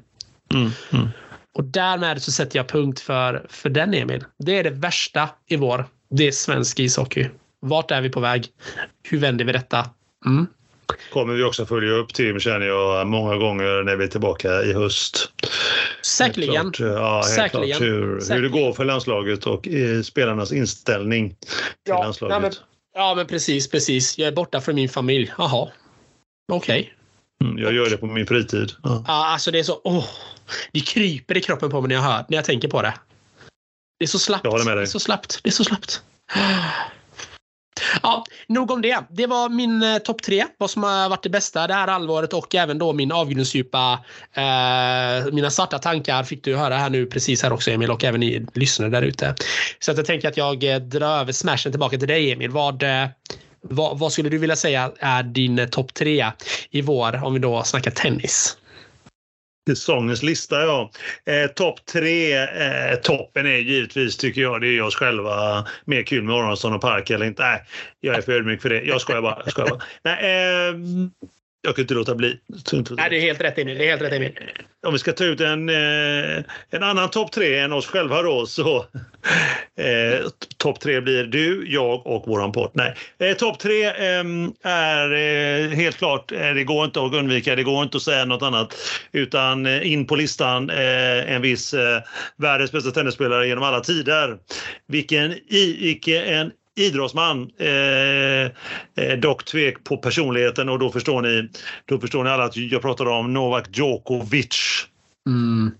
Mm, 0.53 0.71
mm. 0.91 1.07
Och 1.53 1.63
därmed 1.63 2.21
så 2.21 2.31
sätter 2.31 2.59
jag 2.59 2.67
punkt 2.67 2.99
för, 2.99 3.45
för 3.49 3.69
den 3.69 3.93
Emil. 3.93 4.23
Det 4.39 4.59
är 4.59 4.63
det 4.63 4.69
värsta 4.69 5.29
i 5.47 5.55
vår. 5.55 5.85
Det 6.09 6.27
är 6.27 6.31
svensk 6.31 6.79
ishockey. 6.79 7.29
Vart 7.59 7.91
är 7.91 8.01
vi 8.01 8.09
på 8.09 8.19
väg? 8.19 8.47
Hur 9.03 9.17
vänder 9.17 9.45
vi 9.45 9.51
detta? 9.51 9.89
Mm 10.25 10.47
kommer 11.13 11.33
vi 11.33 11.43
också 11.43 11.65
följa 11.65 11.91
upp 11.91 12.13
Tim 12.13 12.39
känner 12.39 12.65
jag 12.65 13.07
många 13.07 13.35
gånger 13.35 13.83
när 13.83 13.95
vi 13.95 14.03
är 14.03 14.07
tillbaka 14.07 14.63
i 14.63 14.73
höst. 14.73 15.31
Säkerligen. 16.05 16.55
Helt 16.55 16.75
klart, 16.75 16.91
ja, 16.95 17.15
helt 17.15 17.27
Säkerligen. 17.35 17.77
klart 17.77 17.87
hur, 17.89 18.33
hur 18.35 18.41
det 18.41 18.49
går 18.49 18.73
för 18.73 18.85
landslaget 18.85 19.45
och 19.45 19.67
eh, 19.67 20.01
spelarnas 20.01 20.51
inställning 20.51 21.29
till 21.29 21.37
Ja, 21.89 22.03
landslaget. 22.03 22.33
nej, 22.33 22.41
men, 22.41 22.51
ja, 22.95 23.15
men 23.15 23.27
precis, 23.27 23.69
precis. 23.69 24.17
Jag 24.17 24.27
är 24.27 24.31
borta 24.31 24.61
från 24.61 24.75
min 24.75 24.89
familj. 24.89 25.33
Jaha. 25.37 25.67
Okej. 26.51 26.93
mm, 27.43 27.57
jag 27.57 27.73
gör 27.73 27.89
det 27.89 27.97
på 27.97 28.05
min 28.05 28.27
fritid. 28.27 28.71
Ja. 28.83 29.03
Ja, 29.07 29.25
alltså 29.25 29.51
det 29.51 29.59
är 29.59 29.63
så... 29.63 29.81
Åh, 29.83 30.05
det 30.71 30.79
kryper 30.79 31.37
i 31.37 31.41
kroppen 31.41 31.69
på 31.69 31.81
mig 31.81 31.87
när 31.87 31.95
jag 31.95 32.01
hör, 32.01 32.25
när 32.29 32.37
jag 32.37 32.45
tänker 32.45 32.67
på 32.67 32.81
det. 32.81 32.93
Det 33.99 34.05
är 34.05 34.07
så 34.07 34.19
slappt. 34.19 34.43
Jag 34.43 34.51
håller 34.51 34.65
med 34.65 34.77
dig. 34.77 34.81
Det 34.81 34.87
är 34.89 34.91
så 34.91 34.99
slappt. 34.99 35.39
Det 35.43 35.49
är 35.49 35.53
så 35.53 35.63
slappt. 35.63 36.01
Ja, 38.03 38.25
nog 38.47 38.71
om 38.71 38.81
det. 38.81 38.97
Det 39.09 39.27
var 39.27 39.49
min 39.49 39.83
eh, 39.83 39.97
topp 39.97 40.21
tre. 40.21 40.45
Vad 40.57 40.69
som 40.69 40.83
har 40.83 41.09
varit 41.09 41.23
det 41.23 41.29
bästa 41.29 41.67
det 41.67 41.73
här 41.73 41.87
halvåret 41.87 42.33
och 42.33 42.55
även 42.55 42.77
då 42.77 42.93
min 42.93 43.11
avgrundsdjupa, 43.11 43.99
eh, 44.33 45.33
mina 45.33 45.49
svarta 45.49 45.79
tankar 45.79 46.23
fick 46.23 46.43
du 46.43 46.55
höra 46.55 46.77
här 46.77 46.89
nu 46.89 47.05
precis 47.05 47.43
här 47.43 47.53
också 47.53 47.71
Emil 47.71 47.91
och 47.91 48.03
även 48.03 48.19
ni 48.19 48.45
lyssnare 48.53 48.89
där 48.89 49.01
ute. 49.01 49.35
Så 49.79 49.91
att 49.91 49.97
jag 49.97 50.05
tänker 50.05 50.27
att 50.27 50.37
jag 50.37 50.63
eh, 50.63 50.79
drar 50.79 51.19
över 51.19 51.31
smashen 51.31 51.71
tillbaka 51.71 51.97
till 51.97 52.07
dig 52.07 52.31
Emil. 52.31 52.49
Vad, 52.49 52.83
eh, 52.83 53.07
vad, 53.61 53.99
vad 53.99 54.11
skulle 54.11 54.29
du 54.29 54.37
vilja 54.37 54.55
säga 54.55 54.91
är 54.99 55.23
din 55.23 55.59
eh, 55.59 55.67
topp 55.67 55.93
tre 55.93 56.31
i 56.71 56.81
vår 56.81 57.23
om 57.23 57.33
vi 57.33 57.39
då 57.39 57.63
snackar 57.63 57.91
tennis? 57.91 58.57
Säsongens 59.67 60.23
lista, 60.23 60.61
ja. 60.61 60.91
Eh, 61.25 61.47
Topp 61.47 61.85
tre. 61.85 62.33
Eh, 62.33 62.95
toppen 63.03 63.45
är 63.45 63.57
givetvis, 63.57 64.17
tycker 64.17 64.41
jag, 64.41 64.61
det 64.61 64.67
är 64.67 64.81
oss 64.81 64.95
själva. 64.95 65.65
Mer 65.85 66.03
kul 66.03 66.23
med 66.23 66.35
Aronsson 66.35 66.73
och 66.73 66.81
Park 66.81 67.09
eller 67.09 67.25
inte. 67.25 67.43
Nej, 67.43 67.63
jag 67.99 68.15
är 68.15 68.21
för 68.21 68.31
ödmjuk 68.31 68.61
för 68.61 68.69
det. 68.69 68.81
Jag 68.81 69.01
skojar 69.01 69.21
bara. 69.21 69.41
Jag, 69.43 69.51
skojar 69.51 69.69
bara. 69.69 69.81
Nej, 70.03 70.69
eh, 70.69 70.75
jag 71.65 71.75
kan 71.75 71.83
inte 71.83 71.93
låta 71.93 72.15
bli. 72.15 72.39
Nej, 72.97 73.09
det 73.09 73.17
är 73.17 73.21
helt 73.21 73.41
rätt 73.41 73.57
Emil. 73.57 73.77
Det 73.77 73.85
är 73.85 73.89
helt 73.89 74.01
rätt 74.01 74.13
Emil. 74.13 74.31
Om 74.87 74.93
vi 74.93 74.99
ska 74.99 75.11
ta 75.11 75.23
ut 75.23 75.41
en, 75.41 75.69
eh, 75.69 76.43
en 76.69 76.83
annan 76.83 77.09
topp 77.09 77.31
tre 77.31 77.59
än 77.59 77.73
oss 77.73 77.85
själva 77.85 78.21
då 78.21 78.45
så 78.45 78.77
eh, 79.79 80.27
topp 80.57 80.79
tre 80.79 81.01
blir 81.01 81.23
du, 81.23 81.65
jag 81.67 82.07
och 82.07 82.27
våran 82.27 82.51
podd. 82.51 82.71
Nej, 82.73 82.95
eh, 83.19 83.33
topp 83.35 83.59
tre 83.59 83.85
eh, 83.85 84.23
är 84.63 85.75
helt 85.75 85.97
klart, 85.97 86.31
eh, 86.31 86.53
det 86.53 86.63
går 86.63 86.85
inte 86.85 87.01
att 87.01 87.13
undvika, 87.13 87.55
det 87.55 87.63
går 87.63 87.83
inte 87.83 87.97
att 87.97 88.03
säga 88.03 88.25
något 88.25 88.41
annat 88.41 88.75
utan 89.11 89.65
eh, 89.65 89.91
in 89.91 90.07
på 90.07 90.15
listan 90.15 90.69
en 90.69 91.41
viss 91.41 91.75
världens 92.37 92.71
bästa 92.71 92.91
tennisspelare 92.91 93.47
genom 93.47 93.63
alla 93.63 93.79
tider. 93.79 94.37
Vilken, 94.87 95.31
i, 95.31 95.77
vilken 95.81 96.23
en 96.23 96.51
idrottsman. 96.75 97.51
Eh, 97.57 98.45
eh, 99.05 99.19
dock 99.19 99.45
tvek 99.45 99.83
på 99.83 99.97
personligheten 99.97 100.69
och 100.69 100.79
då 100.79 100.91
förstår 100.91 101.21
ni, 101.21 101.49
då 101.85 101.99
förstår 101.99 102.23
ni 102.23 102.29
alla 102.29 102.43
att 102.43 102.57
jag 102.57 102.81
pratar 102.81 103.05
om 103.05 103.33
Novak 103.33 103.67
Djokovic. 103.77 104.87
Mm. 105.27 105.71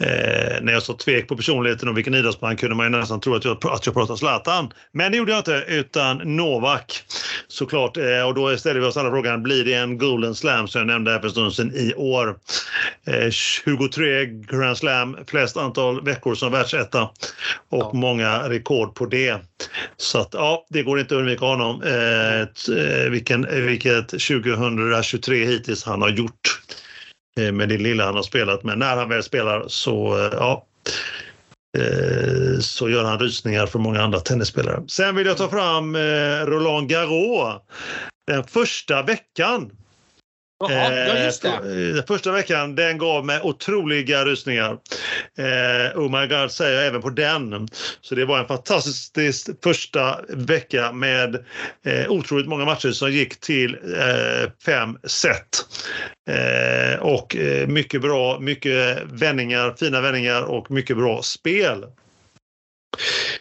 Eh, 0.00 0.62
när 0.62 0.72
jag 0.72 0.82
sa 0.82 0.92
tvek 0.96 1.28
på 1.28 1.36
personligheten 1.36 1.88
och 1.88 1.96
vilken 1.96 2.14
idrottsman 2.14 2.56
kunde 2.56 2.76
man 2.76 2.92
ju 2.92 2.98
nästan 2.98 3.20
tro 3.20 3.34
att 3.34 3.44
jag, 3.44 3.66
att 3.66 3.86
jag 3.86 3.94
pratade 3.94 4.18
Zlatan. 4.18 4.72
Men 4.92 5.12
det 5.12 5.18
gjorde 5.18 5.32
jag 5.32 5.40
inte, 5.40 5.64
utan 5.68 6.36
Novak 6.36 7.02
såklart. 7.48 7.96
Eh, 7.96 8.26
och 8.26 8.34
då 8.34 8.56
ställer 8.56 8.80
vi 8.80 8.86
oss 8.86 8.96
alla 8.96 9.10
frågan, 9.10 9.42
blir 9.42 9.64
det 9.64 9.74
en 9.74 9.98
Golden 9.98 10.34
Slam 10.34 10.68
som 10.68 10.78
jag 10.78 10.86
nämnde 10.86 11.10
här 11.10 11.18
för 11.18 11.26
en 11.26 11.32
stund 11.32 11.52
sedan 11.54 11.72
i 11.74 11.94
år? 11.96 12.36
Eh, 13.06 13.30
23 13.30 14.26
Grand 14.26 14.78
Slam, 14.78 15.16
flest 15.26 15.56
antal 15.56 16.04
veckor 16.04 16.34
som 16.34 16.52
världsetta 16.52 17.02
och 17.02 17.10
Ja. 17.70 17.90
många 17.94 18.48
rekord 18.48 18.94
på 18.94 19.06
det. 19.06 19.36
Så 19.96 20.18
att 20.18 20.28
ja, 20.32 20.66
det 20.70 20.82
går 20.82 21.00
inte 21.00 21.14
att 21.14 21.18
undvika 21.18 21.44
honom. 21.44 21.82
Eh, 21.82 22.40
eh, 22.40 23.10
vilken, 23.10 23.66
vilket 23.66 24.08
2023 24.08 25.44
hittills 25.44 25.84
han 25.84 26.02
har 26.02 26.08
gjort 26.08 26.60
Eh, 27.38 27.52
med 27.52 27.68
det 27.68 27.78
lilla 27.78 28.04
han 28.04 28.14
har 28.14 28.22
spelat. 28.22 28.64
Men 28.64 28.78
när 28.78 28.96
han 28.96 29.08
väl 29.08 29.22
spelar 29.22 29.64
så, 29.68 30.18
eh, 30.18 30.32
ja, 30.32 30.66
eh, 31.78 32.60
så 32.60 32.88
gör 32.90 33.04
han 33.04 33.18
rysningar 33.18 33.66
för 33.66 33.78
många 33.78 34.02
andra 34.02 34.20
tennisspelare. 34.20 34.82
Sen 34.88 35.16
vill 35.16 35.26
jag 35.26 35.36
ta 35.36 35.48
fram 35.48 35.96
Roland 36.46 36.88
Garros. 36.88 37.62
Den 38.26 38.44
första 38.44 39.02
veckan. 39.02 39.70
Jaha, 40.60 40.94
ja 40.94 41.24
just 41.24 41.42
det. 41.42 41.48
Eh, 41.48 41.94
Den 41.94 42.06
första 42.06 42.32
veckan 42.32 42.74
den 42.74 42.98
gav 42.98 43.24
mig 43.26 43.40
otroliga 43.42 44.24
rysningar. 44.24 44.78
Eh, 45.38 45.98
oh 45.98 46.20
my 46.20 46.26
god 46.26 46.50
säger 46.50 46.76
jag 46.76 46.86
även 46.86 47.02
på 47.02 47.10
den. 47.10 47.68
Så 48.00 48.14
det 48.14 48.24
var 48.24 48.38
en 48.38 48.46
fantastisk 48.46 49.48
första 49.64 50.20
vecka 50.28 50.92
med 50.92 51.34
eh, 51.84 52.10
otroligt 52.10 52.48
många 52.48 52.64
matcher 52.64 52.90
som 52.90 53.12
gick 53.12 53.40
till 53.40 53.74
eh, 53.74 54.50
fem 54.66 54.98
set. 55.04 55.66
Eh, 56.30 57.00
och 57.00 57.36
eh, 57.36 57.66
mycket 57.66 58.00
bra, 58.00 58.38
mycket 58.40 58.98
vändningar, 59.12 59.74
fina 59.78 60.00
vändningar 60.00 60.42
och 60.42 60.70
mycket 60.70 60.96
bra 60.96 61.22
spel. 61.22 61.84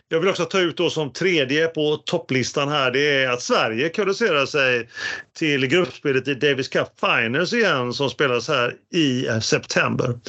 Jag 0.10 0.20
vill 0.20 0.30
också 0.30 0.45
ta 0.45 0.60
ut 0.60 0.78
då 0.78 0.89
som 0.89 1.14
tredje 1.14 1.68
på 1.68 1.98
topplistan 1.98 2.70
här, 2.70 2.91
det 2.91 3.24
är 3.24 3.30
att 3.30 3.41
Sverige 3.41 3.89
kvalificerar 3.89 4.45
sig 4.45 4.89
till 5.38 5.68
gruppspelet 5.68 6.28
i 6.28 6.34
Davis 6.34 6.68
Cup 6.68 6.88
Finals 7.00 7.54
igen 7.54 7.93
som 7.93 8.10
spelas 8.10 8.48
här 8.48 8.74
i 8.93 9.28
eh, 9.28 9.39
september. 9.39 10.20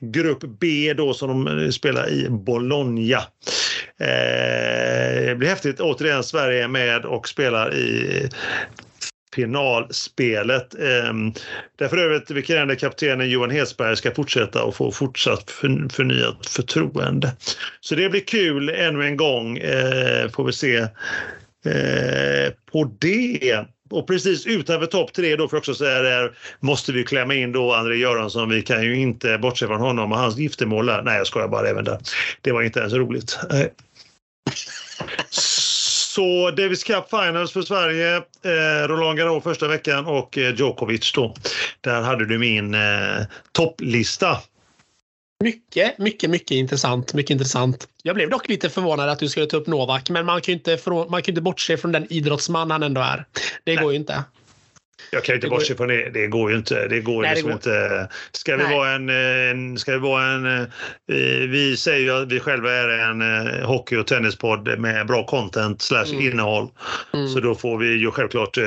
Grupp 0.00 0.44
B 0.60 0.94
då 0.96 1.14
som 1.14 1.28
de 1.44 1.64
eh, 1.64 1.70
spelar 1.70 2.10
i 2.10 2.28
Bologna. 2.30 3.18
Eh, 4.00 5.26
det 5.26 5.36
blir 5.38 5.48
häftigt. 5.48 5.80
Återigen 5.80 6.24
Sverige 6.24 6.64
är 6.64 6.68
med 6.68 7.04
och 7.04 7.28
spelar 7.28 7.74
i 7.74 8.28
finalspelet. 9.38 10.74
Ehm, 10.74 11.32
där 11.78 11.88
för 11.88 11.96
övrigt 11.96 12.30
vikarierande 12.30 12.76
kaptenen 12.76 13.30
Johan 13.30 13.50
Hedsberg 13.50 13.96
ska 13.96 14.14
fortsätta 14.14 14.62
och 14.62 14.76
få 14.76 14.92
fortsatt 14.92 15.50
för, 15.50 15.88
förnyat 15.92 16.46
förtroende. 16.46 17.36
Så 17.80 17.94
det 17.94 18.08
blir 18.08 18.20
kul 18.20 18.68
ännu 18.68 19.06
en 19.06 19.16
gång 19.16 19.58
ehm, 19.58 20.30
får 20.30 20.44
vi 20.44 20.52
se 20.52 20.76
ehm, 20.76 22.52
på 22.72 22.96
det. 22.98 23.64
Och 23.90 24.06
precis 24.06 24.46
utanför 24.46 24.86
topp 24.86 25.12
tre 25.12 25.36
då 25.36 25.48
får 25.48 25.56
jag 25.56 25.60
också 25.60 25.74
säga 25.74 26.02
där 26.02 26.32
måste 26.60 26.92
vi 26.92 27.04
klämma 27.04 27.34
in 27.34 27.52
då 27.52 27.72
André 27.72 27.96
Göransson. 27.96 28.48
Vi 28.48 28.62
kan 28.62 28.84
ju 28.84 28.96
inte 28.96 29.38
bortse 29.38 29.66
från 29.66 29.80
honom 29.80 30.12
och 30.12 30.18
hans 30.18 30.36
giftermål 30.36 30.86
där. 30.86 31.02
Nej, 31.02 31.16
jag 31.16 31.26
skojar 31.26 31.48
bara 31.48 31.68
även 31.68 31.84
där. 31.84 31.98
Det 32.40 32.52
var 32.52 32.62
inte 32.62 32.80
ens 32.80 32.92
roligt. 32.92 33.38
Eh. 33.52 33.66
Så 36.08 36.50
Davis 36.50 36.84
Cup 36.84 37.10
Finals 37.10 37.52
för 37.52 37.62
Sverige, 37.62 38.16
eh, 38.16 38.88
Roland 38.88 39.18
Garros 39.18 39.44
första 39.44 39.68
veckan 39.68 40.06
och 40.06 40.38
eh, 40.38 40.54
Djokovic 40.54 41.12
då. 41.12 41.34
Där 41.80 42.02
hade 42.02 42.26
du 42.26 42.38
min 42.38 42.74
eh, 42.74 42.80
topplista. 43.52 44.38
Mycket, 45.44 45.98
mycket, 45.98 46.30
mycket 46.30 46.50
intressant. 46.50 47.14
Mycket 47.14 47.30
intressant. 47.30 47.88
Jag 48.02 48.14
blev 48.14 48.30
dock 48.30 48.48
lite 48.48 48.70
förvånad 48.70 49.08
att 49.08 49.18
du 49.18 49.28
skulle 49.28 49.46
ta 49.46 49.56
upp 49.56 49.66
Novak, 49.66 50.10
men 50.10 50.26
man 50.26 50.40
kan 50.40 50.52
ju 50.52 50.58
inte, 50.58 50.76
frå- 50.76 51.10
man 51.10 51.22
kan 51.22 51.32
inte 51.32 51.42
bortse 51.42 51.76
från 51.76 51.92
den 51.92 52.12
idrottsman 52.12 52.70
han 52.70 52.82
ändå 52.82 53.00
är. 53.00 53.24
Det 53.64 53.74
Nej. 53.74 53.84
går 53.84 53.92
ju 53.92 53.98
inte. 53.98 54.24
Jag 55.10 55.24
kan 55.24 55.32
ju 55.32 55.36
inte 55.36 55.46
Det 55.46 55.50
bortse 55.50 55.74
från 55.74 55.88
det. 55.88 56.10
Det 56.10 56.26
går 56.26 56.50
ju 56.50 56.56
inte. 56.56 56.88
Det 56.88 57.00
går 57.00 57.22
Nej, 57.22 57.28
det 57.30 57.34
liksom 57.34 57.48
går- 57.50 57.56
inte. 57.56 58.08
Ska 58.32 58.56
vi 58.56 58.62
Nej. 58.64 58.76
vara 58.76 58.90
en... 58.90 59.08
en 59.08 59.78
ska 59.78 59.92
vi 59.92 59.98
vara 59.98 60.24
en... 60.24 60.46
eh, 60.46 60.66
Vi 61.48 61.76
säger 61.78 62.00
ju 62.00 62.22
att 62.22 62.32
vi 62.32 62.40
själva 62.40 62.72
är 62.72 62.88
en 62.88 63.22
eh, 63.46 63.66
hockey 63.66 63.96
och 63.96 64.06
tennispodd 64.06 64.78
med 64.78 65.06
bra 65.06 65.24
content 65.26 65.82
slash 65.82 66.04
Mm. 66.12 66.20
innehåll. 66.26 66.68
Mm. 67.14 67.28
Så 67.28 67.40
då 67.40 67.54
får 67.54 67.78
vi 67.78 67.86
ju 67.96 68.10
självklart... 68.10 68.56
eh, 68.58 68.64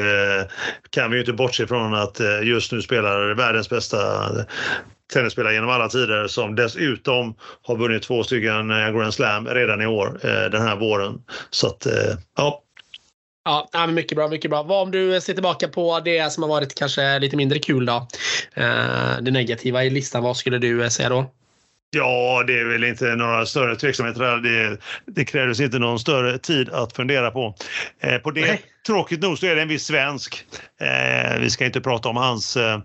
Kan 0.89 1.09
vi 1.11 1.15
ju 1.17 1.21
inte 1.21 1.33
bortse 1.33 1.67
från 1.67 1.93
att 1.93 2.21
just 2.43 2.71
nu 2.71 2.81
spelar 2.81 3.33
världens 3.33 3.69
bästa 3.69 3.97
tennisspelare 5.13 5.53
genom 5.53 5.69
alla 5.69 5.87
tider 5.89 6.27
som 6.27 6.55
dessutom 6.55 7.35
har 7.63 7.75
vunnit 7.77 8.03
två 8.03 8.23
stycken 8.23 8.67
Grand 8.67 9.13
Slam 9.13 9.47
redan 9.47 9.81
i 9.81 9.85
år, 9.87 10.19
den 10.49 10.61
här 10.61 10.75
våren. 10.75 11.13
Så 11.49 11.67
att, 11.67 11.87
ja. 12.37 12.61
Ja, 13.43 13.69
men 13.73 13.93
mycket 13.93 14.15
bra, 14.15 14.27
mycket 14.27 14.51
bra. 14.51 14.63
Vad 14.63 14.81
om 14.81 14.91
du 14.91 15.21
ser 15.21 15.33
tillbaka 15.33 15.67
på 15.67 15.99
det 15.99 16.33
som 16.33 16.43
har 16.43 16.49
varit 16.49 16.75
kanske 16.75 17.19
lite 17.19 17.37
mindre 17.37 17.59
kul 17.59 17.85
då? 17.85 18.07
Eh, 18.53 19.21
det 19.21 19.31
negativa 19.31 19.83
i 19.83 19.89
listan, 19.89 20.23
vad 20.23 20.37
skulle 20.37 20.57
du 20.57 20.83
eh, 20.83 20.89
säga 20.89 21.09
då? 21.09 21.31
Ja, 21.95 22.43
det 22.47 22.59
är 22.59 22.65
väl 22.65 22.83
inte 22.83 23.05
några 23.05 23.45
större 23.45 23.75
tveksamheter 23.75 24.21
där. 24.21 24.37
Det, 24.37 24.77
det 25.05 25.25
krävs 25.25 25.59
inte 25.59 25.79
någon 25.79 25.99
större 25.99 26.37
tid 26.37 26.69
att 26.69 26.95
fundera 26.95 27.31
på. 27.31 27.55
Eh, 27.99 28.17
på 28.17 28.31
det, 28.31 28.41
Nej 28.41 28.61
tråkigt 28.87 29.21
nog 29.21 29.37
så 29.37 29.45
är 29.45 29.55
det 29.55 29.61
en 29.61 29.67
viss 29.67 29.85
svensk. 29.85 30.45
Eh, 30.81 31.39
vi 31.39 31.49
ska 31.49 31.65
inte 31.65 31.81
prata 31.81 32.09
om 32.09 32.15
hans, 32.15 32.57
eh, 32.57 32.79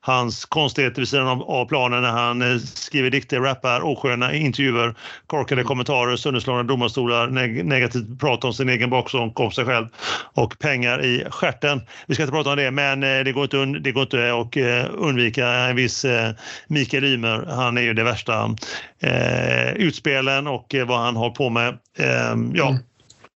hans 0.00 0.44
konstigheter 0.44 1.00
vid 1.00 1.08
sidan 1.08 1.26
av, 1.28 1.42
av 1.42 1.64
planen 1.66 2.02
när 2.02 2.10
han 2.10 2.42
eh, 2.42 2.58
skriver 2.58 3.10
dikter, 3.10 3.40
rappar, 3.40 3.80
osköna 3.80 4.34
intervjuer, 4.34 4.94
korkade 5.26 5.62
kommentarer, 5.62 6.16
sönderslagna 6.16 6.62
domarstolar, 6.62 7.26
neg 7.26 7.64
negativt 7.64 8.20
prat 8.20 8.44
om 8.44 8.52
sin 8.52 8.68
egen 8.68 8.90
bakgrund, 8.90 9.32
om 9.34 9.50
sig 9.52 9.64
själv 9.64 9.86
och 10.34 10.58
pengar 10.58 11.04
i 11.04 11.24
stjärten. 11.30 11.80
Vi 12.06 12.14
ska 12.14 12.22
inte 12.22 12.32
prata 12.32 12.50
om 12.50 12.56
det, 12.56 12.70
men 12.70 13.02
eh, 13.02 13.24
det 13.24 13.32
går 13.32 13.44
inte, 13.44 13.56
un- 13.56 13.78
det 13.80 13.92
går 13.92 14.02
inte 14.02 14.34
att 14.34 14.56
eh, 14.56 14.90
undvika 14.94 15.48
en 15.48 15.76
viss 15.76 16.04
eh, 16.04 16.30
Mikael 16.68 17.04
Ymer. 17.04 17.46
Han 17.46 17.78
är 17.78 17.82
ju 17.82 17.94
det 17.94 18.04
värsta 18.04 18.54
eh, 19.02 19.72
utspelen 19.72 20.46
och 20.46 20.74
eh, 20.74 20.86
vad 20.86 20.98
han 21.00 21.16
har 21.16 21.30
på 21.30 21.50
med. 21.50 21.68
Eh, 21.98 22.34
ja, 22.54 22.68
Mm. 22.68 22.82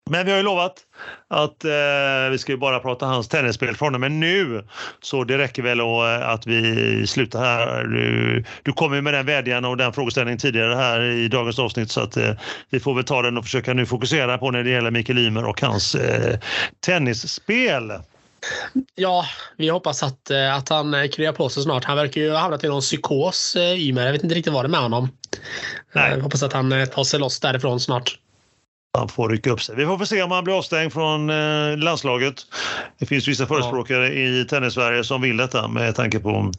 Men 0.10 0.26
vi 0.26 0.32
har 0.32 0.38
ju 0.38 0.44
lovat 0.44 0.74
att 1.28 1.66
eh, 1.66 2.30
vi 2.32 2.38
ska 2.38 2.52
ju 2.52 2.58
bara 2.58 2.80
prata 2.80 3.06
hans 3.06 3.28
tennisspel 3.28 3.76
från 3.76 3.96
och 3.96 4.02
med 4.02 4.12
nu. 4.12 4.64
Så 5.02 5.24
det 5.24 5.38
räcker 5.38 5.64
väl 5.64 5.82
och, 5.82 6.34
att 6.34 6.48
vi 6.48 7.08
slutar 7.08 7.40
här. 7.40 7.84
Du, 7.84 8.44
du 8.64 8.74
kom 8.74 8.94
ju 8.94 9.02
med 9.02 9.14
den 9.14 9.26
vädjan 9.26 9.66
och 9.66 9.78
den 9.78 9.94
frågeställningen 9.94 10.40
tidigare 10.40 10.76
här 10.76 11.02
i 11.02 11.28
dagens 11.28 11.60
avsnitt 11.60 11.92
så 11.92 12.02
att 12.02 12.18
eh, 12.18 12.32
vi 12.70 12.80
får 12.80 12.96
väl 12.96 13.04
ta 13.04 13.22
den 13.22 13.38
och 13.38 13.44
försöka 13.44 13.74
nu 13.74 13.86
fokusera 13.86 14.38
på 14.38 14.52
när 14.52 14.64
det 14.64 14.70
gäller 14.70 14.92
Mikael 14.92 15.20
Ymer 15.20 15.46
och 15.46 15.62
hans 15.62 15.96
eh, 15.96 16.40
tennisspel. 16.80 17.92
Ja, 18.96 19.26
vi 19.58 19.70
hoppas 19.70 20.04
att, 20.04 20.32
eh, 20.32 20.56
att 20.56 20.70
han 20.70 20.94
eh, 20.94 21.08
kryar 21.08 21.32
på 21.32 21.50
sig 21.50 21.64
snart. 21.64 21.84
Han 21.84 21.98
verkar 21.98 22.22
ju 22.22 22.32
ha 22.32 22.38
hamnat 22.38 22.64
i 22.64 22.68
någon 22.68 22.82
psykos, 22.82 23.56
eh, 23.56 23.80
Ymer. 23.80 24.06
Jag 24.06 24.12
vet 24.12 24.24
inte 24.24 24.36
riktigt 24.36 24.54
vad 24.54 24.66
det 24.66 24.68
är 24.68 24.70
med 24.70 24.80
honom. 24.80 25.10
Nej. 25.94 26.12
Jag 26.12 26.20
hoppas 26.20 26.44
att 26.44 26.54
han 26.54 26.88
tar 26.88 27.04
sig 27.04 27.20
loss 27.20 27.40
därifrån 27.40 27.80
snart 27.80 28.18
han 28.98 29.10
får 29.10 29.30
rycka 29.30 29.52
upp 29.52 29.62
sig. 29.62 29.76
Vi 29.76 29.86
får 29.86 30.06
se 30.06 30.24
om 30.24 30.32
han 30.32 30.44
blir 30.44 30.58
avstängd 30.58 30.94
från 30.94 31.30
eh, 31.30 31.78
landslaget. 31.78 32.36
Det 33.00 33.06
finns 33.06 33.28
vissa 33.28 33.46
förespråkare 33.46 34.08
ja. 34.08 34.14
i 34.14 34.46
tennis-Sverige 34.50 35.04
som 35.04 35.22
vill 35.22 35.38
detta 35.38 35.68
med 35.68 35.96
tanke 35.96 36.20
på... 36.20 36.52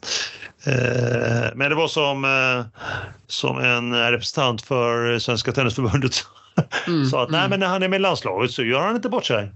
Eh, 0.65 1.49
men 1.55 1.69
det 1.69 1.75
var 1.75 1.87
som, 1.87 2.25
eh, 2.25 2.81
som 3.27 3.59
en 3.59 4.11
representant 4.11 4.61
för 4.61 5.19
Svenska 5.19 5.51
Tennisförbundet 5.51 6.25
mm, 6.87 7.05
sa 7.05 7.23
att 7.23 7.29
mm. 7.29 7.39
nej, 7.39 7.49
men 7.49 7.59
när 7.59 7.67
han 7.67 7.83
är 7.83 7.87
med 7.87 7.97
i 7.97 8.01
landslaget 8.01 8.51
så 8.51 8.63
gör 8.63 8.81
han 8.81 8.95
inte 8.95 9.09
bort 9.09 9.25
sig. 9.25 9.51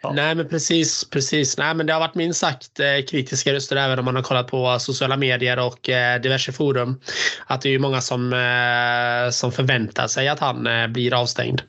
Ja. 0.00 0.12
Nej, 0.12 0.34
men 0.34 0.48
precis, 0.48 1.10
precis. 1.10 1.58
Nej, 1.58 1.74
men 1.74 1.86
det 1.86 1.92
har 1.92 2.00
varit 2.00 2.14
minst 2.14 2.40
sagt 2.40 2.80
eh, 2.80 3.04
kritiska 3.10 3.52
röster 3.52 3.76
även 3.76 3.98
om 3.98 4.04
man 4.04 4.16
har 4.16 4.22
kollat 4.22 4.46
på 4.46 4.78
sociala 4.78 5.16
medier 5.16 5.58
och 5.58 5.88
eh, 5.88 6.20
diverse 6.20 6.52
forum. 6.52 7.00
Att 7.46 7.62
det 7.62 7.74
är 7.74 7.78
många 7.78 8.00
som, 8.00 8.32
eh, 8.32 9.30
som 9.30 9.52
förväntar 9.52 10.06
sig 10.06 10.28
att 10.28 10.40
han 10.40 10.68
blir 10.92 11.14
avstängd. 11.14 11.62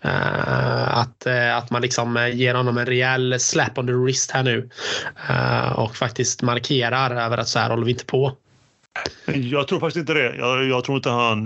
Att, 0.00 1.26
att 1.26 1.70
man 1.70 1.82
liksom 1.82 2.30
ger 2.32 2.54
honom 2.54 2.78
en 2.78 2.86
rejäl 2.86 3.40
slap 3.40 3.78
on 3.78 3.86
the 3.86 3.92
wrist 3.92 4.30
här 4.30 4.42
nu. 4.42 4.70
Och 5.74 5.96
faktiskt 5.96 6.42
markerar 6.42 7.24
över 7.24 7.38
att 7.38 7.48
så 7.48 7.58
här 7.58 7.70
håller 7.70 7.84
vi 7.84 7.92
inte 7.92 8.04
på. 8.04 8.36
Jag 9.34 9.68
tror 9.68 9.80
faktiskt 9.80 10.00
inte 10.00 10.14
det. 10.14 10.36
Jag, 10.36 10.64
jag 10.64 10.84
tror 10.84 10.96
inte 10.96 11.10
han 11.10 11.42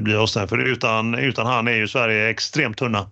blir 0.00 0.22
avstängd 0.22 0.48
för. 0.48 0.58
Utan, 0.58 1.14
utan 1.14 1.46
han 1.46 1.68
är 1.68 1.76
ju 1.76 1.88
Sverige 1.88 2.28
extremt 2.28 2.76
tunna. 2.76 3.06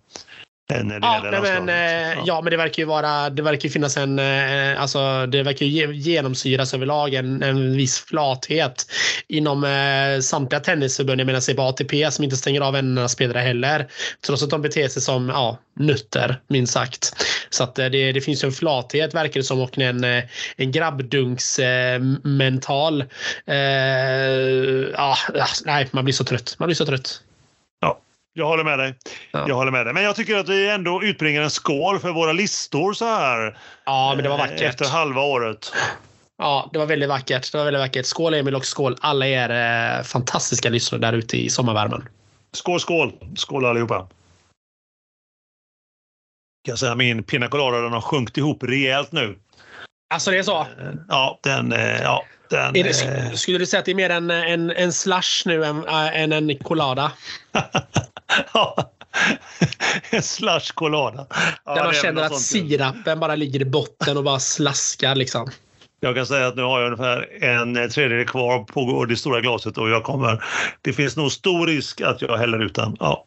Ja, 0.68 0.82
nej, 0.82 1.00
men, 1.40 1.68
ja. 1.68 2.22
ja, 2.26 2.40
men 2.40 2.50
det 2.50 2.56
verkar 2.56 2.82
ju 2.82 2.86
vara. 2.86 3.30
Det 3.30 3.42
verkar 3.42 3.68
ju 3.68 3.72
finnas 3.72 3.96
en. 3.96 4.18
Eh, 4.18 4.80
alltså, 4.80 5.26
det 5.26 5.42
verkar 5.42 5.66
ju 5.66 5.94
genomsyras 5.94 6.74
överlag 6.74 7.14
en, 7.14 7.42
en 7.42 7.76
viss 7.76 7.98
flathet 7.98 8.86
inom 9.28 9.64
eh, 9.64 10.20
samtliga 10.20 10.60
tennisförbund. 10.60 11.20
Jag 11.20 11.26
menar 11.26 11.40
sig 11.40 11.56
på 11.56 11.62
ATP 11.62 12.10
som 12.10 12.24
inte 12.24 12.36
stänger 12.36 12.60
av 12.60 12.76
en 12.76 13.08
spelare 13.08 13.38
heller. 13.38 13.86
Trots 14.26 14.42
att 14.42 14.50
de 14.50 14.62
beter 14.62 14.88
sig 14.88 15.02
som 15.02 15.28
ja, 15.28 15.58
nutter 15.78 16.40
minst 16.48 16.72
sagt. 16.72 17.26
Så 17.50 17.64
att 17.64 17.78
eh, 17.78 17.86
det, 17.86 18.12
det 18.12 18.20
finns 18.20 18.44
ju 18.44 18.46
en 18.46 18.52
flathet 18.52 19.14
verkar 19.14 19.40
det 19.40 19.44
som 19.44 19.60
och 19.60 19.78
en, 19.78 20.04
eh, 20.04 20.24
en 20.56 20.72
grabbdunks-mental. 20.72 23.04
Eh, 23.46 23.56
ja, 24.92 25.16
nej, 25.64 25.88
man 25.90 26.04
blir 26.04 26.14
så 26.14 26.24
trött. 26.24 26.56
Man 26.58 26.66
blir 26.66 26.76
så 26.76 26.86
trött. 26.86 27.22
Jag 28.38 28.46
håller 28.46 28.64
med 28.64 28.78
dig. 28.78 28.94
Ja. 29.32 29.44
Jag 29.48 29.54
håller 29.54 29.72
med 29.72 29.86
dig. 29.86 29.94
Men 29.94 30.02
jag 30.02 30.16
tycker 30.16 30.36
att 30.36 30.48
vi 30.48 30.70
ändå 30.70 31.02
utbringar 31.02 31.42
en 31.42 31.50
skål 31.50 31.98
för 31.98 32.12
våra 32.12 32.32
listor 32.32 32.92
så 32.92 33.04
här. 33.04 33.58
Ja, 33.84 34.12
men 34.14 34.22
det 34.22 34.30
var 34.30 34.38
vackert. 34.38 34.60
Efter 34.60 34.84
halva 34.84 35.22
året. 35.22 35.72
Ja, 36.38 36.70
det 36.72 36.78
var 36.78 36.86
väldigt 36.86 37.08
vackert. 37.08 37.52
Det 37.52 37.58
var 37.58 37.64
väldigt 37.64 37.80
vackert. 37.80 38.06
Skål 38.06 38.34
Emil 38.34 38.54
och 38.54 38.64
skål 38.64 38.96
alla 39.00 39.26
er 39.26 39.50
eh, 39.98 40.02
fantastiska 40.02 40.68
lyssnare 40.68 41.00
där 41.00 41.12
ute 41.12 41.36
i 41.36 41.50
sommarvärmen. 41.50 42.08
Skål, 42.52 42.80
skål. 42.80 43.12
Skål 43.36 43.64
allihopa. 43.64 44.08
Jag 46.68 46.78
säga 46.78 46.94
min 46.94 47.22
pina 47.22 47.48
colada 47.48 47.80
den 47.80 47.92
har 47.92 48.00
sjunkit 48.00 48.36
ihop 48.36 48.62
rejält 48.62 49.12
nu. 49.12 49.38
Alltså 50.08 50.30
det 50.30 50.38
är 50.38 50.42
så? 50.42 50.66
Ja, 51.08 51.38
den, 51.42 51.72
eh, 51.72 52.02
ja, 52.02 52.24
den, 52.50 52.72
det, 52.72 53.02
eh, 53.02 53.32
skulle 53.32 53.58
du 53.58 53.66
säga 53.66 53.78
att 53.78 53.84
det 53.84 53.92
är 53.92 53.94
mer 53.94 54.10
en, 54.10 54.30
en, 54.30 54.70
en 54.70 54.92
slush 54.92 55.42
nu 55.46 55.64
än, 55.64 55.84
än 56.12 56.32
en 56.32 56.58
colada? 56.58 57.12
ja. 58.54 58.92
en 60.10 60.22
slush 60.22 60.72
colada. 60.74 61.26
Ja, 61.64 61.74
Där 61.74 61.84
man 61.84 61.94
känner 61.94 62.22
att 62.22 62.40
sirapen 62.40 63.20
bara 63.20 63.34
ligger 63.34 63.62
i 63.62 63.64
botten 63.64 64.16
och 64.16 64.24
bara 64.24 64.38
slaskar 64.38 65.14
liksom. 65.14 65.50
Jag 66.00 66.14
kan 66.14 66.26
säga 66.26 66.46
att 66.46 66.56
nu 66.56 66.62
har 66.62 66.80
jag 66.80 66.86
ungefär 66.86 67.44
en 67.44 67.90
tredjedel 67.90 68.26
kvar 68.26 68.64
på 68.64 69.04
det 69.04 69.16
stora 69.16 69.40
glaset 69.40 69.78
och 69.78 69.90
jag 69.90 70.02
kommer. 70.04 70.44
Det 70.82 70.92
finns 70.92 71.16
nog 71.16 71.32
stor 71.32 71.66
risk 71.66 72.00
att 72.00 72.22
jag 72.22 72.36
häller 72.36 72.64
ut 72.64 72.74
den. 72.74 72.96
Ja. 73.00 73.24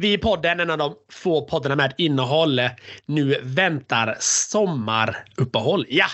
Vi 0.00 0.12
i 0.12 0.18
podden, 0.18 0.60
en 0.60 0.70
av 0.70 0.78
de 0.78 0.94
få 1.12 1.46
poddarna 1.46 1.76
med 1.76 1.94
innehåll, 1.98 2.60
nu 3.06 3.40
väntar 3.42 4.16
sommaruppehåll. 4.20 5.86
Ja, 5.88 6.06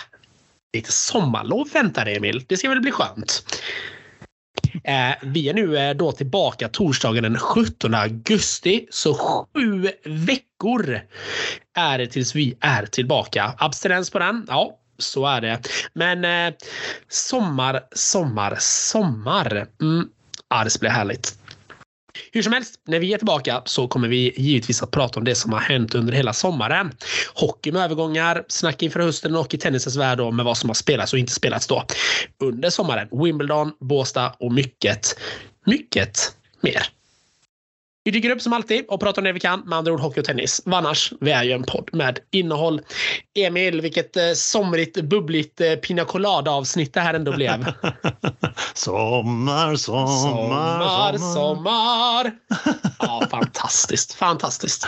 lite 0.73 0.91
sommarlov 0.91 1.69
väntar 1.73 2.05
Emil. 2.05 2.45
Det 2.47 2.57
ska 2.57 2.69
väl 2.69 2.81
bli 2.81 2.91
skönt. 2.91 3.43
Eh, 4.83 5.11
vi 5.21 5.49
är 5.49 5.53
nu 5.53 5.77
eh, 5.77 5.93
då 5.93 6.11
tillbaka 6.11 6.69
torsdagen 6.69 7.23
den 7.23 7.37
17 7.37 7.93
augusti. 7.93 8.87
Så 8.89 9.13
sju 9.13 9.91
veckor 10.03 10.99
är 11.77 11.97
det 11.97 12.07
tills 12.07 12.35
vi 12.35 12.57
är 12.59 12.85
tillbaka. 12.85 13.53
Abstinens 13.57 14.09
på 14.09 14.19
den? 14.19 14.45
Ja, 14.49 14.77
så 14.97 15.25
är 15.25 15.41
det. 15.41 15.59
Men 15.93 16.25
eh, 16.25 16.53
sommar, 17.07 17.81
sommar, 17.91 18.55
sommar. 18.59 19.67
Mm. 19.81 20.09
Ja, 20.49 20.63
det 20.63 20.69
ska 20.69 20.79
bli 20.79 20.89
härligt. 20.89 21.37
Hur 22.31 22.41
som 22.43 22.53
helst, 22.53 22.81
när 22.87 22.99
vi 22.99 23.13
är 23.13 23.17
tillbaka 23.17 23.61
så 23.65 23.87
kommer 23.87 24.07
vi 24.07 24.33
givetvis 24.37 24.83
att 24.83 24.91
prata 24.91 25.19
om 25.19 25.23
det 25.25 25.35
som 25.35 25.53
har 25.53 25.59
hänt 25.59 25.95
under 25.95 26.13
hela 26.13 26.33
sommaren. 26.33 26.91
Hockey 27.33 27.71
med 27.71 27.81
övergångar, 27.81 28.43
snack 28.47 28.83
inför 28.83 28.99
hösten 28.99 29.35
och 29.35 29.53
i 29.53 29.57
tennisens 29.57 29.95
värld 29.95 30.33
med 30.33 30.45
vad 30.45 30.57
som 30.57 30.69
har 30.69 30.73
spelats 30.75 31.13
och 31.13 31.19
inte 31.19 31.33
spelats 31.33 31.67
då 31.67 31.85
under 32.39 32.69
sommaren. 32.69 33.07
Wimbledon, 33.23 33.71
Båstad 33.79 34.35
och 34.39 34.51
mycket, 34.51 35.19
mycket 35.65 36.35
mer. 36.61 36.96
Vi 38.07 38.11
dyker 38.11 38.29
upp 38.29 38.41
som 38.41 38.53
alltid 38.53 38.85
och 38.87 38.99
pratar 38.99 39.21
om 39.21 39.23
det 39.23 39.33
vi 39.33 39.39
kan, 39.39 39.59
med 39.59 39.77
andra 39.77 39.93
ord 39.93 39.99
hockey 39.99 40.19
och 40.19 40.25
tennis. 40.25 40.61
Annars, 40.65 41.13
vi 41.19 41.31
är 41.31 41.43
ju 41.43 41.51
en 41.51 41.63
podd 41.63 41.89
med 41.93 42.19
innehåll. 42.31 42.81
Emil, 43.39 43.81
vilket 43.81 44.17
eh, 44.17 44.31
somrigt, 44.35 45.01
bubbligt 45.01 45.61
eh, 45.61 45.73
pina 45.73 46.05
colada-avsnitt 46.05 46.93
det 46.93 47.01
här 47.01 47.13
ändå 47.13 47.31
blev. 47.31 47.51
sommar, 48.73 49.75
sommar, 49.75 50.07
sommar. 50.07 51.17
Sommar, 51.17 51.33
sommar. 51.33 52.31
Ja, 52.99 53.27
fantastiskt, 53.31 54.13
fantastiskt. 54.13 54.87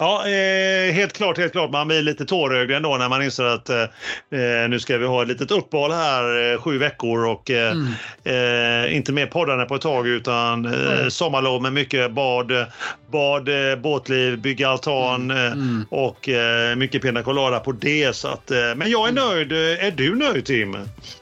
Ja, 0.00 0.28
eh, 0.28 0.92
helt 0.92 1.12
klart, 1.12 1.38
helt 1.38 1.52
klart. 1.52 1.70
Man 1.70 1.88
blir 1.88 2.02
lite 2.02 2.24
tårögd 2.24 2.70
ändå 2.70 2.96
när 2.96 3.08
man 3.08 3.22
inser 3.22 3.44
att 3.44 3.68
eh, 3.68 3.82
eh, 3.82 4.68
nu 4.68 4.80
ska 4.80 4.98
vi 4.98 5.06
ha 5.06 5.22
ett 5.22 5.28
litet 5.28 5.50
uppehåll 5.50 5.92
här 5.92 6.52
eh, 6.52 6.60
sju 6.60 6.78
veckor 6.78 7.26
och 7.26 7.50
eh, 7.50 7.70
mm. 7.70 7.92
Eh, 8.24 8.96
inte 8.96 9.12
mer 9.12 9.26
poddande 9.26 9.64
på 9.64 9.74
ett 9.74 9.82
tag 9.82 10.08
utan 10.08 10.66
mm. 10.66 11.10
sommarlov 11.10 11.62
med 11.62 11.72
mycket 11.72 12.12
bad, 12.12 12.52
bad 13.12 13.48
båtliv, 13.82 14.38
bygga 14.38 14.68
altan 14.68 15.30
mm. 15.30 15.52
mm. 15.52 15.86
och 15.90 16.28
mycket 16.76 17.02
pina 17.02 17.22
colada 17.22 17.60
på 17.60 17.72
det. 17.72 18.16
Så 18.16 18.28
att, 18.28 18.50
men 18.76 18.90
jag 18.90 19.08
är 19.08 19.12
mm. 19.12 19.24
nöjd. 19.28 19.52
Är 19.52 19.90
du 19.90 20.14
nöjd 20.14 20.44
Tim? 20.44 20.76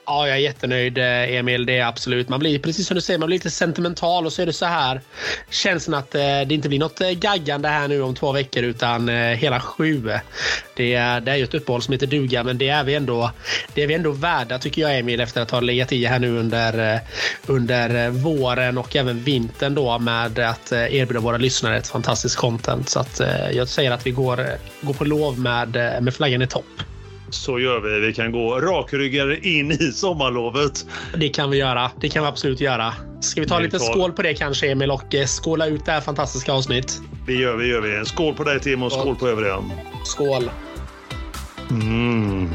Ja, 0.07 0.29
jag 0.29 0.37
är 0.37 0.41
jättenöjd 0.41 0.99
Emil. 0.99 1.67
Det 1.67 1.79
är 1.79 1.87
absolut. 1.87 2.29
Man 2.29 2.41
blir 2.41 2.59
precis 2.59 2.87
som 2.87 2.95
du 2.95 3.01
säger, 3.01 3.19
man 3.19 3.27
blir 3.27 3.37
lite 3.37 3.51
sentimental 3.51 4.27
och 4.27 4.33
så 4.33 4.43
är 4.43 4.47
det 4.47 4.53
så 4.53 4.67
här. 4.67 5.01
Känslan 5.51 5.99
att 5.99 6.11
det 6.11 6.51
inte 6.51 6.69
blir 6.69 6.79
något 6.79 6.99
gaggande 6.99 7.69
här 7.69 7.89
nu 7.89 8.03
om 8.03 8.15
två 8.15 8.33
veckor 8.33 8.68
utan 8.69 9.09
eh, 9.09 9.15
hela 9.15 9.61
sju. 9.61 10.11
Det 10.77 10.95
är, 10.95 11.21
det 11.21 11.31
är 11.31 11.37
ju 11.37 11.45
ett 11.45 11.55
uppehåll 11.55 11.83
som 11.83 11.93
heter 11.93 12.07
duga, 12.07 12.45
men 12.45 12.59
det 12.59 12.69
är 12.69 12.85
vi 12.85 12.95
ändå, 12.95 13.31
det 13.75 13.83
är 13.83 13.87
vi 13.87 13.95
ändå 13.95 14.11
värda 14.11 14.59
tycker 14.59 14.83
jag 14.83 14.99
Emil 14.99 15.21
efter 15.21 15.41
att 15.41 15.51
ha 15.51 15.61
legat 15.61 15.93
i 15.93 16.05
här 16.05 16.19
nu 16.19 16.39
under, 16.39 16.95
eh, 16.95 17.01
under 17.47 18.05
eh, 18.05 18.11
våren 18.11 18.79
och 18.79 18.97
även 18.97 19.25
vintern 19.25 19.75
då 19.75 19.99
med 19.99 20.39
att 20.39 20.73
eh, 20.73 20.95
erbjuda 20.95 21.21
våra 21.21 21.37
lyssnare 21.37 21.77
ett 21.77 21.89
fantastiskt 21.89 22.37
content. 22.37 22.89
Så 22.89 23.01
att 23.01 23.21
jag 23.53 23.69
säger 23.69 23.91
att 23.91 24.07
vi 24.07 24.11
går, 24.11 24.47
går 24.81 24.95
på 24.95 25.05
lov 25.05 25.39
med, 25.39 25.69
med 26.03 26.15
flaggan 26.15 26.43
i 26.43 26.47
topp. 26.47 26.65
Så 27.31 27.59
gör 27.59 27.81
vi. 27.81 28.07
Vi 28.07 28.15
kan 28.15 28.33
gå 28.33 28.61
rakryggade 28.61 29.49
in 29.49 29.73
i 29.73 29.93
sommarlovet. 29.93 30.87
Det 31.17 31.29
kan 31.29 31.51
vi 31.51 31.57
göra. 31.57 31.91
Det 32.01 32.09
kan 32.09 32.23
vi 32.23 32.29
absolut 32.29 32.61
göra. 32.61 32.95
Ska 33.21 33.41
vi 33.41 33.47
ta 33.47 33.59
lite 33.59 33.79
skål 33.79 34.13
på 34.13 34.23
det 34.23 34.35
kanske 34.35 34.71
Emil 34.71 34.91
och 34.91 35.15
eh, 35.15 35.27
skåla 35.27 35.67
ut 35.67 35.85
det 35.85 35.93
här 35.93 36.01
fantastiska 36.01 36.53
avsnitt? 36.53 37.01
Det 37.27 37.33
gör 37.33 37.57
vi. 37.57 37.67
Gör 37.67 37.81
vi. 37.81 38.05
Skål 38.05 38.35
på 38.35 38.45
dig 38.45 38.61
Tim 38.61 38.83
och 38.83 38.93
skål 38.93 39.17
på 39.17 39.29
övriga. 39.29 39.65
Skål. 40.05 40.51
Mm. 41.71 42.51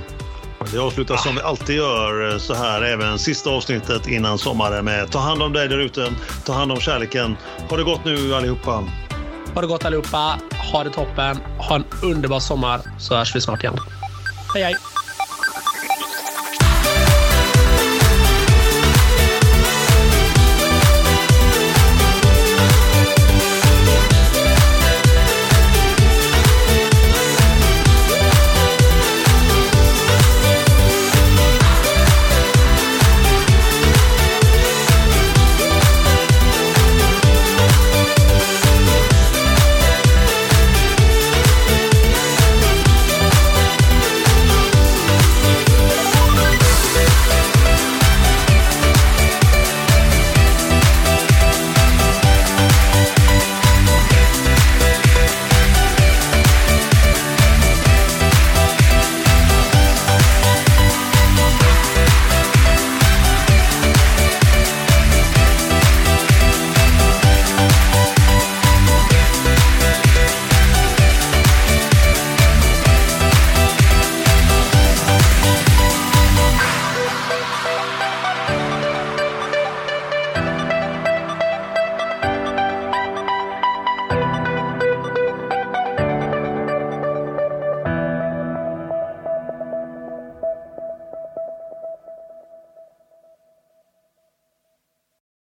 Vi 0.72 0.78
avslutar 0.78 1.16
som 1.16 1.36
vi 1.36 1.42
alltid 1.42 1.76
gör 1.76 2.32
eh, 2.32 2.38
så 2.38 2.54
här 2.54 2.82
även 2.82 3.20
sista 3.20 3.50
avsnittet 3.50 4.08
innan 4.08 4.38
sommaren 4.38 4.86
med 4.86 5.12
Ta 5.12 5.20
hand 5.20 5.42
om 5.42 5.54
dig 5.54 5.68
där 5.68 5.80
ute. 5.80 6.14
Ta 6.46 6.54
hand 6.54 6.72
om 6.72 6.80
kärleken. 6.80 7.38
Ha 7.70 7.78
det 7.78 7.84
gott 7.84 8.06
nu 8.06 8.36
allihopa. 8.36 8.84
Ha 9.54 9.62
det 9.62 9.68
gott 9.68 9.86
allihopa. 9.86 10.40
Ha 10.72 10.84
det 10.84 10.90
toppen. 10.90 11.38
Ha 11.60 11.76
en 11.76 11.86
underbar 12.04 12.40
sommar 12.40 12.82
så 13.00 13.16
hörs 13.16 13.36
vi 13.36 13.42
snart 13.42 13.64
igen. 13.64 13.78
Hey, 14.54 14.76